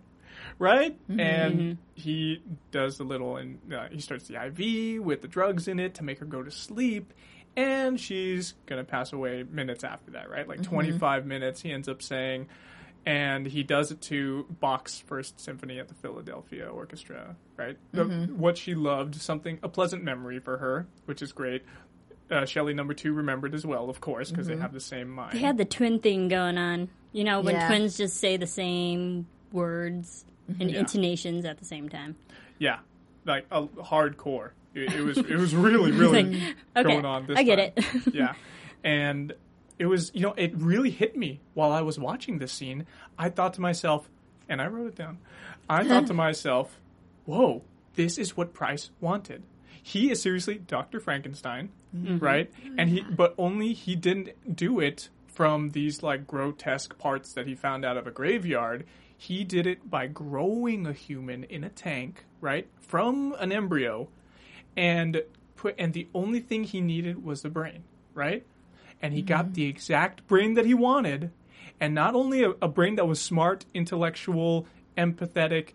right? 0.59 0.97
And 1.19 1.77
he 1.95 2.41
does 2.71 2.97
the 2.97 3.03
little 3.03 3.37
and 3.37 3.59
uh, 3.73 3.87
he 3.91 3.99
starts 3.99 4.27
the 4.27 4.35
IV 4.45 5.03
with 5.03 5.21
the 5.21 5.27
drugs 5.27 5.67
in 5.67 5.79
it 5.79 5.95
to 5.95 6.03
make 6.03 6.19
her 6.19 6.25
go 6.25 6.41
to 6.43 6.51
sleep. 6.51 7.13
And 7.57 7.99
she's 7.99 8.53
gonna 8.65 8.83
pass 8.83 9.13
away 9.13 9.43
minutes 9.43 9.83
after 9.83 10.11
that, 10.11 10.29
right? 10.29 10.47
Like 10.47 10.61
25 10.63 11.25
minutes. 11.25 11.61
He 11.61 11.71
ends 11.71 11.87
up 11.87 12.01
saying, 12.01 12.47
and 13.05 13.45
he 13.45 13.63
does 13.63 13.91
it 13.91 14.01
to 14.03 14.45
Bach's 14.59 14.99
First 14.99 15.39
Symphony 15.39 15.79
at 15.79 15.87
the 15.87 15.93
Philadelphia 15.93 16.67
Orchestra, 16.67 17.35
right? 17.57 17.77
The, 17.91 18.05
mm-hmm. 18.05 18.37
what 18.39 18.57
she 18.57 18.73
loved, 18.75 19.15
something 19.15 19.59
a 19.61 19.69
pleasant 19.69 20.03
memory 20.03 20.39
for 20.39 20.57
her, 20.57 20.87
which 21.05 21.21
is 21.21 21.31
great. 21.31 21.63
Uh, 22.31 22.45
Shelley 22.45 22.73
number 22.73 22.95
two 22.95 23.13
remembered 23.13 23.53
as 23.53 23.65
well, 23.65 23.89
of 23.89 24.01
course, 24.01 24.31
because 24.31 24.47
they 24.47 24.53
mm-hmm. 24.53 24.63
have 24.63 24.73
the 24.73 24.79
same 24.79 25.09
mind. 25.09 25.33
They 25.33 25.39
had 25.39 25.57
the 25.57 25.65
twin 25.65 25.99
thing 25.99 26.27
going 26.27 26.57
on. 26.57 26.89
You 27.11 27.23
know, 27.23 27.41
when 27.41 27.55
Yeah. 27.55 27.67
twins 27.67 27.95
just 27.97 28.17
say 28.17 28.37
the 28.37 28.47
same 28.47 29.27
words 29.51 30.25
mm-hmm. 30.51 30.61
and 30.61 30.71
Yeah. 30.71 30.79
intonations 30.79 31.45
at 31.45 31.59
the 31.59 31.65
same 31.65 31.87
time. 31.87 32.15
yeah, 32.57 32.79
like 33.25 33.45
a 33.51 33.63
hardcore. 33.67 34.51
It, 34.73 34.93
it 34.93 35.01
was 35.01 35.17
it 35.17 35.35
was 35.35 35.55
really 35.55 35.91
really 35.91 36.41
Okay, 36.75 36.83
going 36.89 37.05
on. 37.05 37.27
This 37.27 37.37
I 37.37 37.43
get 37.43 37.75
time. 37.75 37.85
it. 38.05 38.07
yeah, 38.13 38.33
and 38.83 39.33
it 39.77 39.85
was 39.87 40.11
you 40.13 40.21
know 40.21 40.33
it 40.37 40.55
really 40.55 40.91
hit 40.91 41.15
me 41.15 41.41
while 41.53 41.71
I 41.71 41.81
was 41.81 41.99
watching 41.99 42.37
this 42.37 42.51
scene. 42.51 42.85
I 43.17 43.29
thought 43.29 43.53
to 43.55 43.61
myself, 43.61 44.09
and 44.47 44.61
I 44.61 44.67
wrote 44.67 44.87
it 44.87 44.95
down. 44.95 45.19
I 45.69 45.83
thought 45.87 46.07
to 46.07 46.13
myself, 46.25 46.79
"Whoa, 47.25 47.63
this 47.95 48.17
is 48.17 48.37
what 48.37 48.53
Pryce 48.53 48.91
wanted." 48.99 49.43
He 49.81 50.09
is 50.09 50.19
seriously 50.19 50.55
Dr. 50.55 50.99
Frankenstein, 50.99 51.69
mm-hmm. 51.95 52.17
right? 52.17 52.51
Mm-hmm. 52.51 52.79
And 52.79 52.89
he, 52.89 53.01
but 53.01 53.35
only 53.37 53.73
he 53.73 53.95
didn't 53.95 54.55
do 54.55 54.79
it 54.79 55.09
from 55.27 55.71
these 55.71 56.01
like 56.01 56.25
grotesque 56.25 56.97
parts 56.97 57.33
that 57.33 57.45
he 57.45 57.53
found 57.53 57.85
out 57.85 57.95
of 57.95 58.07
a 58.07 58.11
graveyard. 58.11 58.85
He 59.15 59.43
did 59.43 59.67
it 59.67 59.89
by 59.89 60.07
growing 60.07 60.87
a 60.87 60.93
human 60.93 61.43
in 61.43 61.63
a 61.63 61.69
tank, 61.69 62.25
right, 62.41 62.67
from 62.79 63.35
an 63.37 63.51
embryo, 63.51 64.07
and 64.75 65.21
put 65.55 65.75
and 65.77 65.93
the 65.93 66.07
only 66.13 66.39
thing 66.39 66.63
he 66.63 66.81
needed 66.81 67.23
was 67.23 67.41
the 67.41 67.49
brain, 67.49 67.83
right? 68.13 68.45
And 69.01 69.13
he 69.13 69.21
got 69.21 69.45
mm-hmm. 69.45 69.53
the 69.53 69.65
exact 69.65 70.25
brain 70.27 70.55
that 70.55 70.65
he 70.65 70.73
wanted, 70.73 71.31
and 71.79 71.93
not 71.93 72.15
only 72.15 72.43
a, 72.43 72.51
a 72.61 72.67
brain 72.67 72.95
that 72.95 73.07
was 73.07 73.21
smart, 73.21 73.65
intellectual, 73.73 74.67
empathetic, 74.97 75.73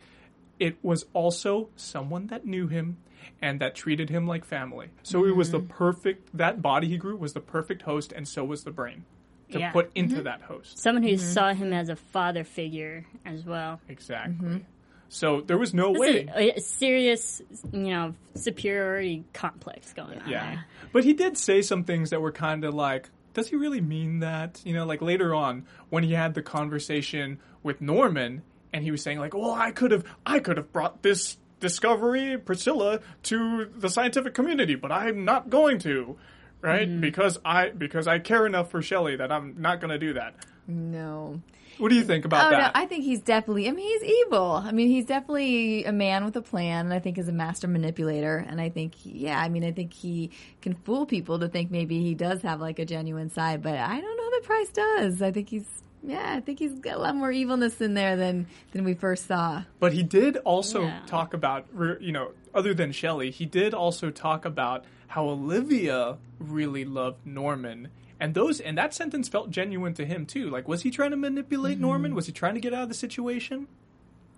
it 0.58 0.76
was 0.82 1.04
also 1.12 1.70
someone 1.76 2.26
that 2.28 2.44
knew 2.44 2.66
him 2.66 2.98
and 3.42 3.60
that 3.60 3.74
treated 3.74 4.10
him 4.10 4.26
like 4.26 4.44
family. 4.44 4.88
So 5.02 5.26
it 5.26 5.36
was 5.36 5.50
the 5.50 5.58
mm-hmm. 5.58 5.68
perfect 5.68 6.36
that 6.36 6.62
body 6.62 6.88
he 6.88 6.96
grew 6.96 7.16
was 7.16 7.32
the 7.32 7.40
perfect 7.40 7.82
host, 7.82 8.12
and 8.12 8.26
so 8.26 8.44
was 8.44 8.64
the 8.64 8.70
brain 8.70 9.04
to 9.52 9.58
Yeah. 9.58 9.72
put 9.72 9.90
into 9.94 10.16
mm-hmm. 10.16 10.24
that 10.24 10.42
host. 10.42 10.78
Someone 10.78 11.02
who 11.02 11.16
saw 11.16 11.52
him 11.52 11.72
as 11.72 11.88
a 11.88 11.96
father 11.96 12.44
figure 12.44 13.06
as 13.24 13.44
well. 13.44 13.80
Exactly. 13.88 14.64
So 15.12 15.40
there 15.40 15.58
was 15.58 15.74
no 15.74 15.92
This 15.92 16.00
way. 16.00 16.28
a, 16.34 16.50
a 16.52 16.60
serious, 16.60 17.42
you 17.72 17.90
know, 17.90 18.14
superiority 18.36 19.24
complex 19.32 19.92
going 19.92 20.20
on. 20.20 20.28
Yeah. 20.28 20.46
there. 20.46 20.64
But 20.92 21.04
he 21.04 21.12
did 21.12 21.36
say 21.36 21.62
some 21.62 21.82
things 21.82 22.10
that 22.10 22.20
were 22.20 22.30
kind 22.32 22.64
of 22.64 22.74
like, 22.74 23.10
does 23.34 23.48
he 23.48 23.56
really 23.56 23.80
mean 23.80 24.20
that? 24.20 24.60
You 24.64 24.72
know, 24.72 24.86
like 24.86 25.02
later 25.02 25.34
on 25.34 25.66
when 25.88 26.04
he 26.04 26.12
had 26.12 26.34
the 26.34 26.42
conversation 26.42 27.40
with 27.62 27.80
Norman 27.80 28.42
and 28.72 28.84
he 28.84 28.90
was 28.90 29.02
saying 29.02 29.18
like, 29.18 29.34
"Well, 29.34 29.50
I 29.52 29.72
could 29.72 29.90
have 29.90 30.04
I 30.24 30.38
could 30.38 30.56
have 30.56 30.72
brought 30.72 31.02
this 31.02 31.36
discovery 31.58 32.38
Priscilla 32.38 33.00
to 33.24 33.66
the 33.76 33.88
scientific 33.88 34.32
community, 34.34 34.76
but 34.76 34.92
I'm 34.92 35.24
not 35.24 35.50
going 35.50 35.78
to." 35.80 36.16
Right? 36.62 36.88
Mm-hmm. 36.88 37.00
Because 37.00 37.38
I 37.44 37.70
because 37.70 38.06
I 38.06 38.18
care 38.20 38.46
enough 38.46 38.70
for 38.70 38.80
Shelley 38.82 39.16
that 39.16 39.32
I'm 39.32 39.56
not 39.58 39.80
going 39.80 39.90
to 39.90 39.98
do 39.98 40.12
that. 40.14 40.34
No. 40.68 41.40
What 41.80 41.88
do 41.88 41.94
you 41.96 42.04
think 42.04 42.24
about 42.24 42.46
Oh, 42.46 42.50
no, 42.50 42.56
that? 42.58 42.72
I 42.74 42.86
think 42.86 43.04
he's 43.04 43.20
definitely, 43.20 43.68
I 43.68 43.72
mean, 43.72 43.86
he's 43.88 44.10
evil. 44.26 44.52
I 44.52 44.70
mean, 44.72 44.88
he's 44.88 45.06
definitely 45.06 45.84
a 45.84 45.92
man 45.92 46.24
with 46.24 46.36
a 46.36 46.42
plan, 46.42 46.86
and 46.86 46.94
I 46.94 46.98
think 46.98 47.18
is 47.18 47.28
a 47.28 47.32
master 47.32 47.66
manipulator. 47.68 48.36
And 48.46 48.60
I 48.60 48.68
think, 48.68 48.92
yeah, 49.02 49.40
I 49.40 49.48
mean, 49.48 49.64
I 49.64 49.72
think 49.72 49.92
he 49.92 50.30
can 50.62 50.74
fool 50.74 51.06
people 51.06 51.38
to 51.38 51.48
think 51.48 51.70
maybe 51.70 52.00
he 52.02 52.14
does 52.14 52.42
have 52.42 52.60
like 52.60 52.78
a 52.78 52.84
genuine 52.84 53.30
side, 53.30 53.62
but 53.62 53.74
I 53.76 54.00
don't 54.00 54.16
know 54.16 54.30
that 54.30 54.42
Pryce 54.44 54.68
does. 54.70 55.22
I 55.22 55.32
think 55.32 55.48
he's, 55.48 55.66
yeah, 56.02 56.34
I 56.36 56.40
think 56.40 56.58
he's 56.58 56.72
got 56.78 56.96
a 56.96 56.98
lot 56.98 57.16
more 57.16 57.32
evilness 57.32 57.80
in 57.80 57.94
there 57.94 58.16
than, 58.16 58.46
than 58.72 58.84
we 58.84 58.94
first 58.94 59.26
saw. 59.26 59.62
But 59.78 59.92
he 59.92 60.02
did 60.02 60.36
also 60.38 60.82
Yeah. 60.84 61.00
talk 61.06 61.34
about, 61.34 61.66
you 62.00 62.12
know, 62.12 62.32
other 62.54 62.74
than 62.74 62.92
Shelley, 62.92 63.30
he 63.30 63.46
did 63.46 63.74
also 63.74 64.10
talk 64.10 64.44
about 64.44 64.84
how 65.08 65.28
Olivia 65.28 66.18
really 66.38 66.84
loved 66.84 67.26
Norman. 67.26 67.88
And 68.20 68.34
those 68.34 68.60
and 68.60 68.76
that 68.76 68.92
sentence 68.92 69.28
felt 69.28 69.50
genuine 69.50 69.94
to 69.94 70.04
him 70.04 70.26
too. 70.26 70.50
Like, 70.50 70.68
was 70.68 70.82
he 70.82 70.90
trying 70.90 71.10
to 71.10 71.16
manipulate 71.16 71.74
mm-hmm. 71.74 71.82
Norman? 71.82 72.14
Was 72.14 72.26
he 72.26 72.32
trying 72.32 72.54
to 72.54 72.60
get 72.60 72.74
out 72.74 72.82
of 72.82 72.88
the 72.88 72.94
situation? 72.94 73.66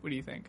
What 0.01 0.11
do 0.11 0.17
you 0.17 0.23
think? 0.23 0.47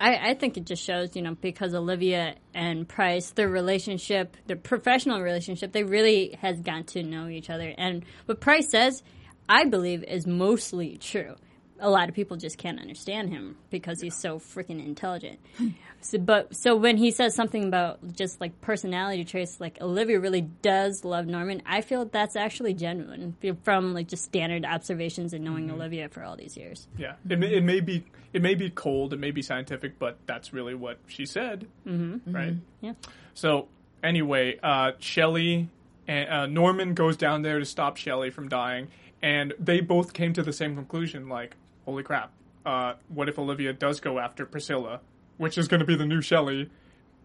I, 0.00 0.30
I 0.30 0.34
think 0.34 0.56
it 0.56 0.66
just 0.66 0.82
shows, 0.82 1.16
you 1.16 1.22
know, 1.22 1.36
because 1.40 1.74
Olivia 1.74 2.34
and 2.52 2.86
Pryce, 2.86 3.30
their 3.30 3.48
relationship, 3.48 4.36
their 4.46 4.56
professional 4.56 5.22
relationship, 5.22 5.72
they 5.72 5.84
really 5.84 6.36
has 6.42 6.60
gotten 6.60 6.84
to 6.84 7.02
know 7.02 7.28
each 7.28 7.48
other. 7.48 7.72
And 7.78 8.04
what 8.26 8.40
Pryce 8.40 8.70
says, 8.70 9.02
I 9.48 9.64
believe, 9.64 10.02
is 10.02 10.26
mostly 10.26 10.98
true. 10.98 11.36
A 11.78 11.88
lot 11.88 12.08
of 12.08 12.14
people 12.14 12.36
just 12.36 12.58
can't 12.58 12.80
understand 12.80 13.30
him 13.30 13.56
because 13.70 14.00
he's 14.00 14.16
so 14.16 14.38
freaking 14.38 14.84
intelligent. 14.84 15.38
So, 16.04 16.18
but 16.18 16.54
so 16.54 16.76
when 16.76 16.98
he 16.98 17.10
says 17.10 17.34
something 17.34 17.64
about 17.64 18.14
just 18.14 18.38
like 18.38 18.60
personality 18.60 19.24
traits, 19.24 19.58
like 19.58 19.78
Olivia 19.80 20.20
really 20.20 20.42
does 20.42 21.02
love 21.02 21.26
Norman, 21.26 21.62
I 21.64 21.80
feel 21.80 22.04
that's 22.04 22.36
actually 22.36 22.74
genuine 22.74 23.34
from 23.62 23.94
like 23.94 24.08
just 24.08 24.24
standard 24.24 24.66
observations 24.66 25.32
and 25.32 25.42
knowing 25.42 25.70
Olivia 25.70 26.10
for 26.10 26.22
all 26.22 26.36
these 26.36 26.58
years. 26.58 26.88
Yeah, 26.98 27.14
it 27.26 27.38
may, 27.38 27.54
it 27.54 27.64
may 27.64 27.80
be 27.80 28.04
it 28.34 28.42
may 28.42 28.54
be 28.54 28.68
cold, 28.68 29.14
it 29.14 29.18
may 29.18 29.30
be 29.30 29.40
scientific, 29.40 29.98
but 29.98 30.18
that's 30.26 30.52
really 30.52 30.74
what 30.74 30.98
she 31.06 31.24
said, 31.24 31.66
mm-hmm. 31.86 32.34
right? 32.34 32.54
Yeah. 32.82 32.92
So 33.32 33.68
anyway, 34.02 34.58
uh, 34.62 34.92
Shelley 34.98 35.70
and 36.06 36.28
uh, 36.28 36.46
Norman 36.46 36.92
goes 36.92 37.16
down 37.16 37.40
there 37.40 37.58
to 37.58 37.64
stop 37.64 37.96
Shelley 37.96 38.28
from 38.28 38.50
dying, 38.50 38.88
and 39.22 39.54
they 39.58 39.80
both 39.80 40.12
came 40.12 40.34
to 40.34 40.42
the 40.42 40.52
same 40.52 40.74
conclusion. 40.76 41.30
Like, 41.30 41.56
holy 41.86 42.02
crap! 42.02 42.30
Uh, 42.66 42.94
what 43.08 43.30
if 43.30 43.38
Olivia 43.38 43.72
does 43.72 44.00
go 44.00 44.18
after 44.18 44.44
Priscilla, 44.44 45.00
which 45.36 45.58
is 45.58 45.68
going 45.68 45.80
to 45.80 45.86
be 45.86 45.96
the 45.96 46.06
new 46.06 46.20
Shelley, 46.20 46.70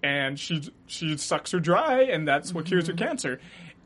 and 0.04 0.40
she 0.40 0.72
she 0.88 1.18
sucks 1.18 1.52
her 1.52 1.60
dry, 1.60 2.04
and 2.04 2.28
that's 2.28 2.54
what 2.54 2.66
cures 2.66 2.88
her 2.88 2.94
cancer. 2.94 3.40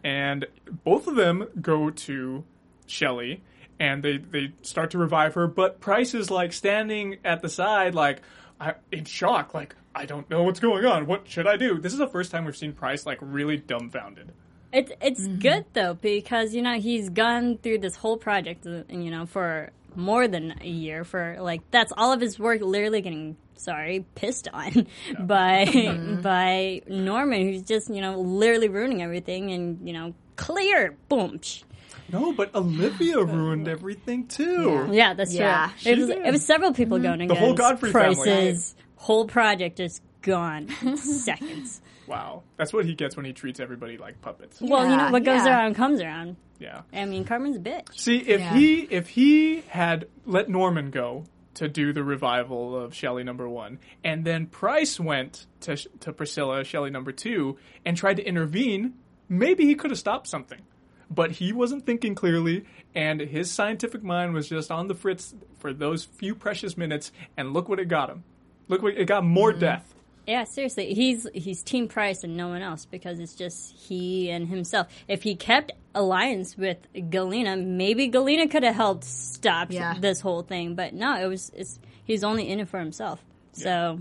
And 0.03 0.45
both 0.83 1.07
of 1.07 1.15
them 1.15 1.47
go 1.61 1.89
to 1.89 2.43
Shelley, 2.87 3.41
and 3.79 4.03
they 4.03 4.17
they 4.17 4.53
start 4.61 4.91
to 4.91 4.97
revive 4.97 5.33
her. 5.35 5.47
But 5.47 5.79
Pryce 5.79 6.13
is 6.13 6.29
like 6.29 6.53
standing 6.53 7.17
at 7.23 7.41
the 7.41 7.49
side, 7.49 7.95
like 7.95 8.21
I, 8.59 8.75
in 8.91 9.05
shock, 9.05 9.53
like 9.53 9.75
I 9.95 10.05
don't 10.05 10.29
know 10.29 10.43
what's 10.43 10.59
going 10.59 10.85
on. 10.85 11.05
What 11.05 11.27
should 11.27 11.47
I 11.47 11.57
do? 11.57 11.79
This 11.79 11.93
is 11.93 11.99
the 11.99 12.07
first 12.07 12.31
time 12.31 12.45
we've 12.45 12.57
seen 12.57 12.73
Pryce 12.73 13.05
like 13.05 13.19
really 13.21 13.57
dumbfounded. 13.57 14.31
It's 14.71 14.91
it's 15.01 15.27
good 15.27 15.65
though 15.73 15.93
because 15.93 16.55
you 16.55 16.61
know 16.61 16.79
he's 16.79 17.09
gone 17.09 17.59
through 17.59 17.79
this 17.79 17.95
whole 17.95 18.17
project, 18.17 18.65
uh, 18.65 18.83
you 18.89 19.11
know, 19.11 19.25
for 19.25 19.69
more 19.95 20.27
than 20.27 20.55
a 20.61 20.67
year. 20.67 21.03
For 21.03 21.37
like 21.39 21.61
that's 21.69 21.93
all 21.95 22.11
of 22.11 22.21
his 22.21 22.39
work, 22.39 22.61
literally 22.61 23.01
getting 23.01 23.37
sorry 23.55 24.05
pissed 24.15 24.47
on 24.53 24.87
by 25.19 25.65
by 25.65 25.71
mm-hmm. 26.87 27.05
Norman, 27.05 27.41
who's 27.41 27.63
just 27.63 27.89
you 27.89 28.01
know 28.01 28.19
literally 28.19 28.69
ruining 28.69 29.01
everything, 29.01 29.51
and 29.51 29.87
you 29.87 29.93
know 29.93 30.13
clear 30.35 30.95
boom. 31.09 31.39
psh. 31.39 31.63
No, 32.11 32.33
but 32.33 32.53
Olivia 32.53 33.17
ruined 33.23 33.67
everything 33.67 34.27
too. 34.27 34.87
Yeah, 34.91 35.13
that's 35.13 35.33
Yeah, 35.33 35.71
true. 35.81 35.91
It 35.91 35.97
was 35.97 36.09
it 36.09 36.31
was 36.31 36.45
several 36.45 36.73
people 36.73 36.97
mm-hmm. 36.97 37.05
going 37.05 37.21
against 37.21 37.39
the 37.39 37.45
whole 37.45 37.55
Godfrey 37.55 37.91
family. 37.91 38.55
Whole 38.95 39.25
project 39.25 39.79
is 39.79 39.99
gone 40.21 40.69
seconds. 40.97 41.81
Wow, 42.07 42.43
that's 42.57 42.73
what 42.73 42.85
he 42.85 42.95
gets 42.95 43.15
when 43.15 43.25
he 43.25 43.33
treats 43.33 43.59
everybody 43.59 43.97
like 43.97 44.21
puppets. 44.21 44.59
Well, 44.61 44.89
you 44.89 44.95
know 44.95 45.11
what 45.11 45.23
goes 45.23 45.45
yeah. 45.45 45.57
around 45.57 45.75
comes 45.75 46.01
around. 46.01 46.35
Yeah. 46.59 46.81
I 46.93 47.05
mean, 47.05 47.25
Carmen's 47.25 47.57
a 47.57 47.59
bitch. 47.59 47.97
See, 47.97 48.17
if 48.17 48.39
Yeah. 48.39 48.53
he 48.53 48.81
if 48.81 49.09
he 49.09 49.61
had 49.67 50.07
let 50.25 50.49
Norman 50.49 50.91
go 50.91 51.25
to 51.55 51.67
do 51.67 51.93
the 51.93 52.03
revival 52.03 52.77
of 52.77 52.93
Shelley 52.93 53.23
number 53.23 53.47
one, 53.47 53.79
and 54.03 54.25
then 54.25 54.47
Pryce 54.47 54.99
went 54.99 55.45
to 55.61 55.75
to 55.99 56.13
Priscilla 56.13 56.63
Shelley 56.63 56.89
number 56.89 57.11
two 57.11 57.57
and 57.85 57.95
tried 57.95 58.17
to 58.17 58.23
intervene, 58.23 58.93
maybe 59.29 59.65
he 59.65 59.75
could 59.75 59.91
have 59.91 59.99
stopped 59.99 60.27
something. 60.27 60.61
But 61.09 61.31
he 61.31 61.53
wasn't 61.53 61.85
thinking 61.85 62.15
clearly, 62.15 62.65
and 62.95 63.19
his 63.19 63.51
scientific 63.51 64.03
mind 64.03 64.33
was 64.33 64.49
just 64.49 64.71
on 64.71 64.87
the 64.87 64.95
fritz 64.95 65.35
for 65.59 65.71
those 65.73 66.03
few 66.03 66.33
precious 66.33 66.75
minutes, 66.75 67.11
and 67.37 67.53
look 67.53 67.69
what 67.69 67.79
it 67.79 67.87
got 67.87 68.09
him. 68.09 68.23
Look 68.67 68.81
what 68.81 68.97
it 68.97 69.05
got 69.05 69.23
more 69.23 69.51
mm-hmm. 69.51 69.59
death. 69.59 69.93
Yeah, 70.27 70.45
seriously, 70.45 70.93
he's 70.93 71.27
he's 71.33 71.61
Team 71.63 71.87
Pryce 71.87 72.23
and 72.23 72.37
no 72.37 72.47
one 72.47 72.61
else 72.61 72.85
because 72.85 73.19
it's 73.19 73.33
just 73.35 73.73
he 73.75 74.29
and 74.29 74.47
himself. 74.47 74.87
If 75.07 75.23
he 75.23 75.35
kept 75.35 75.73
alliance 75.93 76.57
with 76.57 76.77
Galena, 77.09 77.57
maybe 77.57 78.07
Galena 78.07 78.47
could 78.47 78.63
have 78.63 78.75
helped 78.75 79.03
stop 79.03 79.71
Yeah. 79.71 79.95
this 79.99 80.21
whole 80.21 80.41
thing. 80.41 80.75
But 80.75 80.93
no, 80.93 81.21
it 81.21 81.27
was 81.27 81.51
it's 81.55 81.77
he's 82.05 82.23
only 82.23 82.49
in 82.49 82.59
it 82.61 82.69
for 82.69 82.79
himself. 82.79 83.23
So, 83.51 83.99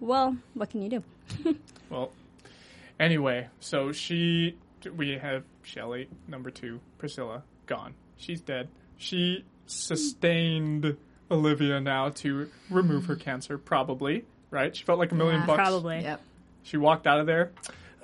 well, 0.00 0.36
what 0.54 0.70
can 0.70 0.82
you 0.82 0.88
do? 1.44 1.56
Well, 1.90 2.10
anyway, 2.98 3.48
so 3.60 3.92
she, 3.92 4.56
we 4.96 5.18
have 5.18 5.44
Shelly, 5.62 6.08
number 6.26 6.50
two, 6.50 6.80
Priscilla, 6.96 7.42
gone. 7.66 7.92
She's 8.16 8.40
dead. 8.40 8.68
She 8.96 9.44
sustained 9.66 10.96
Olivia 11.30 11.80
now 11.80 12.08
to 12.10 12.48
remove 12.70 13.06
her 13.06 13.16
cancer, 13.16 13.58
probably, 13.58 14.24
right? 14.52 14.74
She 14.76 14.84
felt 14.84 15.00
like 15.00 15.10
a 15.10 15.14
million 15.16 15.40
Yeah, 15.40 15.46
bucks. 15.46 15.56
Probably. 15.56 16.00
Yep. 16.02 16.20
She 16.62 16.76
walked 16.76 17.08
out 17.08 17.18
of 17.18 17.26
there. 17.26 17.50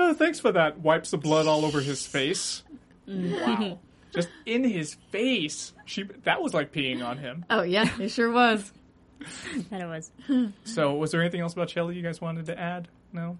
Oh, 0.00 0.14
thanks 0.14 0.40
for 0.40 0.50
that. 0.52 0.80
Wipes 0.80 1.10
the 1.12 1.18
blood 1.18 1.46
all 1.46 1.64
over 1.64 1.80
his 1.80 2.04
face. 2.06 2.62
Mm-hmm. 3.08 3.62
Wow. 3.62 3.78
Just 4.14 4.28
in 4.46 4.64
his 4.64 4.94
face. 5.12 5.74
She 5.84 6.04
that 6.24 6.40
was 6.42 6.54
like 6.54 6.72
peeing 6.72 7.04
on 7.06 7.18
him. 7.18 7.44
Oh 7.50 7.60
yeah, 7.62 7.88
it 8.00 8.08
sure 8.08 8.32
was. 8.32 8.72
That 9.70 9.82
it 9.82 9.86
was. 9.86 10.10
So, 10.64 10.94
was 10.94 11.10
there 11.10 11.20
anything 11.20 11.40
else 11.42 11.52
about 11.52 11.68
Shelly 11.70 11.94
you 11.96 12.02
guys 12.02 12.18
wanted 12.20 12.46
to 12.46 12.58
add? 12.58 12.88
No. 13.12 13.36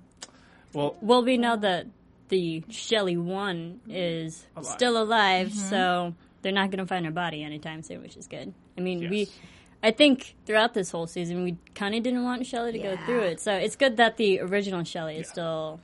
Well, 0.74 0.96
Well, 1.00 1.24
we 1.24 1.38
know 1.38 1.56
that 1.56 1.86
the 2.28 2.62
Shelly 2.68 3.16
one 3.16 3.80
is 3.88 4.46
Alive. 4.56 4.66
still 4.66 5.02
alive, 5.02 5.48
mm-hmm. 5.48 5.68
so 5.70 6.14
they're 6.42 6.52
not 6.52 6.70
going 6.70 6.80
to 6.80 6.86
find 6.86 7.06
her 7.06 7.12
body 7.12 7.42
anytime 7.42 7.82
soon, 7.82 8.02
which 8.02 8.16
is 8.18 8.26
good. 8.26 8.52
I 8.76 8.80
mean, 8.82 9.08
we, 9.08 9.20
Yes. 9.20 9.30
I 9.82 9.92
think 9.92 10.34
throughout 10.44 10.74
this 10.74 10.90
whole 10.90 11.06
season, 11.06 11.44
we 11.44 11.56
kind 11.74 11.94
of 11.94 12.02
didn't 12.02 12.24
want 12.24 12.44
Shelly 12.46 12.72
to 12.72 12.78
go 12.78 12.96
through 13.04 13.20
it, 13.20 13.40
so 13.40 13.54
it's 13.54 13.76
good 13.76 13.96
that 13.98 14.16
the 14.16 14.40
original 14.40 14.82
Shelly 14.84 15.18
is 15.18 15.28
still 15.28 15.80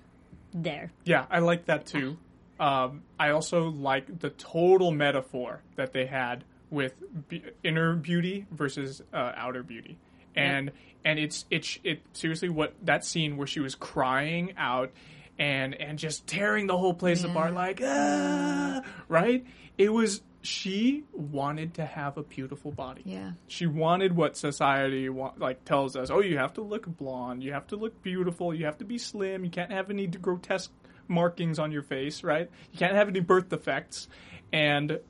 there. 0.53 0.91
Yeah, 1.05 1.27
I 1.31 1.39
like 1.39 1.67
that 1.67 1.87
too. 1.87 2.17
Um, 2.59 3.03
I 3.19 3.31
also 3.31 3.69
like 3.69 4.21
the 4.21 4.31
total 4.31 4.91
metaphor 4.91 5.61
that 5.77 5.93
they 5.93 6.07
had 6.07 6.45
with 6.71 6.95
be- 7.29 7.45
inner 7.63 7.95
beauty 7.95 8.47
versus 8.51 9.03
uh, 9.13 9.33
outer 9.37 9.63
beauty, 9.63 9.97
and 10.35 10.73
and 11.05 11.19
it's 11.19 11.45
it's 11.51 11.79
it 11.85 12.03
seriously 12.13 12.49
what 12.49 12.75
that 12.83 13.05
scene 13.05 13.37
where 13.37 13.47
she 13.47 13.61
was 13.61 13.75
crying 13.75 14.55
out 14.57 14.91
and 15.39 15.75
and 15.75 15.99
just 15.99 16.27
tearing 16.27 16.67
the 16.67 16.77
whole 16.77 16.95
place 16.95 17.25
apart 17.25 17.53
like 17.55 17.81
ah 17.83 18.83
right. 19.09 19.45
It 19.79 19.93
was 19.93 20.22
she 20.43 21.05
wanted 21.12 21.75
to 21.75 21.87
have 21.87 22.18
a 22.18 22.22
beautiful 22.22 22.70
body. 22.70 23.03
Yeah. 23.05 23.33
She 23.47 23.66
wanted 23.66 24.14
what 24.14 24.37
society 24.37 25.09
wa- 25.09 25.33
like 25.39 25.64
tells 25.64 25.97
us. 25.97 26.11
Oh, 26.11 26.20
you 26.20 26.37
have 26.37 26.53
to 26.55 26.61
look 26.61 26.87
blonde. 26.87 27.43
You 27.43 27.55
have 27.55 27.66
to 27.68 27.77
look 27.77 28.03
beautiful. 28.03 28.55
You 28.55 28.66
have 28.66 28.79
to 28.79 28.85
be 28.85 28.99
slim. 28.99 29.45
You 29.45 29.51
can't 29.51 29.72
have 29.72 29.89
any 29.91 30.07
grotesque 30.07 30.70
markings 31.09 31.59
on 31.59 31.72
your 31.72 31.83
face, 31.83 32.22
right? 32.22 32.51
You 32.72 32.79
can't 32.79 32.95
have 32.95 33.09
any 33.09 33.20
birth 33.20 33.49
defects. 33.49 34.09
And 34.53 35.01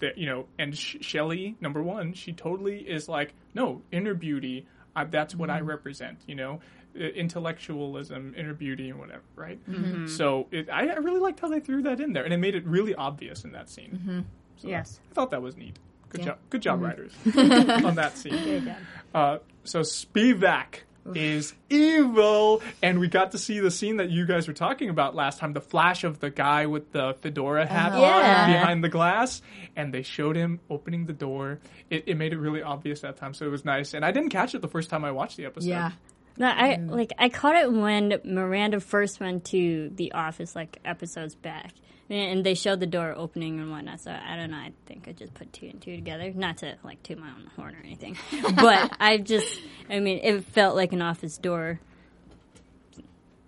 that 0.00 0.18
you 0.18 0.26
know, 0.26 0.46
and 0.58 0.76
Sh- 0.76 0.96
Shelley, 1.00 1.56
number 1.60 1.82
one, 1.82 2.14
she 2.14 2.32
totally 2.32 2.78
is 2.78 3.08
like, 3.08 3.34
no, 3.52 3.82
inner 3.92 4.14
beauty. 4.14 4.66
I, 4.96 5.04
that's 5.04 5.34
what 5.34 5.50
I 5.50 5.58
mm-hmm. 5.58 5.68
represent. 5.68 6.20
You 6.26 6.36
know, 6.36 6.60
intellectualism, 6.94 8.34
inner 8.36 8.54
beauty, 8.54 8.90
and 8.90 8.98
whatever, 8.98 9.22
right? 9.36 9.58
Mm-hmm. 9.68 10.06
So 10.08 10.46
it, 10.50 10.68
I, 10.70 10.88
I 10.88 10.94
really 10.96 11.20
liked 11.20 11.40
how 11.40 11.48
they 11.48 11.60
threw 11.60 11.82
that 11.82 12.00
in 12.00 12.12
there, 12.12 12.24
and 12.24 12.32
it 12.32 12.38
made 12.38 12.54
it 12.54 12.66
really 12.66 12.94
obvious 12.94 13.44
in 13.44 13.52
that 13.52 13.68
scene. 13.68 14.24
So 14.56 14.68
Yes. 14.68 15.00
I 15.10 15.14
thought 15.14 15.30
that 15.30 15.42
was 15.42 15.56
neat. 15.56 15.78
Good 16.10 16.20
Yeah. 16.20 16.26
job, 16.26 16.38
good 16.50 16.62
job, 16.62 16.80
writers, 16.82 17.12
on 17.84 17.96
that 17.96 18.16
scene. 18.16 18.74
Uh, 19.12 19.38
so 19.64 19.80
Spivak 19.80 20.82
is 21.14 21.52
evil, 21.68 22.62
and 22.82 22.98
we 23.00 23.08
got 23.08 23.32
to 23.32 23.38
see 23.38 23.58
the 23.60 23.70
scene 23.70 23.96
that 23.98 24.10
you 24.10 24.24
guys 24.24 24.46
were 24.48 24.54
talking 24.54 24.88
about 24.88 25.14
last 25.14 25.38
time—the 25.38 25.60
flash 25.60 26.02
of 26.04 26.20
the 26.20 26.30
guy 26.30 26.64
with 26.66 26.92
the 26.92 27.14
fedora 27.20 27.66
hat 27.66 27.92
on 27.92 28.00
Yeah. 28.00 28.46
behind 28.46 28.82
the 28.84 28.88
glass, 28.88 29.42
and 29.76 29.92
they 29.92 30.02
showed 30.02 30.34
him 30.36 30.60
opening 30.70 31.04
the 31.06 31.12
door. 31.12 31.58
It, 31.90 32.04
it 32.06 32.16
made 32.16 32.32
it 32.32 32.38
really 32.38 32.62
obvious 32.62 33.00
that 33.00 33.16
time, 33.18 33.34
so 33.34 33.44
it 33.44 33.50
was 33.50 33.64
nice. 33.66 33.92
And 33.92 34.02
I 34.04 34.12
didn't 34.12 34.30
catch 34.30 34.54
it 34.54 34.62
the 34.62 34.68
first 34.68 34.88
time 34.88 35.04
I 35.04 35.10
watched 35.10 35.36
the 35.36 35.44
episode. 35.46 35.68
Yeah. 35.68 35.90
No, 36.36 36.46
I 36.48 36.76
Mm. 36.76 36.90
like 36.90 37.12
I 37.18 37.28
caught 37.28 37.54
it 37.56 37.72
when 37.72 38.20
Miranda 38.24 38.80
first 38.80 39.20
went 39.20 39.44
to 39.46 39.90
the 39.94 40.12
office, 40.12 40.56
like 40.56 40.78
episodes 40.84 41.34
back, 41.36 41.72
and 42.10 42.44
they 42.44 42.54
showed 42.54 42.80
the 42.80 42.86
door 42.88 43.14
opening 43.16 43.60
and 43.60 43.70
whatnot. 43.70 44.00
So 44.00 44.10
I 44.10 44.34
don't 44.36 44.50
know. 44.50 44.56
I 44.56 44.72
think 44.86 45.06
I 45.06 45.12
just 45.12 45.32
put 45.34 45.52
two 45.52 45.66
and 45.66 45.80
two 45.80 45.94
together, 45.94 46.32
not 46.34 46.56
to 46.58 46.76
like 46.82 47.02
toot 47.04 47.18
my 47.18 47.28
own 47.28 47.48
horn 47.56 47.76
or 47.76 47.80
anything, 47.84 48.16
but 48.56 48.96
I 48.98 49.18
just, 49.18 49.60
I 49.88 50.00
mean, 50.00 50.18
it 50.24 50.44
felt 50.46 50.74
like 50.74 50.92
an 50.92 51.02
office 51.02 51.38
door. 51.38 51.78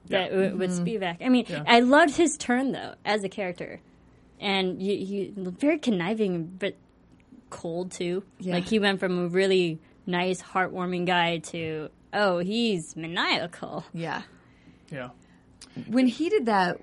That 0.08 0.30
Yeah. 0.30 0.36
w- 0.50 0.56
with 0.56 0.70
Spivak. 0.70 1.16
I 1.20 1.28
mean, 1.28 1.46
Yeah. 1.48 1.64
I 1.66 1.80
loved 1.80 2.16
his 2.16 2.36
turn 2.36 2.70
though 2.72 2.94
as 3.04 3.24
a 3.24 3.28
character, 3.28 3.80
and 4.40 4.80
you, 4.80 4.94
you 4.94 5.32
very 5.58 5.78
conniving 5.78 6.46
but 6.58 6.76
cold 7.50 7.90
too. 7.90 8.22
Yeah. 8.38 8.54
Like 8.54 8.66
he 8.68 8.78
went 8.78 9.00
from 9.00 9.18
a 9.18 9.26
really 9.28 9.80
nice, 10.06 10.40
heartwarming 10.40 11.06
guy 11.06 11.38
to 11.38 11.88
oh, 12.16 12.38
he's 12.38 12.96
maniacal. 12.96 13.84
Yeah. 13.92 14.22
yeah. 14.90 15.10
When 15.86 16.06
he 16.06 16.28
did 16.30 16.46
that, 16.46 16.80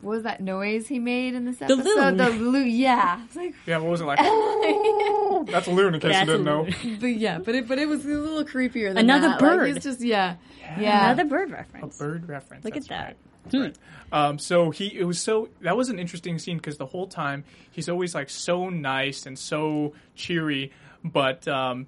what 0.00 0.10
was 0.16 0.22
that 0.24 0.40
noise 0.40 0.88
he 0.88 0.98
made 0.98 1.34
in 1.34 1.44
this 1.44 1.56
The 1.58 1.66
episode? 1.66 1.84
loon. 1.84 2.16
The 2.16 2.30
loon. 2.30 2.68
Yeah. 2.70 3.20
It's 3.26 3.36
like, 3.36 3.54
Yeah, 3.66 3.78
what 3.78 3.90
was 3.90 4.00
it 4.00 4.04
like? 4.04 4.18
That's 5.52 5.66
a 5.66 5.70
loon, 5.70 5.94
in 5.94 6.00
case 6.00 6.12
That's 6.12 6.26
you 6.26 6.32
didn't 6.38 6.44
know. 6.44 6.66
but 7.00 7.06
yeah, 7.06 7.38
but 7.38 7.54
it 7.54 7.68
but 7.68 7.78
it 7.78 7.86
was 7.88 8.04
a 8.04 8.08
little 8.08 8.44
creepier 8.44 8.88
than 8.88 8.98
Another 8.98 9.28
that. 9.28 9.38
bird. 9.40 9.68
Like, 9.68 9.76
it's 9.76 9.84
just 9.84 10.00
yeah. 10.00 10.36
Yeah. 10.78 11.10
Another 11.12 11.28
bird 11.28 11.50
reference. 11.50 12.00
A 12.00 12.02
bird 12.04 12.28
reference. 12.28 12.64
Look 12.64 12.74
that's 12.74 12.86
at 12.86 12.88
that. 12.90 13.04
right. 13.04 13.16
That's 13.44 13.54
right. 13.56 13.78
Um, 14.12 14.38
so 14.38 14.70
he, 14.70 14.86
it 14.98 15.04
was 15.04 15.20
so 15.20 15.48
that 15.60 15.76
was 15.76 15.88
an 15.90 15.98
interesting 15.98 16.38
scene 16.38 16.56
because 16.56 16.78
the 16.78 16.86
whole 16.86 17.06
time 17.06 17.44
he's 17.70 17.88
always 17.88 18.14
like 18.14 18.30
so 18.30 18.70
nice 18.70 19.26
and 19.26 19.38
so 19.38 19.92
cheery, 20.14 20.72
but 21.04 21.46
um, 21.46 21.86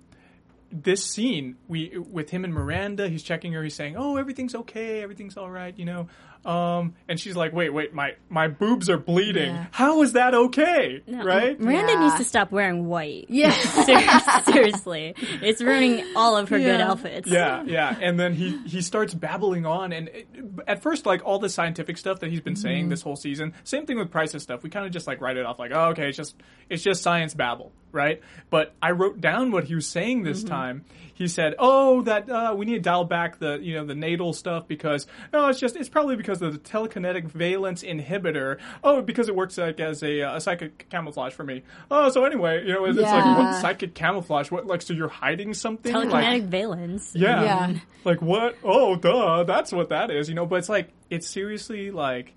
this 0.82 1.04
scene 1.04 1.56
we 1.68 1.96
with 1.98 2.30
him 2.30 2.44
and 2.44 2.52
Miranda, 2.52 3.08
he's 3.08 3.22
checking 3.22 3.52
her. 3.52 3.62
He's 3.62 3.74
saying, 3.74 3.96
"Oh, 3.96 4.16
everything's 4.16 4.54
okay. 4.54 5.02
Everything's 5.02 5.36
all 5.36 5.50
right," 5.50 5.76
you 5.78 5.84
know. 5.84 6.08
Um, 6.46 6.94
and 7.08 7.18
she's 7.18 7.34
like, 7.34 7.52
"Wait, 7.52 7.70
wait, 7.70 7.92
my 7.92 8.14
my 8.28 8.46
boobs 8.46 8.88
are 8.88 8.96
bleeding. 8.98 9.52
Yeah. 9.52 9.66
How 9.72 10.02
is 10.02 10.12
that 10.12 10.32
okay? 10.32 11.02
No, 11.06 11.24
right?" 11.24 11.54
Mm-hmm. 11.54 11.64
Miranda 11.64 11.92
Yeah. 11.94 12.00
needs 12.00 12.14
to 12.16 12.24
stop 12.24 12.52
wearing 12.52 12.86
white. 12.86 13.26
Yeah. 13.28 13.50
Ser- 14.44 14.52
Seriously, 14.52 15.14
it's 15.18 15.60
ruining 15.60 16.04
all 16.14 16.36
of 16.36 16.48
her 16.50 16.58
good 16.58 16.80
outfits. 16.80 17.28
yeah, 17.28 17.64
yeah. 17.64 17.96
And 18.00 18.18
then 18.18 18.32
he 18.34 18.58
he 18.58 18.80
starts 18.80 19.12
babbling 19.12 19.66
on, 19.66 19.92
and 19.92 20.08
it, 20.08 20.28
at 20.68 20.82
first, 20.82 21.04
like 21.04 21.24
all 21.24 21.40
the 21.40 21.48
scientific 21.48 21.98
stuff 21.98 22.20
that 22.20 22.30
he's 22.30 22.40
been 22.40 22.54
saying 22.56 22.82
mm-hmm. 22.84 22.90
this 22.90 23.02
whole 23.02 23.16
season. 23.16 23.52
Same 23.64 23.84
thing 23.84 23.98
with 23.98 24.12
Pryce's 24.12 24.44
stuff. 24.44 24.62
We 24.62 24.70
kind 24.70 24.86
of 24.86 24.92
just 24.92 25.08
like 25.08 25.20
write 25.20 25.36
it 25.36 25.44
off, 25.44 25.58
like, 25.58 25.72
oh, 25.74 25.88
okay, 25.90 26.08
it's 26.08 26.16
just 26.16 26.36
it's 26.70 26.82
just 26.84 27.02
science 27.02 27.34
babble, 27.34 27.72
right? 27.90 28.20
But 28.50 28.72
I 28.80 28.92
wrote 28.92 29.20
down 29.20 29.50
what 29.50 29.64
he 29.64 29.74
was 29.74 29.88
saying 29.88 30.22
this 30.22 30.40
mm-hmm. 30.40 30.48
time. 30.48 30.84
He 31.16 31.28
said, 31.28 31.54
"Oh, 31.58 32.02
that 32.02 32.28
uh, 32.28 32.54
we 32.56 32.66
need 32.66 32.74
to 32.74 32.80
dial 32.80 33.04
back 33.04 33.38
the 33.38 33.58
you 33.60 33.74
know 33.74 33.86
the 33.86 33.94
natal 33.94 34.34
stuff 34.34 34.68
because 34.68 35.06
no, 35.32 35.48
it's 35.48 35.58
just 35.58 35.74
it's 35.74 35.88
probably 35.88 36.14
because 36.14 36.42
of 36.42 36.52
the 36.52 36.58
telekinetic 36.58 37.24
valence 37.24 37.82
inhibitor. 37.82 38.58
Oh, 38.84 39.00
because 39.00 39.28
it 39.28 39.34
works 39.34 39.56
like 39.56 39.80
as 39.80 40.02
a, 40.02 40.20
uh, 40.22 40.36
a 40.36 40.40
psychic 40.42 40.90
camouflage 40.90 41.32
for 41.32 41.42
me. 41.44 41.62
Oh, 41.90 42.10
so 42.10 42.24
anyway, 42.26 42.66
you 42.66 42.74
know, 42.74 42.84
it's 42.84 42.98
like 42.98 43.24
what 43.38 43.60
psychic 43.62 43.94
camouflage? 43.94 44.50
What 44.50 44.66
like 44.66 44.82
so 44.82 44.92
you're 44.92 45.08
hiding 45.08 45.54
something? 45.54 45.92
Like- 45.92 46.06
Telekinetic 46.10 46.44
valence. 46.48 47.12
yeah. 47.14 47.42
Yeah. 47.42 47.78
Like 48.04 48.20
what? 48.20 48.56
Oh, 48.62 48.94
duh. 48.96 49.44
That's 49.44 49.72
what 49.72 49.88
that 49.88 50.10
is. 50.10 50.28
You 50.28 50.34
know, 50.34 50.44
but 50.46 50.56
it's 50.56 50.68
like 50.68 50.90
it's 51.10 51.26
seriously 51.26 51.90
like 51.90 52.34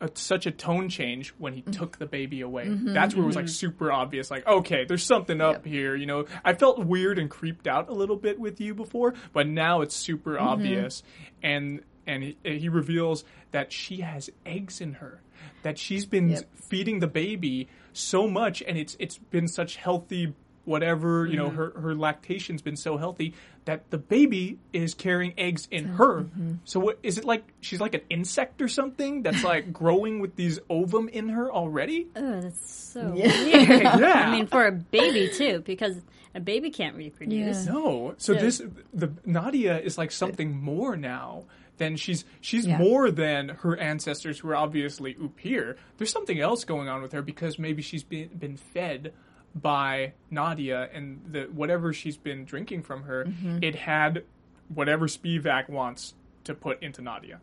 a, 0.00 0.10
such 0.14 0.46
a 0.46 0.50
tone 0.50 0.88
change 0.88 1.34
when 1.38 1.52
he 1.52 1.62
mm-hmm. 1.62 1.72
took 1.72 1.98
the 1.98 2.06
baby 2.06 2.40
away. 2.40 2.66
Mm-hmm, 2.66 2.92
That's 2.92 3.14
where 3.14 3.24
it 3.24 3.26
was 3.26 3.36
like 3.36 3.46
mm-hmm. 3.46 3.50
super 3.50 3.92
obvious. 3.92 4.30
Like, 4.30 4.46
okay, 4.46 4.84
there's 4.86 5.04
something 5.04 5.40
up 5.40 5.66
here. 5.66 5.94
You 5.94 6.06
know, 6.06 6.24
I 6.44 6.54
felt 6.54 6.84
weird 6.84 7.18
and 7.18 7.30
creeped 7.30 7.66
out 7.66 7.88
a 7.88 7.92
little 7.92 8.16
bit 8.16 8.38
with 8.38 8.60
you 8.60 8.74
before, 8.74 9.14
but 9.32 9.46
now 9.46 9.82
it's 9.82 9.94
super 9.94 10.38
obvious. 10.38 11.02
And 11.42 11.82
and 12.06 12.22
he, 12.22 12.36
he 12.42 12.68
reveals 12.68 13.24
that 13.52 13.72
she 13.72 14.00
has 14.00 14.30
eggs 14.44 14.80
in 14.80 14.94
her. 14.94 15.22
That 15.62 15.78
she's 15.78 16.06
been 16.06 16.30
Yep. 16.30 16.44
feeding 16.68 17.00
the 17.00 17.06
baby 17.06 17.68
so 17.92 18.26
much, 18.26 18.62
and 18.62 18.76
it's 18.78 18.96
it's 18.98 19.18
been 19.18 19.48
such 19.48 19.76
healthy 19.76 20.34
whatever 20.64 21.26
you 21.26 21.36
know 21.36 21.46
mm-hmm. 21.48 21.56
her 21.56 21.80
her 21.80 21.94
lactation's 21.94 22.62
been 22.62 22.76
so 22.76 22.96
healthy 22.96 23.34
that 23.64 23.90
the 23.90 23.98
baby 23.98 24.58
is 24.72 24.94
carrying 24.94 25.32
eggs 25.38 25.66
in 25.70 25.84
mm-hmm. 25.84 25.96
her 25.96 26.26
so 26.64 26.78
what 26.78 26.98
is 27.02 27.18
it 27.18 27.24
like 27.24 27.44
she's 27.60 27.80
like 27.80 27.94
an 27.94 28.02
insect 28.10 28.60
or 28.60 28.68
something 28.68 29.22
that's 29.22 29.42
like 29.42 29.72
growing 29.80 30.20
with 30.20 30.36
these 30.36 30.58
ovum 30.68 31.08
in 31.08 31.28
her 31.30 31.50
already 31.52 32.06
Oh, 32.16 32.40
that's 32.40 32.72
so 32.72 33.14
Yeah. 33.14 33.44
weird. 33.44 33.82
Yeah. 34.00 34.26
I 34.26 34.30
mean, 34.30 34.46
for 34.46 34.66
a 34.66 34.72
baby 34.72 35.30
too, 35.32 35.62
because 35.64 35.96
a 36.34 36.40
baby 36.40 36.70
can't 36.70 36.96
reproduce. 36.96 37.66
Yeah. 37.66 37.72
no 37.72 38.14
so 38.18 38.32
Yeah. 38.34 38.40
this 38.40 38.62
the 38.92 39.12
nadia 39.24 39.78
is 39.80 39.96
like 39.98 40.10
something 40.10 40.60
more 40.60 40.96
now 40.96 41.44
then 41.78 41.96
she's 41.96 42.24
she's 42.40 42.66
Yeah. 42.66 42.78
more 42.78 43.10
than 43.10 43.48
her 43.48 43.76
ancestors 43.76 44.38
who 44.38 44.50
are 44.50 44.56
obviously 44.56 45.14
Upir. 45.14 45.76
There's 45.96 46.12
something 46.12 46.38
else 46.38 46.64
going 46.64 46.88
on 46.88 47.00
with 47.00 47.12
her 47.12 47.22
because 47.22 47.58
maybe 47.58 47.80
she's 47.82 48.04
been 48.04 48.28
been 48.28 48.56
fed 48.58 49.14
by 49.54 50.12
Nadia 50.30 50.88
and 50.92 51.20
the 51.30 51.42
whatever 51.52 51.92
she's 51.92 52.16
been 52.16 52.44
drinking 52.44 52.82
from 52.82 53.02
her, 53.04 53.24
Mm-hmm. 53.24 53.58
it 53.62 53.74
had 53.74 54.24
whatever 54.72 55.06
Spivak 55.08 55.68
wants 55.68 56.14
to 56.44 56.54
put 56.54 56.82
into 56.82 57.02
Nadia. 57.02 57.40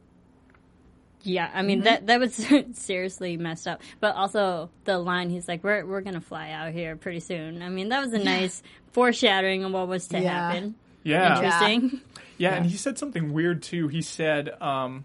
Yeah, 1.23 1.49
I 1.53 1.61
mean 1.63 1.81
that 1.81 2.07
that 2.07 2.19
was 2.19 2.35
seriously 2.73 3.35
messed 3.37 3.67
up. 3.67 3.81
But 3.99 4.15
also 4.15 4.69
the 4.85 4.97
line 4.99 5.29
he's 5.29 5.47
like, 5.47 5.63
"We're 5.63 5.85
we're 5.85 6.01
gonna 6.01 6.21
fly 6.21 6.51
out 6.51 6.71
here 6.71 6.95
pretty 6.95 7.19
soon." 7.19 7.61
I 7.61 7.69
mean 7.69 7.89
that 7.89 7.99
was 8.01 8.13
a 8.13 8.19
nice 8.23 8.63
foreshadowing 8.93 9.63
of 9.65 9.73
what 9.73 9.87
was 9.87 10.07
to 10.09 10.19
Yeah. 10.19 10.29
happen. 10.51 10.75
Yeah. 11.03 11.35
Interesting. 11.37 12.01
Yeah, 12.37 12.53
and 12.55 12.65
he 12.67 12.77
said 12.77 12.97
something 12.99 13.33
weird 13.33 13.63
too. 13.63 13.87
He 13.87 14.01
said 14.03 14.49
um, 14.61 15.03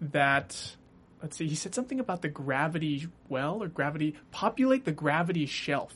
that 0.00 0.74
let's 1.22 1.36
see, 1.36 1.46
he 1.48 1.54
said 1.54 1.74
something 1.74 2.00
about 2.00 2.22
the 2.22 2.28
gravity 2.28 3.06
well 3.28 3.62
or 3.62 3.68
gravity 3.68 4.16
populate 4.30 4.84
the 4.84 4.92
gravity 4.92 5.46
shelf. 5.46 5.94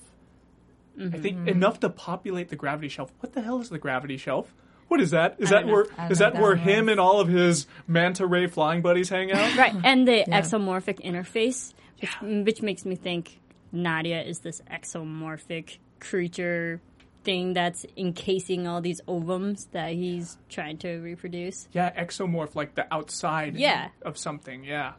I 1.00 1.18
think 1.18 1.38
Mm-hmm. 1.38 1.48
enough 1.48 1.80
to 1.80 1.88
populate 1.90 2.48
the 2.48 2.56
gravity 2.56 2.88
shelf. 2.88 3.12
What 3.20 3.32
the 3.32 3.40
hell 3.40 3.60
is 3.60 3.68
the 3.70 3.78
gravity 3.78 4.16
shelf? 4.16 4.54
What 4.88 5.00
is 5.00 5.12
that? 5.12 5.36
Is 5.38 5.50
I 5.52 5.56
that 5.56 5.60
don't 5.60 5.66
know. 5.68 5.72
where 5.74 5.86
I 5.96 6.02
don't 6.02 6.12
is 6.12 6.20
know 6.20 6.30
that 6.30 6.40
where 6.42 6.54
that 6.56 6.60
him 6.62 6.88
and 6.88 6.98
all 7.00 7.20
of 7.20 7.28
his 7.28 7.66
manta 7.86 8.26
ray 8.26 8.46
flying 8.48 8.82
buddies 8.82 9.08
hang 9.08 9.30
out? 9.32 9.56
Right, 9.56 9.74
and 9.84 10.06
the 10.06 10.24
exomorphic 10.28 11.00
interface, 11.04 11.72
which, 12.00 12.44
which 12.46 12.62
makes 12.62 12.84
me 12.84 12.96
think 12.96 13.38
Nadia 13.72 14.20
is 14.22 14.40
this 14.40 14.60
exomorphic 14.70 15.78
creature 16.00 16.80
thing 17.22 17.52
that's 17.52 17.84
encasing 17.96 18.66
all 18.66 18.80
these 18.80 19.00
ovums 19.06 19.70
that 19.72 19.92
he's 19.92 20.38
trying 20.48 20.78
to 20.78 20.98
reproduce. 20.98 21.68
Yeah, 21.72 21.92
exomorph 22.02 22.54
like 22.54 22.74
the 22.74 22.92
outside 22.92 23.56
Yeah. 23.56 23.88
of 24.02 24.16
something. 24.18 24.64
Yeah. 24.64 24.94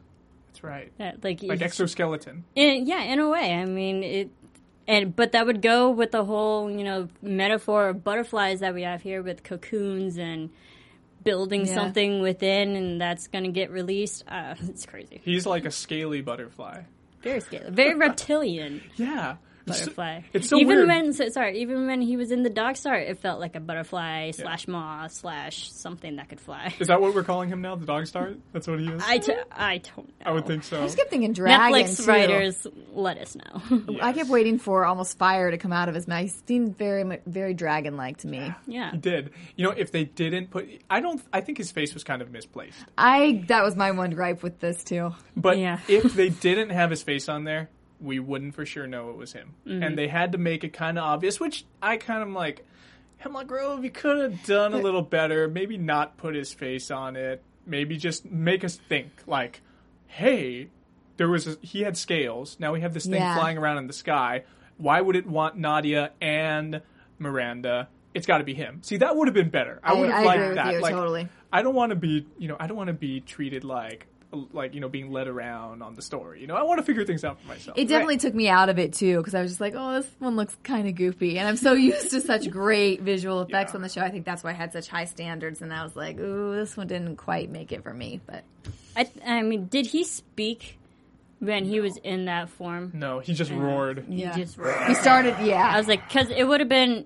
That's 0.48 0.64
right. 0.64 0.92
Yeah, 1.00 1.14
like 1.24 1.42
Like 1.44 1.62
exoskeleton. 1.62 2.44
In, 2.56 2.86
yeah, 2.86 3.02
in 3.04 3.20
a 3.20 3.28
way. 3.30 3.54
I 3.56 3.66
mean, 3.66 4.04
it, 4.04 4.30
and 4.92 5.16
but 5.16 5.32
that 5.32 5.46
would 5.46 5.62
go 5.62 5.90
with 5.90 6.12
the 6.12 6.26
whole 6.26 6.70
you 6.70 6.84
know 6.84 7.08
metaphor 7.22 7.90
of 7.90 8.04
butterflies 8.04 8.60
that 8.60 8.74
we 8.74 8.82
have 8.84 9.02
here 9.02 9.22
with 9.24 9.44
cocoons 9.44 10.18
and 10.18 10.50
building 11.24 11.66
Yeah. 11.68 11.76
something 11.76 12.22
within, 12.22 12.76
and 12.76 13.00
that's 13.00 13.28
going 13.28 13.44
to 13.46 13.52
get 13.52 13.70
released. 13.72 14.24
Uh, 14.28 14.56
it's 14.68 14.86
crazy. 14.86 15.22
He's 15.24 15.46
like 15.46 15.66
a 15.66 15.72
scaly 15.72 16.22
butterfly. 16.22 16.82
Very 17.22 17.40
scary. 17.42 17.70
Very 17.70 17.96
reptilian 18.08 18.82
Yeah. 18.98 19.38
It's- 19.68 19.80
butterfly. 19.82 20.22
It's 20.34 20.50
so 20.50 20.58
even 20.58 20.78
weird. 20.78 20.88
when 20.88 21.14
so, 21.14 21.30
sorry, 21.30 21.60
even 21.62 21.88
when 21.88 22.02
he 22.02 22.18
was 22.18 22.32
in 22.32 22.44
the 22.44 22.50
dog 22.50 22.76
star, 22.78 22.96
it 22.96 23.20
felt 23.20 23.40
like 23.40 23.56
a 23.56 23.60
butterfly 23.60 24.32
slash 24.32 24.68
moth 24.68 25.12
slash 25.14 25.72
something 25.72 26.16
that 26.18 26.30
could 26.30 26.40
fly. 26.40 26.74
Is 26.80 26.88
that 26.88 27.02
what 27.02 27.14
we're 27.14 27.24
calling 27.24 27.50
him 27.50 27.62
now? 27.62 27.76
The 27.76 27.86
dog 27.86 28.08
star? 28.08 28.34
That's 28.54 28.68
what 28.68 28.80
he 28.80 28.88
is? 28.88 29.02
I, 29.06 29.18
t- 29.20 29.34
I 29.52 29.78
don't 29.80 30.08
know. 30.08 30.14
I 30.26 30.32
would 30.32 30.46
think 30.48 30.64
so. 30.64 30.80
I 30.80 30.84
just 30.86 30.98
kept 30.98 31.10
thinking 31.10 31.34
dragon 31.34 31.74
Netflix 31.74 31.98
too. 32.04 32.10
writers, 32.12 32.68
let 32.92 33.18
us 33.18 33.36
know. 33.36 33.98
I 34.02 34.14
kept 34.14 34.30
waiting 34.30 34.58
for 34.60 34.86
almost 34.86 35.18
fire 35.18 35.52
to 35.52 35.58
come 35.58 35.74
out 35.74 35.90
of 35.90 35.96
his 35.96 36.08
mouth. 36.08 36.22
He 36.22 36.28
seemed 36.48 36.78
very, 36.78 37.04
mu- 37.04 37.18
very 37.26 37.54
dragon-like 37.54 38.18
to 38.18 38.28
me. 38.28 38.54
yeah. 38.68 38.92
He 38.92 38.98
did. 38.98 39.32
You 39.56 39.66
know, 39.66 39.72
if 39.72 39.92
they 39.92 40.04
didn't 40.06 40.50
put, 40.52 40.68
I 40.90 41.00
don't. 41.02 41.22
I 41.32 41.42
think 41.42 41.58
his 41.58 41.72
face 41.72 41.94
was 41.94 42.04
kind 42.04 42.22
of 42.22 42.32
misplaced. 42.32 42.78
I 42.98 43.44
that 43.48 43.64
was 43.64 43.76
my 43.76 43.92
one 43.92 44.12
gripe 44.12 44.44
with 44.44 44.60
this 44.60 44.84
too. 44.84 45.14
But 45.36 45.58
Yeah. 45.58 45.80
if 45.88 46.14
they 46.14 46.30
didn't 46.30 46.70
have 46.70 46.90
his 46.90 47.04
face 47.04 47.30
on 47.30 47.44
there, 47.44 47.70
we 48.02 48.20
wouldn't 48.20 48.56
for 48.56 48.66
sure 48.66 48.88
know 48.88 49.10
it 49.12 49.18
was 49.18 49.34
him. 49.34 49.54
Mm-hmm. 49.68 49.84
And 49.84 49.98
they 49.98 50.08
had 50.08 50.32
to 50.32 50.38
make 50.38 50.64
it 50.64 50.74
kind 50.74 50.98
of 50.98 51.04
obvious, 51.04 51.40
which 51.40 51.66
I 51.82 51.98
kind 51.98 52.24
of 52.24 52.30
like. 52.30 52.66
Hemlock 53.18 53.46
Grove, 53.46 53.84
you 53.84 53.92
could 53.92 54.18
have 54.18 54.44
done 54.46 54.74
a 54.74 54.78
little 54.80 55.04
better. 55.04 55.48
Maybe 55.48 55.78
not 55.78 56.18
put 56.18 56.34
his 56.34 56.52
face 56.52 56.90
on 56.90 57.16
it. 57.16 57.44
Maybe 57.68 57.96
just 57.98 58.26
make 58.26 58.64
us 58.64 58.78
think 58.90 59.12
like, 59.28 59.62
hey, 60.08 60.70
there 61.18 61.30
was 61.30 61.46
a, 61.48 61.56
he 61.62 61.82
had 61.82 61.96
scales. 61.98 62.58
Now 62.60 62.74
we 62.74 62.82
have 62.82 62.96
this 62.96 63.04
thing 63.06 63.14
Yeah. 63.14 63.36
flying 63.36 63.60
around 63.60 63.78
in 63.78 63.86
the 63.86 63.94
sky. 63.94 64.44
Why 64.78 65.00
would 65.02 65.16
it 65.16 65.28
want 65.28 65.56
Nadia 65.56 66.14
and 66.20 66.82
Miranda? 67.20 67.90
It's 68.16 68.26
got 68.26 68.40
to 68.40 68.44
be 68.44 68.56
him. 68.56 68.80
See, 68.82 68.98
that 68.98 69.16
would 69.16 69.28
have 69.28 69.36
been 69.36 69.50
better. 69.50 69.80
I 69.84 69.92
I- 69.94 70.00
would 70.00 70.10
have 70.10 70.26
liked 70.26 70.56
that. 70.56 70.74
you, 70.74 70.82
like, 70.82 70.94
totally. 70.96 71.30
I 71.54 71.62
don't 71.62 71.76
want 71.76 71.92
to 71.92 71.96
be, 71.96 72.26
you 72.40 72.48
know, 72.48 72.58
I 72.60 72.66
don't 72.66 72.78
want 72.78 72.88
to 72.88 72.94
be 72.94 73.20
treated 73.22 73.64
like, 73.64 74.08
like 74.54 74.74
you 74.74 74.80
know, 74.80 74.88
being 74.90 75.12
led 75.12 75.28
around 75.28 75.82
on 75.84 75.96
the 75.96 76.02
story. 76.02 76.42
You 76.42 76.48
know, 76.48 76.56
I 76.56 76.64
want 76.64 76.80
to 76.80 76.84
figure 76.86 77.04
things 77.06 77.24
out 77.24 77.42
for 77.42 77.48
myself. 77.48 77.78
It 77.78 77.88
definitely 77.88 78.18
took 78.18 78.34
me 78.34 78.48
out 78.48 78.70
of 78.70 78.80
it 78.80 78.94
too 78.94 79.18
because 79.18 79.36
I 79.36 79.42
was 79.42 79.52
just 79.52 79.62
like, 79.62 79.74
oh, 79.76 79.96
this 80.02 80.08
one 80.20 80.36
looks 80.36 80.56
kind 80.64 80.88
of 80.88 80.96
goofy, 80.96 81.38
and 81.38 81.48
I'm 81.48 81.58
so 81.58 81.74
used 81.92 82.12
to 82.12 82.22
such 82.22 82.50
great 82.50 83.02
visual 83.02 83.42
effects 83.42 83.72
Yeah. 83.72 83.78
on 83.78 83.82
the 83.82 83.90
show. 83.90 84.02
I 84.02 84.10
think 84.10 84.26
that's 84.26 84.44
why 84.44 84.52
I 84.52 84.54
had 84.54 84.72
such 84.74 84.88
high 84.88 85.06
standards, 85.06 85.62
and 85.62 85.74
I 85.74 85.84
was 85.84 85.96
like, 85.96 86.18
ooh, 86.20 86.56
this 86.56 86.78
one 86.78 86.88
didn't 86.88 87.18
quite 87.18 87.50
make 87.50 87.72
it 87.72 87.84
for 87.84 87.94
me. 87.94 88.22
But 88.26 88.44
I, 88.96 89.10
I 89.26 89.42
mean, 89.42 89.66
did 89.68 89.86
he 89.86 90.04
speak 90.04 90.78
when 91.40 91.66
he 91.66 91.80
was 91.82 91.98
in 91.98 92.26
that 92.26 92.50
form? 92.50 92.92
No, 92.94 93.20
he 93.20 93.34
just 93.34 93.52
roared. 93.52 94.06
He 94.08 94.22
Yeah. 94.22 94.38
just 94.38 94.58
he 94.88 94.94
started, 94.96 95.36
yeah. 95.42 95.70
I 95.74 95.78
was 95.78 95.88
like, 95.88 96.08
because 96.08 96.30
it 96.30 96.44
would 96.46 96.60
have 96.62 96.70
been 96.70 97.06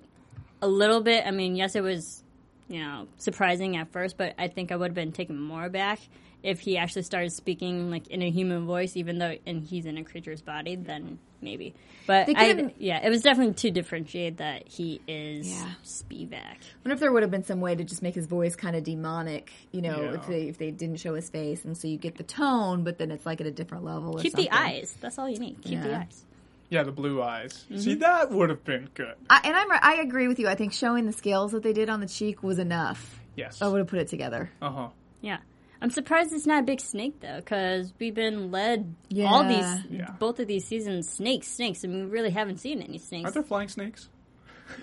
a 0.62 0.68
little 0.68 1.00
bit. 1.00 1.26
I 1.26 1.30
mean, 1.32 1.56
yes, 1.56 1.74
it 1.74 1.82
was, 1.82 2.22
you 2.68 2.80
know, 2.80 3.08
surprising 3.18 3.76
at 3.76 3.90
first, 3.92 4.16
but 4.16 4.34
I 4.38 4.48
think 4.48 4.72
I 4.72 4.76
would 4.76 4.90
have 4.90 4.94
been 4.94 5.12
taken 5.12 5.40
more 5.40 5.64
aback 5.64 5.98
if 6.46 6.60
he 6.60 6.78
actually 6.78 7.02
started 7.02 7.32
speaking 7.32 7.90
like 7.90 8.06
in 8.08 8.22
a 8.22 8.30
human 8.30 8.66
voice, 8.66 8.96
even 8.96 9.18
though 9.18 9.36
and 9.46 9.62
he's 9.64 9.84
in 9.86 9.98
a 9.98 10.04
creature's 10.04 10.40
body. 10.42 10.76
Then 10.76 11.18
maybe, 11.42 11.74
but 12.06 12.28
I, 12.36 12.72
yeah, 12.78 13.04
it 13.04 13.10
was 13.10 13.22
definitely 13.22 13.54
to 13.54 13.70
differentiate 13.70 14.38
that 14.38 14.66
he 14.68 15.00
is 15.08 15.50
Yeah. 15.50 15.70
Spivak. 15.84 16.32
I 16.34 16.78
wonder 16.84 16.94
if 16.94 17.00
there 17.00 17.12
would 17.12 17.22
have 17.22 17.30
been 17.30 17.44
some 17.44 17.60
way 17.60 17.74
to 17.74 17.84
just 17.84 18.02
make 18.02 18.14
his 18.14 18.26
voice 18.26 18.56
kind 18.56 18.76
of 18.76 18.84
demonic, 18.84 19.52
you 19.72 19.82
know, 19.82 20.00
Yeah. 20.02 20.14
if 20.14 20.26
they 20.26 20.42
if 20.48 20.58
they 20.58 20.70
didn't 20.70 20.96
show 21.00 21.14
his 21.14 21.28
face, 21.28 21.64
and 21.64 21.76
so 21.76 21.88
you 21.88 21.98
get 21.98 22.16
the 22.16 22.24
tone, 22.24 22.84
but 22.84 22.98
then 22.98 23.10
it's 23.10 23.26
like 23.26 23.40
at 23.40 23.46
a 23.46 23.50
different 23.50 23.84
level. 23.84 24.16
Or 24.16 24.20
Keep 24.22 24.32
something. 24.32 24.50
the 24.50 24.56
eyes. 24.56 24.96
That's 25.00 25.18
all 25.18 25.28
you 25.28 25.38
need. 25.38 25.62
Keep 25.62 25.82
the 25.82 25.88
Yeah. 25.88 26.00
eyes. 26.00 26.24
Yeah, 26.68 26.82
the 26.82 26.90
blue 26.92 27.22
eyes. 27.22 27.64
Mm-hmm. 27.70 27.78
See, 27.80 27.94
that 27.96 28.30
would 28.32 28.50
have 28.50 28.64
been 28.64 28.88
good. 28.94 29.14
I, 29.30 29.40
and 29.44 29.54
I'm 29.56 29.68
I 29.70 30.00
agree 30.02 30.26
with 30.26 30.38
you. 30.40 30.48
I 30.48 30.56
think 30.56 30.72
showing 30.72 31.06
the 31.06 31.12
scales 31.12 31.52
that 31.52 31.62
they 31.62 31.72
did 31.72 31.88
on 31.88 32.00
the 32.00 32.08
cheek 32.08 32.42
was 32.42 32.58
enough. 32.58 33.20
Yes. 33.36 33.60
I 33.62 33.68
would 33.68 33.78
have 33.78 33.86
put 33.86 34.00
it 34.00 34.08
together. 34.08 34.50
Uh 34.62 34.70
huh. 34.70 34.88
Yeah. 35.20 35.38
I'm 35.80 35.90
surprised 35.90 36.32
it's 36.32 36.46
not 36.46 36.62
a 36.62 36.66
big 36.66 36.80
snake 36.80 37.20
though, 37.20 37.36
because 37.36 37.92
we've 37.98 38.14
been 38.14 38.50
led 38.50 38.94
all 39.18 39.44
Yeah. 39.44 39.48
these, 39.82 39.98
Yeah. 40.00 40.10
both 40.18 40.40
of 40.40 40.46
these 40.46 40.64
seasons, 40.66 41.08
snakes, 41.08 41.48
snakes, 41.48 41.84
and 41.84 41.94
we 41.94 42.02
really 42.02 42.30
haven't 42.30 42.58
seen 42.58 42.80
any 42.82 42.98
snakes. 42.98 43.24
Aren't 43.24 43.34
there 43.34 43.42
flying 43.42 43.68
snakes? 43.68 44.08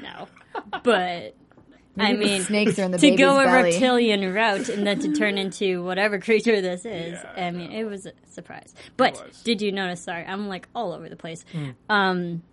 No, 0.01 0.27
but 0.83 1.35
I 1.95 2.13
Maybe 2.13 2.17
the 2.17 2.25
mean, 2.25 2.41
snakes 2.43 2.79
are 2.79 2.83
in 2.83 2.91
the 2.91 2.97
to 2.97 3.01
baby's 3.01 3.19
go 3.19 3.39
a 3.39 3.43
belly. 3.43 3.71
reptilian 3.71 4.33
route 4.33 4.69
and 4.69 4.85
then 4.87 4.99
to 5.01 5.13
turn 5.13 5.37
into 5.37 5.83
whatever 5.83 6.19
creature 6.19 6.61
this 6.61 6.85
is. 6.85 7.13
Yeah, 7.13 7.45
I 7.47 7.51
mean, 7.51 7.71
it 7.71 7.83
was 7.85 8.05
a 8.05 8.13
surprise. 8.31 8.73
But 8.97 9.21
did 9.43 9.61
you 9.61 9.71
notice? 9.71 10.01
Sorry, 10.01 10.23
I'm 10.25 10.47
like 10.47 10.67
all 10.73 10.93
over 10.93 11.09
the 11.09 11.15
place. 11.15 11.43
Hmm. 11.51 11.69
Um, 11.89 12.43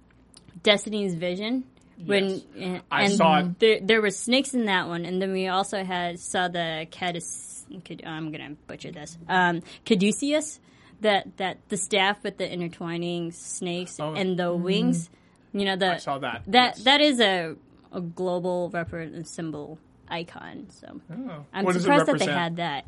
Destiny's 0.62 1.14
Vision. 1.14 1.64
When 2.04 2.28
Yes. 2.30 2.42
and 2.56 2.82
I 2.90 3.08
saw 3.08 3.40
it. 3.40 3.58
There, 3.58 3.80
there 3.82 4.00
were 4.02 4.10
snakes 4.10 4.54
in 4.54 4.64
that 4.66 4.88
one, 4.88 5.04
and 5.04 5.20
then 5.20 5.32
we 5.32 5.48
also 5.48 5.84
had 5.84 6.18
saw 6.20 6.48
the 6.48 6.86
Cadus. 6.90 7.64
I'm 8.04 8.32
gonna 8.32 8.56
butcher 8.66 8.90
this. 8.90 9.16
Um, 9.28 9.62
Caduceus, 9.86 10.60
that 11.02 11.36
that 11.36 11.58
the 11.68 11.76
staff 11.76 12.22
with 12.22 12.36
the 12.38 12.50
intertwining 12.50 13.32
snakes 13.32 13.98
Oh. 14.00 14.14
and 14.14 14.38
the 14.38 14.54
wings. 14.54 15.10
You 15.52 15.64
know 15.64 15.76
the 15.76 15.94
I 15.94 15.96
saw 15.98 16.18
that. 16.18 16.42
that 16.48 16.76
yes. 16.76 16.84
that 16.84 17.00
is 17.00 17.20
a 17.20 17.56
a 17.92 18.00
global 18.00 18.70
represent 18.70 19.26
symbol 19.28 19.78
icon. 20.08 20.66
So 20.70 21.00
Oh. 21.12 21.44
I'm 21.52 21.64
What 21.64 21.74
surprised 21.74 22.06
that 22.06 22.18
they 22.18 22.26
had 22.26 22.56
that. 22.56 22.84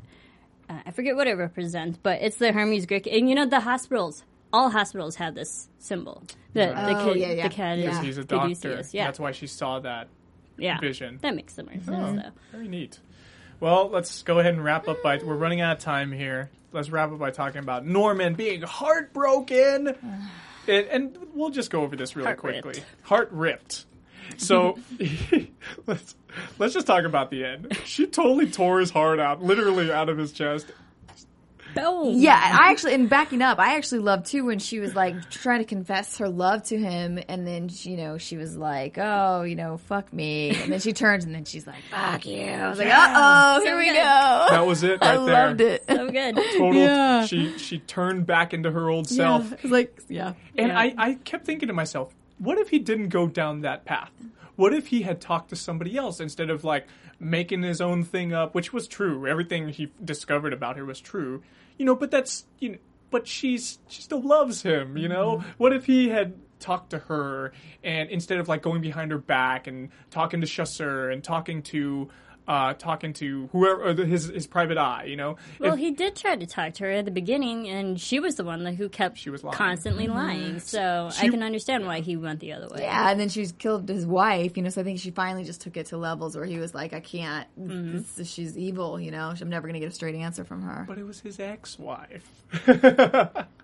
Uh, 0.71 0.79
I 0.87 0.91
forget 0.93 1.17
what 1.17 1.27
it 1.27 1.35
represents, 1.35 1.99
but 2.03 2.23
it's 2.23 2.37
the 2.37 2.53
Hermes 2.53 2.87
Greek. 2.87 3.07
And 3.09 3.29
you 3.29 3.35
know 3.35 3.47
the 3.47 3.61
hospitals, 3.61 4.25
all 4.53 4.71
hospitals 4.71 5.17
have 5.17 5.35
this 5.35 5.69
symbol. 5.79 6.23
The 6.53 6.67
the, 6.67 6.71
Oh, 6.99 7.05
ca- 7.05 7.13
yeah, 7.15 7.33
yeah. 7.33 7.49
the 7.49 7.55
Cad- 7.55 7.79
Yeah. 7.79 8.03
He's 8.03 8.19
a 8.19 8.25
doctor. 8.25 8.83
Yeah, 8.93 9.05
That's 9.07 9.19
why 9.19 9.33
she 9.33 9.47
saw 9.47 9.81
that 9.81 10.09
yeah. 10.59 10.79
vision. 10.81 11.19
That 11.23 11.35
makes 11.35 11.55
some 11.55 11.67
sense. 11.69 11.89
Oh, 11.89 12.15
though. 12.17 12.31
very 12.53 12.69
neat. 12.69 13.01
Well, 13.61 13.89
let's 13.91 14.23
go 14.23 14.39
ahead 14.41 14.55
and 14.55 14.63
wrap 14.65 14.89
up 14.89 15.03
by. 15.03 15.19
We're 15.19 15.37
running 15.37 15.61
out 15.61 15.77
of 15.77 15.83
time 15.83 16.11
here. 16.13 16.51
Let's 16.73 16.91
wrap 16.91 17.13
up 17.13 17.19
by 17.19 17.31
talking 17.31 17.61
about 17.61 17.87
Norman 17.87 18.35
being 18.35 18.63
heartbroken, 18.63 19.89
and, 20.69 20.87
and 20.87 21.19
we'll 21.35 21.51
just 21.51 21.71
go 21.71 21.83
over 21.83 21.95
this 21.97 22.17
really 22.17 22.27
Heart 22.27 22.39
quickly. 22.39 22.73
ripped. 22.75 22.85
Heart 23.03 23.29
ripped. 23.33 23.85
So 24.39 24.79
let's 25.87 26.15
let's 26.59 26.75
just 26.75 26.87
talk 26.87 27.05
about 27.05 27.31
the 27.31 27.45
end. 27.45 27.77
She 27.85 28.07
totally 28.07 28.51
tore 28.51 28.81
his 28.81 28.91
heart 28.91 29.19
out, 29.21 29.43
literally 29.43 29.93
out 29.93 30.09
of 30.09 30.17
his 30.19 30.33
chest. 30.33 30.67
Boom. 31.75 32.15
Yeah, 32.19 32.41
and 32.51 32.59
I 32.59 32.71
actually, 32.71 32.95
and 32.95 33.09
backing 33.09 33.43
up, 33.43 33.59
I 33.59 33.77
actually 33.77 34.01
loved 34.01 34.27
too 34.27 34.45
when 34.45 34.59
she 34.59 34.79
was 34.81 34.95
like 34.95 35.31
trying 35.31 35.61
to 35.61 35.65
confess 35.65 36.19
her 36.19 36.29
love 36.29 36.63
to 36.65 36.79
him, 36.79 37.19
and 37.29 37.47
then 37.47 37.69
you 37.83 37.97
know 37.97 38.19
she 38.19 38.37
was 38.37 38.57
like, 38.57 38.99
"Oh, 38.99 39.43
you 39.43 39.55
know, 39.57 39.77
fuck 39.79 40.13
me," 40.13 40.51
and 40.51 40.73
then 40.73 40.81
she 40.81 40.93
turns 40.93 41.25
and 41.25 41.35
then 41.35 41.45
she's 41.45 41.67
like, 41.67 41.83
"Fuck 41.91 42.27
you." 42.27 42.43
I 42.43 42.69
was 42.69 42.79
like, 42.79 42.89
"Uh 42.89 43.13
oh, 43.59 43.65
here 43.65 43.79
we 43.79 43.87
good. 43.87 43.95
go." 43.95 44.47
That 44.51 44.67
was 44.67 44.83
it 44.83 44.99
I 45.03 45.17
right 45.17 45.27
there. 45.27 45.47
loved 45.49 45.61
it. 45.61 45.85
So 45.89 46.11
good. 46.11 46.35
Total. 46.59 46.75
Yeah. 46.75 47.27
She 47.27 47.57
she 47.59 47.79
turned 47.81 48.27
back 48.27 48.53
into 48.55 48.71
her 48.71 48.91
old 48.91 49.09
self. 49.09 49.53
it 49.53 49.63
was 49.63 49.73
like, 49.73 49.99
yeah, 50.09 50.35
And 50.57 50.69
Yeah. 50.69 50.79
I, 50.79 50.95
I 50.99 51.15
kept 51.15 51.45
thinking 51.47 51.69
to 51.69 51.75
myself, 51.75 52.15
what 52.39 52.59
if 52.59 52.69
he 52.69 52.79
didn't 52.79 53.09
go 53.09 53.27
down 53.29 53.63
that 53.63 53.85
path? 53.85 54.11
What 54.57 54.75
if 54.75 54.89
he 54.89 55.03
had 55.03 55.21
talked 55.21 55.51
to 55.51 55.57
somebody 55.57 55.97
else 55.97 56.21
instead 56.21 56.51
of 56.51 56.65
like 56.65 56.87
making 57.23 57.63
his 57.63 57.81
own 57.81 58.03
thing 58.03 58.33
up, 58.33 58.55
which 58.55 58.73
was 58.73 58.89
true. 58.89 59.27
Everything 59.27 59.69
he 59.69 59.93
discovered 60.05 60.53
about 60.53 60.77
her 60.77 60.85
was 60.85 61.01
true. 61.01 61.43
You 61.79 61.87
know, 61.87 61.95
but 61.95 62.11
that's 62.11 62.45
you 62.59 62.71
know, 62.71 62.79
but 63.11 63.27
she's 63.29 63.79
she 63.89 64.03
still 64.03 64.21
loves 64.21 64.63
him. 64.63 64.97
You 64.97 65.09
know, 65.09 65.39
mm-hmm. 65.39 65.51
what 65.59 65.73
if 65.73 65.87
he 65.87 66.09
had 66.09 66.35
talked 66.59 66.91
to 66.91 66.99
her 66.99 67.53
and 67.83 68.09
instead 68.11 68.39
of 68.39 68.49
like 68.49 68.63
going 68.63 68.81
behind 68.81 69.11
her 69.11 69.19
back 69.19 69.67
and 69.67 69.91
talking 70.11 70.41
to 70.41 70.47
Chasseur 70.47 71.11
and 71.11 71.23
talking 71.23 71.61
to 71.63 72.09
uh, 72.49 72.75
talking 72.75 73.13
to 73.15 73.49
whoever 73.53 73.85
or 73.89 73.95
the- 73.95 74.05
his 74.07 74.27
his 74.29 74.47
private 74.47 74.77
eye, 74.79 75.05
you 75.05 75.17
know. 75.17 75.37
Well, 75.61 75.75
If- 75.75 75.79
he 75.79 75.91
did 75.93 76.17
try 76.17 76.35
to 76.37 76.47
talk 76.47 76.75
to 76.75 76.85
her 76.85 76.91
at 76.91 77.05
the 77.05 77.11
beginning, 77.11 77.69
and 77.69 78.01
she 78.01 78.19
was 78.21 78.35
the 78.35 78.45
one 78.45 78.65
that 78.65 78.75
who 78.75 78.89
kept 78.89 79.19
She 79.19 79.31
was 79.31 79.45
lying. 79.45 79.57
constantly 79.57 80.09
lying. 80.09 80.59
So 80.61 81.11
She- 81.13 81.27
I 81.27 81.31
can 81.31 81.43
understand 81.43 81.87
why 81.87 82.01
he 82.01 82.17
went 82.17 82.41
the 82.41 82.53
other 82.53 82.69
way. 82.69 82.81
Yeah, 82.83 83.11
and 83.11 83.21
then 83.21 83.29
she's 83.29 83.53
killed 83.53 83.89
his 83.89 84.05
wife, 84.07 84.57
you 84.57 84.63
know. 84.63 84.71
So 84.71 84.81
I 84.81 84.85
think 84.85 84.99
she 84.99 85.11
finally 85.13 85.45
just 85.45 85.61
took 85.61 85.77
it 85.77 85.87
to 85.87 85.97
levels 85.97 86.37
where 86.37 86.45
he 86.47 86.59
was 86.59 86.75
like, 86.75 86.93
"I 86.93 87.01
can't. 87.01 87.47
Mm-hmm. 87.61 88.01
This, 88.17 88.31
she's 88.31 88.59
evil, 88.59 89.01
you 89.01 89.11
know. 89.11 89.33
I'm 89.41 89.49
never 89.49 89.67
gonna 89.69 89.81
get 89.81 89.89
a 89.89 89.95
straight 89.95 90.15
answer 90.17 90.45
from 90.45 90.63
her." 90.63 90.85
but 90.89 90.99
it 90.99 91.05
was 91.07 91.21
his 91.21 91.39
ex-wife. 91.41 92.29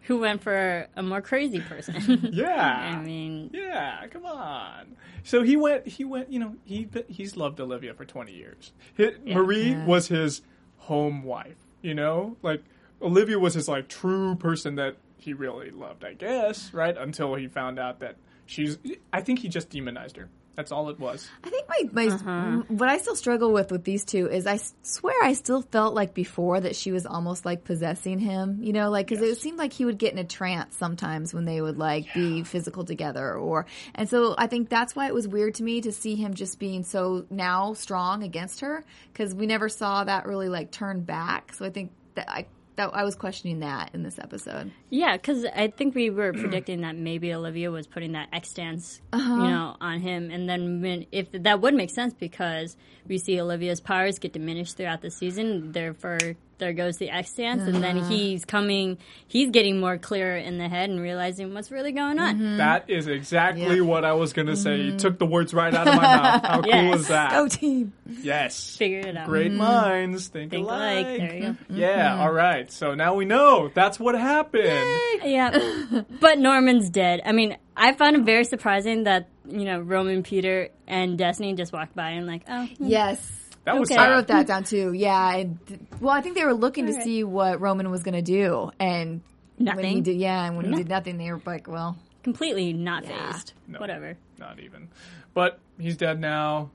Who 0.02 0.18
went 0.20 0.42
for 0.42 0.86
a 0.96 1.02
more 1.02 1.20
crazy 1.20 1.60
person? 1.60 2.30
yeah. 2.32 2.94
I 2.96 3.02
mean, 3.02 3.50
Yeah, 3.52 4.06
come 4.06 4.24
on. 4.24 4.96
So 5.24 5.42
he 5.42 5.56
went. 5.56 5.86
He 5.86 6.04
went. 6.04 6.32
You 6.32 6.38
know, 6.38 6.54
he 6.64 6.88
he's 7.08 7.36
loved 7.36 7.60
Olivia 7.60 7.92
for 7.92 8.04
twenty 8.06 8.32
years. 8.32 8.67
Hi 8.98 9.12
Marie 9.26 9.70
Yeah. 9.70 9.84
was 9.86 10.08
his 10.08 10.42
home 10.76 11.22
wife. 11.24 11.56
You 11.82 11.94
know, 11.94 12.36
like 12.42 12.64
Olivia 13.00 13.38
was 13.38 13.54
his 13.54 13.68
like 13.68 13.88
true 13.88 14.34
person 14.34 14.74
that 14.76 14.96
he 15.16 15.32
really 15.32 15.70
loved. 15.70 16.04
I 16.04 16.14
guess 16.14 16.72
right 16.74 16.96
until 16.96 17.34
he 17.34 17.46
found 17.48 17.78
out 17.78 18.00
that 18.00 18.16
she's. 18.46 18.78
I 19.12 19.20
think 19.20 19.40
he 19.40 19.48
just 19.48 19.70
demonized 19.70 20.16
her. 20.16 20.28
That's 20.58 20.72
all 20.72 20.88
it 20.88 20.98
was. 20.98 21.30
I 21.44 21.50
think 21.50 21.68
my, 21.68 21.88
my 21.92 22.14
Uh-huh. 22.16 22.62
what 22.66 22.88
I 22.88 22.98
still 22.98 23.14
struggle 23.14 23.52
with 23.52 23.70
with 23.70 23.84
these 23.84 24.04
two 24.04 24.28
is 24.28 24.44
I 24.44 24.58
swear 24.82 25.14
I 25.22 25.34
still 25.34 25.62
felt 25.62 25.94
like 25.94 26.14
before 26.14 26.58
that 26.58 26.74
she 26.74 26.90
was 26.90 27.06
almost 27.06 27.44
like 27.44 27.62
possessing 27.62 28.18
him, 28.18 28.58
you 28.60 28.72
know, 28.72 28.90
like 28.90 29.06
because 29.06 29.22
it 29.22 29.38
seemed 29.38 29.56
like 29.56 29.72
he 29.72 29.84
would 29.84 29.98
get 29.98 30.12
in 30.12 30.18
a 30.18 30.24
trance 30.24 30.76
sometimes 30.76 31.32
when 31.32 31.44
they 31.44 31.60
would 31.60 31.78
like 31.78 32.12
be 32.12 32.42
physical 32.42 32.84
together, 32.84 33.34
or 33.34 33.66
and 33.94 34.10
so 34.10 34.34
I 34.36 34.48
think 34.48 34.68
that's 34.68 34.96
why 34.96 35.06
it 35.06 35.14
was 35.14 35.28
weird 35.28 35.54
to 35.54 35.62
me 35.62 35.80
to 35.82 35.92
see 35.92 36.16
him 36.16 36.34
just 36.34 36.58
being 36.58 36.82
so 36.82 37.24
now 37.30 37.74
strong 37.74 38.24
against 38.24 38.58
her 38.62 38.84
because 39.12 39.36
we 39.36 39.46
never 39.46 39.68
saw 39.68 40.02
that 40.02 40.26
really 40.26 40.48
like 40.48 40.72
turn 40.72 41.02
back. 41.02 41.54
So 41.54 41.66
I 41.66 41.70
think 41.70 41.92
that 42.16 42.28
I 42.28 42.46
that 42.78 42.90
I 42.94 43.04
was 43.04 43.14
questioning 43.14 43.60
that 43.60 43.90
in 43.94 44.02
this 44.02 44.18
episode. 44.18 44.72
yeah, 44.90 45.16
because 45.16 45.44
I 45.44 45.68
think 45.68 45.94
we 45.94 46.08
were 46.10 46.32
predicting 46.32 46.80
that 46.80 46.96
maybe 46.96 47.32
Olivia 47.34 47.70
was 47.70 47.86
putting 47.86 48.12
that 48.12 48.28
X 48.32 48.50
stance, 48.50 49.00
Uh-huh. 49.12 49.34
you 49.34 49.48
know, 49.50 49.76
on 49.80 50.00
him, 50.00 50.30
and 50.30 50.48
then 50.48 50.80
when, 50.80 51.06
if 51.12 51.30
that 51.32 51.60
would 51.60 51.74
make 51.74 51.90
sense 51.90 52.14
because 52.14 52.76
we 53.06 53.18
see 53.18 53.40
Olivia's 53.40 53.80
powers 53.80 54.18
get 54.18 54.32
diminished 54.32 54.76
throughout 54.76 55.02
the 55.02 55.10
season, 55.10 55.72
therefore 55.72 56.18
there 56.58 56.72
goes 56.72 56.96
the 56.98 57.10
X 57.10 57.30
stance, 57.30 57.62
and 57.62 57.82
then 57.82 57.98
Uh-huh. 57.98 58.08
he's 58.10 58.44
coming, 58.44 58.98
he's 59.26 59.50
getting 59.50 59.80
more 59.80 59.96
clear 59.98 60.36
in 60.36 60.58
the 60.58 60.68
head 60.68 60.90
and 60.90 61.00
realizing 61.00 61.54
what's 61.54 61.70
really 61.70 61.92
going 61.92 62.18
on. 62.18 62.34
Mm-hmm. 62.36 62.56
That 62.58 62.90
is 62.90 63.06
exactly. 63.06 63.76
Yeah. 63.76 63.82
what 63.82 64.04
I 64.04 64.12
was 64.12 64.32
gonna 64.32 64.56
say. 64.56 64.76
You 64.82 64.96
took 64.98 65.18
the 65.18 65.26
words 65.26 65.54
right 65.54 65.72
out 65.74 65.88
of 65.88 65.94
my 65.94 66.02
mouth. 66.02 66.42
How 66.44 66.62
cool 66.62 66.72
Yes. 66.72 67.00
is 67.00 67.08
that? 67.08 67.32
Oh, 67.34 67.48
team! 67.48 67.92
Yes. 68.22 68.76
Figured 68.76 69.06
it 69.06 69.16
out. 69.16 69.26
Great 69.26 69.52
minds 69.52 70.28
think, 70.28 70.50
Think 70.50 70.66
alike. 70.66 71.06
alike. 71.06 71.18
There 71.18 71.34
you 71.34 71.42
go. 71.42 71.56
Yeah, 71.70 72.18
all 72.20 72.32
right. 72.32 72.70
So 72.72 72.94
now 72.94 73.14
we 73.14 73.24
know 73.24 73.70
that's 73.74 73.98
what 74.00 74.14
happened. 74.14 74.98
Yeah, 75.24 76.02
but 76.20 76.38
Norman's 76.38 76.90
dead. 76.90 77.20
I 77.24 77.32
mean, 77.32 77.56
I 77.76 77.92
found 77.92 78.16
it 78.16 78.22
very 78.24 78.44
surprising 78.44 79.04
that 79.04 79.28
you 79.46 79.64
know 79.64 79.80
Roman, 79.80 80.22
Peter, 80.22 80.68
and 80.86 81.16
Destiny 81.16 81.54
just 81.54 81.72
walked 81.72 81.94
by 81.94 82.10
and 82.10 82.26
like, 82.26 82.42
oh, 82.48 82.66
hmm. 82.66 82.86
Yes. 82.86 83.32
That 83.72 83.78
was 83.80 83.90
Okay. 83.90 84.00
I 84.00 84.10
wrote 84.10 84.26
that 84.28 84.46
down 84.46 84.64
too. 84.64 84.92
Yeah. 84.92 85.34
And, 85.36 85.58
well, 86.00 86.14
I 86.14 86.20
think 86.20 86.34
they 86.36 86.44
were 86.44 86.54
looking 86.54 86.86
to 86.86 86.92
Alright. 86.92 87.04
see 87.04 87.24
what 87.24 87.60
Roman 87.60 87.90
was 87.90 88.02
going 88.02 88.14
to 88.14 88.22
do, 88.22 88.70
and 88.80 89.20
when 89.58 89.84
he 89.84 90.00
did, 90.00 90.16
yeah, 90.16 90.44
and 90.46 90.56
when 90.56 90.66
he 90.70 90.74
did 90.76 90.88
nothing, 90.88 91.18
they 91.18 91.30
were 91.32 91.40
like, 91.44 91.66
"Well, 91.68 91.96
completely 92.22 92.72
not 92.72 93.04
Yeah. 93.04 93.32
phased. 93.32 93.52
No. 93.66 93.78
Whatever. 93.80 94.16
Not 94.38 94.58
even. 94.60 94.88
But 95.34 95.58
he's 95.78 95.96
dead 95.96 96.20
now. 96.20 96.70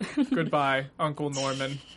Goodbye, 0.30 0.86
Uncle 0.98 1.30
Norman. 1.30 1.78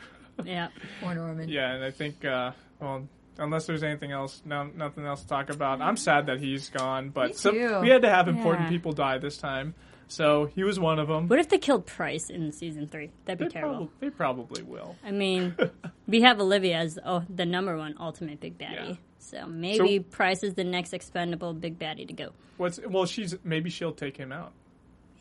Yeah. 0.45 0.67
poor 1.01 1.15
Norman." 1.15 1.49
Yeah, 1.49 1.73
and 1.73 1.83
I 1.83 1.89
think, 1.91 2.23
uh, 2.23 2.51
well, 2.79 3.07
unless 3.39 3.65
there's 3.65 3.81
anything 3.83 4.11
else, 4.11 4.41
no, 4.45 4.69
nothing 4.75 5.03
else 5.05 5.21
to 5.23 5.27
talk 5.27 5.49
about. 5.49 5.81
I'm 5.81 5.97
sad 5.97 6.27
that 6.27 6.39
he's 6.39 6.69
gone, 6.69 7.09
but 7.09 7.29
Me 7.29 7.33
some, 7.33 7.55
we 7.81 7.89
had 7.89 8.03
to 8.03 8.09
have 8.09 8.27
important 8.27 8.65
Yeah. 8.65 8.69
people 8.69 8.91
die 8.93 9.17
this 9.17 9.37
time. 9.37 9.73
So 10.10 10.45
he 10.55 10.64
was 10.64 10.80
one 10.80 10.99
of 10.99 11.08
them. 11.08 11.28
What 11.28 11.39
if 11.39 11.49
they 11.49 11.58
killed 11.58 11.86
Pryce 11.86 12.30
in 12.30 12.51
season 12.51 12.88
three? 12.88 13.12
That'd 13.26 13.39
be 13.39 13.45
They, 13.45 13.49
terrible. 13.51 13.78
prob- 13.88 13.89
they 13.99 14.10
probably 14.10 14.64
will. 14.64 14.95
I 15.03 15.12
mean, 15.12 15.55
we 16.08 16.22
have 16.22 16.39
Olivia 16.39 16.78
as 16.78 16.97
oh 17.05 17.24
the 17.34 17.45
number 17.45 17.78
one 17.78 17.95
ultimate 17.99 18.39
big 18.39 18.58
baddie. 18.58 18.89
Yeah. 18.89 18.95
So 19.20 19.45
maybe 19.47 19.97
So- 19.97 20.03
Pryce 20.10 20.43
is 20.43 20.53
the 20.53 20.64
next 20.64 20.93
expendable 20.93 21.53
big 21.53 21.78
baddie 21.78 22.08
to 22.08 22.14
go. 22.14 22.30
What's 22.58 22.80
well? 22.88 23.05
She's 23.05 23.36
maybe 23.43 23.70
she'll 23.70 23.91
take 23.91 24.16
him 24.18 24.32
out. 24.32 24.53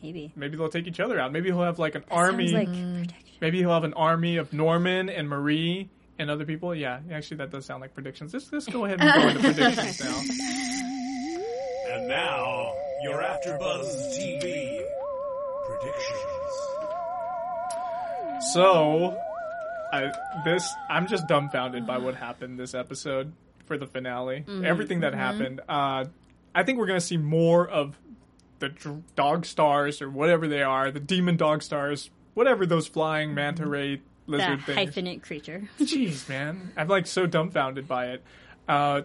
Maybe. 0.01 0.31
Maybe 0.35 0.57
they'll 0.57 0.69
take 0.69 0.87
each 0.87 0.99
other 0.99 1.19
out. 1.19 1.31
Maybe 1.33 1.49
he'll 1.49 1.61
have 1.63 1.79
like 1.79 1.95
an 1.95 2.03
Sounds 2.03 2.11
army. 2.11 2.47
like 2.49 2.69
mm. 2.69 3.01
protection. 3.01 3.35
Maybe 3.41 3.57
he'll 3.59 3.73
have 3.73 3.83
an 3.83 3.93
army 3.95 4.37
of 4.37 4.53
Norman 4.53 5.09
and 5.09 5.27
Marie 5.27 5.89
and 6.19 6.29
other 6.29 6.45
people. 6.45 6.73
Yeah, 6.73 6.99
actually, 7.11 7.37
that 7.37 7.51
does 7.51 7.65
sound 7.65 7.81
like 7.81 7.93
predictions. 7.93 8.33
Let's, 8.33 8.51
let's 8.53 8.67
go 8.67 8.85
ahead 8.85 9.01
and 9.01 9.11
go 9.21 9.27
into 9.27 9.41
predictions 9.53 9.99
now. 9.99 10.21
And 11.93 12.07
now, 12.07 12.73
your 13.03 13.21
AfterBuzz 13.21 14.17
TV 14.17 14.81
predictions. 15.65 16.53
So, 18.53 19.17
I, 19.91 20.11
this 20.45 20.67
I'm 20.89 21.07
just 21.07 21.27
dumbfounded 21.27 21.85
by 21.87 21.97
what 21.97 22.15
happened 22.15 22.59
this 22.59 22.73
episode 22.73 23.33
for 23.65 23.77
the 23.77 23.87
finale. 23.87 24.45
Everything 24.63 25.01
that 25.01 25.13
happened. 25.13 25.61
Uh, 25.67 26.05
I 26.55 26.63
think 26.63 26.77
we're 26.79 26.87
gonna 26.87 27.01
see 27.01 27.17
more 27.17 27.67
of 27.67 27.97
the 28.59 28.69
dr- 28.69 29.03
dog 29.15 29.45
stars 29.45 30.01
or 30.01 30.09
whatever 30.09 30.47
they 30.47 30.63
are, 30.63 30.89
the 30.91 30.99
demon 30.99 31.37
dog 31.37 31.61
stars, 31.61 32.09
whatever 32.33 32.65
those 32.65 32.87
flying 32.87 33.33
manta 33.35 33.67
ray 33.67 33.97
That 33.97 34.01
lizard 34.27 34.63
things. 34.65 34.95
hyphenate 34.95 35.23
creature. 35.23 35.69
Jeez, 35.79 36.27
man, 36.29 36.71
I'm 36.77 36.87
like 36.87 37.05
so 37.07 37.25
dumbfounded 37.27 37.87
by 37.87 38.07
it. 38.07 38.23
Uh, 38.67 39.01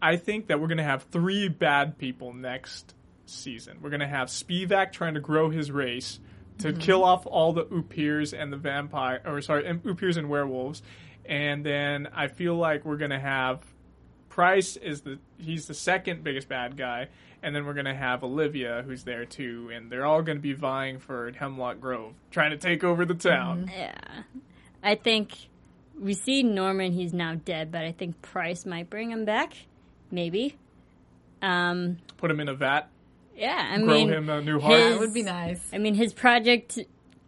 I 0.00 0.16
think 0.16 0.46
that 0.46 0.60
we're 0.60 0.68
gonna 0.68 0.82
have 0.84 1.02
three 1.04 1.48
bad 1.48 1.98
people 1.98 2.32
next 2.32 2.94
season. 3.30 3.78
We're 3.80 3.90
gonna 3.90 4.08
have 4.08 4.28
Spivak 4.28 4.92
trying 4.92 5.14
to 5.14 5.20
grow 5.20 5.50
his 5.50 5.70
race 5.70 6.20
to 6.58 6.72
kill 6.72 7.04
off 7.04 7.24
all 7.24 7.52
the 7.52 7.66
Upirs 7.66 8.32
and 8.36 8.52
the 8.52 8.56
vampire, 8.56 9.22
or 9.24 9.40
sorry, 9.40 9.66
and 9.66 9.82
Upirs 9.84 10.16
and 10.16 10.28
werewolves, 10.28 10.82
and 11.24 11.64
then 11.64 12.08
I 12.14 12.26
feel 12.28 12.56
like 12.56 12.84
we're 12.84 12.96
gonna 12.96 13.20
have 13.20 13.62
Pryce 14.28 14.76
is 14.76 15.02
the 15.02 15.18
he's 15.38 15.66
the 15.66 15.74
second 15.74 16.24
biggest 16.24 16.48
bad 16.48 16.76
guy, 16.76 17.08
and 17.42 17.54
then 17.54 17.64
we're 17.64 17.74
gonna 17.74 17.94
have 17.94 18.24
Olivia 18.24 18.82
who's 18.86 19.04
there 19.04 19.24
too, 19.24 19.70
and 19.72 19.90
they're 19.90 20.06
all 20.06 20.22
gonna 20.22 20.40
be 20.40 20.52
vying 20.52 20.98
for 20.98 21.30
Hemlock 21.32 21.80
Grove, 21.80 22.14
trying 22.30 22.50
to 22.50 22.56
take 22.56 22.82
over 22.84 23.04
the 23.04 23.14
town. 23.14 23.70
Yeah. 23.76 23.94
I 24.82 24.94
think 24.94 25.32
we 25.98 26.14
see 26.14 26.42
Norman, 26.42 26.92
he's 26.92 27.12
now 27.12 27.34
dead, 27.34 27.72
but 27.72 27.84
I 27.84 27.92
think 27.92 28.20
Pryce 28.22 28.64
might 28.64 28.88
bring 28.88 29.10
him 29.10 29.24
back. 29.24 29.54
Maybe. 30.10 30.56
Um, 31.42 31.98
Put 32.16 32.30
him 32.30 32.40
in 32.40 32.48
a 32.48 32.54
vat, 32.54 32.88
yeah, 33.38 33.70
I 33.72 33.78
grow 33.78 33.86
mean, 33.86 34.08
him 34.12 34.28
a 34.28 34.40
new 34.42 34.58
heart. 34.60 34.78
his- 34.80 34.92
That 34.92 35.00
would 35.00 35.14
be 35.14 35.22
nice. 35.22 35.60
I 35.72 35.78
mean, 35.78 35.94
his 35.94 36.12
project 36.12 36.78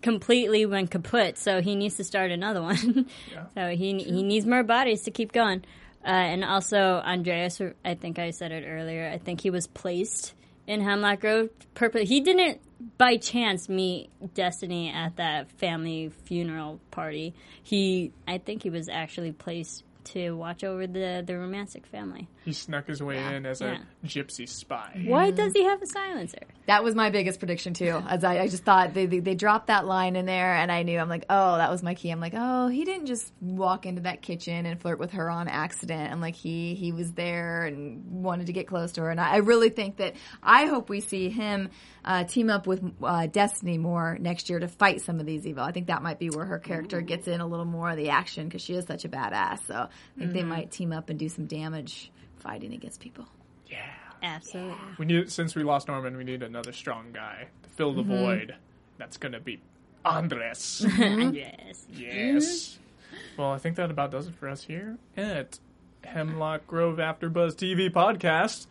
completely 0.02 0.66
went 0.66 0.90
kaput, 0.90 1.36
so 1.38 1.60
he 1.60 1.74
needs 1.76 1.96
to 1.96 2.04
start 2.04 2.30
another 2.30 2.62
one. 2.70 3.06
Yeah. 3.32 3.46
so 3.54 3.68
he 3.76 4.02
he 4.02 4.22
needs 4.22 4.46
more 4.46 4.62
bodies 4.62 5.02
to 5.02 5.10
keep 5.10 5.32
going. 5.32 5.64
Uh, 6.02 6.08
and 6.08 6.44
also, 6.44 6.78
Andreas, 7.04 7.60
I 7.84 7.94
think 7.94 8.18
I 8.18 8.30
said 8.30 8.52
it 8.52 8.64
earlier. 8.66 9.10
I 9.12 9.18
think 9.18 9.42
he 9.42 9.50
was 9.50 9.66
placed 9.66 10.32
in 10.66 10.80
Hemlock 10.80 11.20
Grove. 11.20 11.50
Purpose. 11.74 12.08
He 12.08 12.20
didn't 12.20 12.60
by 12.96 13.18
chance 13.18 13.68
meet 13.68 14.08
Destiny 14.32 14.90
at 14.90 15.16
that 15.16 15.50
family 15.58 16.10
funeral 16.24 16.80
party. 16.90 17.34
He, 17.62 18.12
I 18.26 18.38
think, 18.38 18.62
he 18.62 18.70
was 18.70 18.88
actually 18.88 19.32
placed 19.32 19.84
to 20.04 20.30
watch 20.30 20.64
over 20.64 20.86
the 20.86 21.22
the 21.26 21.34
Rumancek 21.34 21.84
family. 21.84 22.26
He 22.44 22.52
snuck 22.54 22.86
his 22.86 23.02
way 23.02 23.18
in 23.34 23.44
as 23.44 23.60
Yeah. 23.60 23.78
a 24.02 24.06
gypsy 24.06 24.48
spy. 24.48 25.02
Why 25.06 25.30
does 25.30 25.52
he 25.52 25.64
have 25.64 25.82
a 25.82 25.86
silencer? 25.86 26.38
That 26.66 26.82
was 26.82 26.94
my 26.94 27.10
biggest 27.10 27.38
prediction 27.38 27.74
too. 27.74 28.02
As 28.08 28.24
I, 28.24 28.40
I 28.40 28.48
just 28.48 28.64
thought 28.64 28.94
they, 28.94 29.04
they 29.06 29.18
they 29.20 29.34
dropped 29.34 29.66
that 29.66 29.86
line 29.86 30.16
in 30.16 30.24
there, 30.24 30.54
and 30.54 30.72
I 30.72 30.82
knew 30.82 30.98
I'm 30.98 31.08
like, 31.08 31.26
oh, 31.28 31.56
that 31.58 31.70
was 31.70 31.82
my 31.82 31.94
key. 31.94 32.10
I'm 32.10 32.20
like, 32.20 32.32
oh, 32.34 32.68
he 32.68 32.84
didn't 32.84 33.06
just 33.06 33.30
walk 33.42 33.84
into 33.84 34.02
that 34.02 34.22
kitchen 34.22 34.64
and 34.64 34.80
flirt 34.80 34.98
with 34.98 35.10
her 35.12 35.28
on 35.28 35.48
accident. 35.48 36.10
I'm 36.10 36.20
like, 36.22 36.34
he 36.34 36.74
he 36.74 36.92
was 36.92 37.12
there 37.12 37.64
and 37.66 38.22
wanted 38.22 38.46
to 38.46 38.52
get 38.54 38.66
close 38.66 38.92
to 38.92 39.02
her. 39.02 39.10
And 39.10 39.20
I, 39.20 39.32
I 39.32 39.36
really 39.38 39.68
think 39.68 39.98
that 39.98 40.14
I 40.42 40.66
hope 40.66 40.88
we 40.88 41.00
see 41.00 41.28
him 41.28 41.68
uh, 42.04 42.24
team 42.24 42.48
up 42.48 42.66
with 42.66 42.82
uh, 43.02 43.26
Destiny 43.26 43.76
more 43.76 44.16
next 44.18 44.48
year 44.48 44.58
to 44.60 44.68
fight 44.68 45.02
some 45.02 45.20
of 45.20 45.26
these 45.26 45.46
evil. 45.46 45.62
I 45.62 45.72
think 45.72 45.88
that 45.88 46.02
might 46.02 46.18
be 46.18 46.30
where 46.30 46.46
her 46.46 46.58
character 46.58 47.02
gets 47.02 47.28
in 47.28 47.40
a 47.42 47.46
little 47.46 47.66
more 47.66 47.90
of 47.90 47.96
the 47.98 48.08
action 48.10 48.46
because 48.48 48.62
she 48.62 48.74
is 48.74 48.86
such 48.86 49.04
a 49.04 49.08
badass. 49.10 49.66
So 49.66 49.74
I 49.74 49.88
think 50.18 50.32
they 50.32 50.42
might 50.42 50.70
team 50.70 50.92
up 50.92 51.10
and 51.10 51.18
do 51.18 51.28
some 51.28 51.44
damage 51.44 52.10
fighting 52.40 52.72
against 52.72 53.00
people. 53.00 53.26
Yeah. 53.68 53.86
Absolutely. 54.22 54.76
We 54.98 55.06
need 55.06 55.32
since 55.32 55.54
we 55.54 55.62
lost 55.62 55.88
Norman, 55.88 56.16
we 56.16 56.24
need 56.24 56.42
another 56.42 56.72
strong 56.72 57.12
guy 57.12 57.46
to 57.62 57.68
fill 57.70 57.94
the 57.94 58.02
mm-hmm. 58.02 58.24
void. 58.24 58.54
That's 58.98 59.16
gonna 59.16 59.40
be 59.40 59.60
Andres. 60.04 60.84
yes. 60.98 61.86
Yes. 61.92 62.78
Mm-hmm. 62.78 63.40
Well, 63.40 63.52
I 63.52 63.58
think 63.58 63.76
that 63.76 63.90
about 63.90 64.10
does 64.10 64.26
it 64.26 64.34
for 64.34 64.48
us 64.48 64.64
here 64.64 64.98
at 65.16 65.58
Hemlock 66.04 66.66
Grove 66.66 66.98
AfterBuzz 66.98 67.54
TV 67.54 67.90
podcast. 67.90 68.66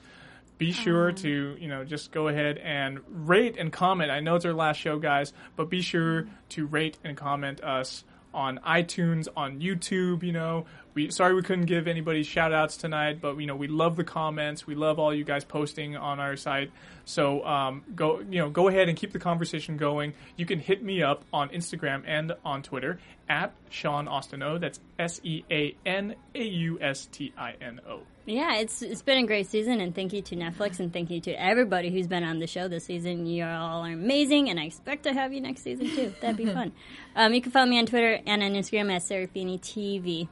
Be 0.58 0.72
sure 0.72 1.12
to 1.14 1.58
you 1.60 1.68
know 1.68 1.86
just 1.86 2.12
go 2.12 2.28
ahead 2.28 2.58
and 2.58 3.00
rate 3.08 3.56
and 3.58 3.72
comment. 3.72 4.12
I 4.12 4.20
know 4.20 4.36
it's 4.36 4.46
our 4.46 4.54
last 4.54 4.78
show, 4.78 5.00
guys, 5.00 5.34
but 5.56 5.70
be 5.70 5.82
sure 5.82 6.24
mm-hmm. 6.24 6.34
to 6.50 6.66
rate 6.68 6.98
and 7.04 7.16
comment 7.16 7.64
us 7.64 8.04
on 8.34 8.60
iTunes, 8.60 9.28
on 9.36 9.60
YouTube. 9.62 10.22
You 10.22 10.34
know, 10.34 10.66
we 11.00 11.12
sorry 11.12 11.34
we 11.34 11.42
couldn't 11.42 11.66
give 11.66 11.88
anybody 11.88 12.24
shout 12.24 12.52
outs 12.52 12.76
tonight, 12.76 13.22
but 13.22 13.38
you 13.38 13.48
know 13.48 13.56
we 13.56 13.68
love 13.68 13.96
the 13.96 14.04
comments. 14.04 14.68
We 14.68 14.76
love 14.76 15.00
all 15.00 15.14
you 15.14 15.24
guys 15.24 15.46
posting 15.46 15.96
on 15.96 16.20
our 16.20 16.36
site. 16.36 16.72
So 17.06 17.46
um, 17.46 17.84
go 17.96 18.20
you 18.20 18.40
know 18.40 18.50
go 18.50 18.68
ahead 18.68 18.90
and 18.90 18.98
keep 18.98 19.14
the 19.14 19.20
conversation 19.20 19.78
going. 19.78 20.14
You 20.36 20.46
can 20.46 20.60
hit 20.60 20.84
me 20.84 21.02
up 21.02 21.24
on 21.32 21.50
Instagram 21.50 22.04
and 22.06 22.34
on 22.44 22.64
Twitter 22.64 23.00
at 23.30 23.54
Sean 23.70 24.08
Austino. 24.08 24.60
That's 24.60 24.80
S 24.98 25.22
E 25.24 25.44
A 25.50 25.76
N 25.86 26.16
A 26.36 26.44
U 26.44 26.80
S 26.82 27.06
T 27.06 27.34
I 27.38 27.54
N 27.62 27.80
O. 27.88 28.02
Yeah, 28.26 28.58
it's 28.58 28.82
it's 28.82 29.02
been 29.02 29.24
a 29.24 29.26
great 29.26 29.50
season, 29.50 29.80
and 29.80 29.96
thank 29.96 30.14
you 30.14 30.22
to 30.22 30.36
Netflix, 30.36 30.80
and 30.80 30.92
thank 30.92 31.10
you 31.10 31.22
to 31.22 31.32
everybody 31.32 31.90
who's 31.90 32.08
been 32.08 32.24
on 32.24 32.40
the 32.40 32.48
show 32.48 32.68
this 32.68 32.86
season. 32.86 33.26
You 33.26 33.46
all 33.46 33.86
are 33.86 33.92
amazing, 33.92 34.50
and 34.50 34.60
I 34.60 34.66
expect 34.66 35.04
to 35.04 35.14
have 35.14 35.34
you 35.34 35.42
next 35.42 35.64
season 35.64 35.90
too. 35.90 36.14
That'd 36.22 36.38
be 36.38 36.46
fun. 36.54 36.74
Um, 37.16 37.34
you 37.34 37.42
can 37.42 37.52
follow 37.52 37.68
me 37.68 37.80
on 37.80 37.86
Twitter 37.86 38.20
and 38.28 38.44
on 38.44 38.52
Instagram 38.52 38.94
at 38.94 39.02
Serafini 39.02 39.60
TV. 39.60 40.28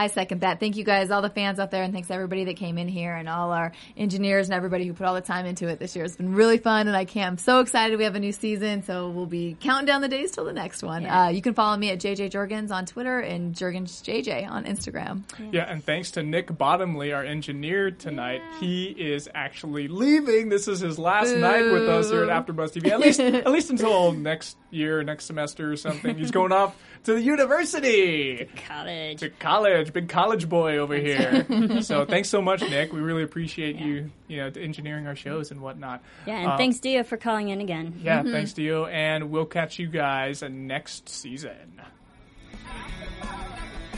I 0.00 0.06
second 0.06 0.40
that. 0.40 0.60
Thank 0.60 0.78
you 0.78 0.84
guys, 0.84 1.10
all 1.10 1.20
the 1.20 1.28
fans 1.28 1.58
out 1.60 1.70
there, 1.70 1.82
and 1.82 1.92
thanks 1.92 2.10
everybody 2.10 2.44
that 2.44 2.56
came 2.56 2.78
in 2.78 2.88
here 2.88 3.14
and 3.14 3.28
all 3.28 3.52
our 3.52 3.72
engineers 3.98 4.48
and 4.48 4.54
everybody 4.54 4.86
who 4.86 4.94
put 4.94 5.04
all 5.04 5.14
the 5.14 5.20
time 5.20 5.44
into 5.44 5.68
it 5.68 5.78
this 5.78 5.94
year. 5.94 6.06
It's 6.06 6.16
been 6.16 6.34
really 6.34 6.56
fun, 6.56 6.88
and 6.88 6.96
I 6.96 7.04
can't. 7.04 7.32
I'm 7.32 7.36
so 7.36 7.60
excited 7.60 7.98
we 7.98 8.04
have 8.04 8.14
a 8.14 8.20
new 8.20 8.32
season. 8.32 8.82
So 8.82 9.10
we'll 9.10 9.26
be 9.26 9.58
counting 9.60 9.84
down 9.84 10.00
the 10.00 10.08
days 10.08 10.30
till 10.30 10.46
the 10.46 10.54
next 10.54 10.82
one. 10.82 11.02
Yeah. 11.02 11.24
Uh, 11.24 11.28
you 11.28 11.42
can 11.42 11.52
follow 11.52 11.76
me 11.76 11.90
at 11.90 12.00
JJ 12.00 12.30
Jorgens 12.30 12.70
on 12.70 12.86
Twitter 12.86 13.20
and 13.20 13.54
Jurgens 13.54 14.02
JJ 14.02 14.50
on 14.50 14.64
Instagram. 14.64 15.22
Yeah, 15.52 15.70
and 15.70 15.84
thanks 15.84 16.12
to 16.12 16.22
Nick 16.22 16.56
Bottomley, 16.56 17.12
our 17.12 17.22
engineer 17.22 17.90
tonight. 17.90 18.40
He 18.58 18.84
is 18.84 19.28
actually 19.34 19.88
leaving. 19.88 20.48
This 20.48 20.66
is 20.66 20.80
his 20.80 20.98
last 20.98 21.34
night 21.34 21.70
with 21.70 21.86
us 21.90 22.10
here 22.10 22.24
at 22.24 22.46
AfterBuzz 22.46 22.72
TV. 22.72 22.90
At 22.90 23.00
least, 23.00 23.20
at 23.20 23.50
least 23.50 23.68
until 23.68 24.12
next 24.30 24.56
year, 24.70 25.02
next 25.02 25.26
semester 25.26 25.70
or 25.70 25.76
something. 25.76 26.16
He's 26.16 26.30
going 26.30 26.52
off 26.52 26.74
to 27.04 27.14
the 27.14 27.22
university, 27.22 28.48
College. 28.68 29.20
to 29.20 29.30
college. 29.30 29.92
Big 29.92 30.08
college 30.08 30.48
boy 30.48 30.78
over 30.78 30.94
here. 30.96 31.80
so 31.82 32.04
thanks 32.04 32.28
so 32.28 32.42
much, 32.42 32.60
Nick. 32.62 32.92
We 32.92 33.00
really 33.00 33.22
appreciate 33.22 33.76
you, 33.76 34.10
you 34.28 34.36
know, 34.38 34.50
engineering 34.54 35.06
our 35.06 35.16
shows 35.16 35.50
and 35.50 35.60
whatnot. 35.60 36.02
Yeah, 36.26 36.38
and 36.40 36.48
Uh, 36.52 36.56
thanks 36.56 36.78
Tiio 36.78 37.04
for 37.06 37.16
calling 37.16 37.48
in 37.48 37.60
again. 37.60 37.98
Yeah, 38.02 38.22
thanks 38.22 38.52
Tiio, 38.52 38.90
and 38.90 39.30
we'll 39.30 39.46
catch 39.46 39.78
you 39.78 39.86
guys 39.88 40.42
next 40.42 41.08
season. 41.08 41.80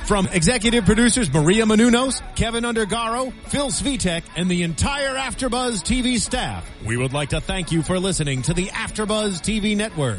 From 0.05 0.27
executive 0.33 0.85
producers 0.85 1.33
Maria 1.33 1.65
Menounos, 1.65 2.21
Keven 2.35 2.65
Undergaro, 2.65 3.33
Phil 3.49 3.69
Svitek, 3.69 4.23
and 4.37 4.51
the 4.51 4.63
entire 4.65 5.15
Afterbuzz 5.15 5.83
TV 5.83 6.19
staff, 6.19 6.69
we 6.85 6.97
would 6.97 7.13
like 7.13 7.31
to 7.31 7.41
thank 7.41 7.71
you 7.73 7.83
for 7.83 7.99
listening 8.01 8.43
to 8.43 8.53
the 8.55 8.67
Afterbuzz 8.67 9.41
TV 9.41 9.77
network. 9.77 10.19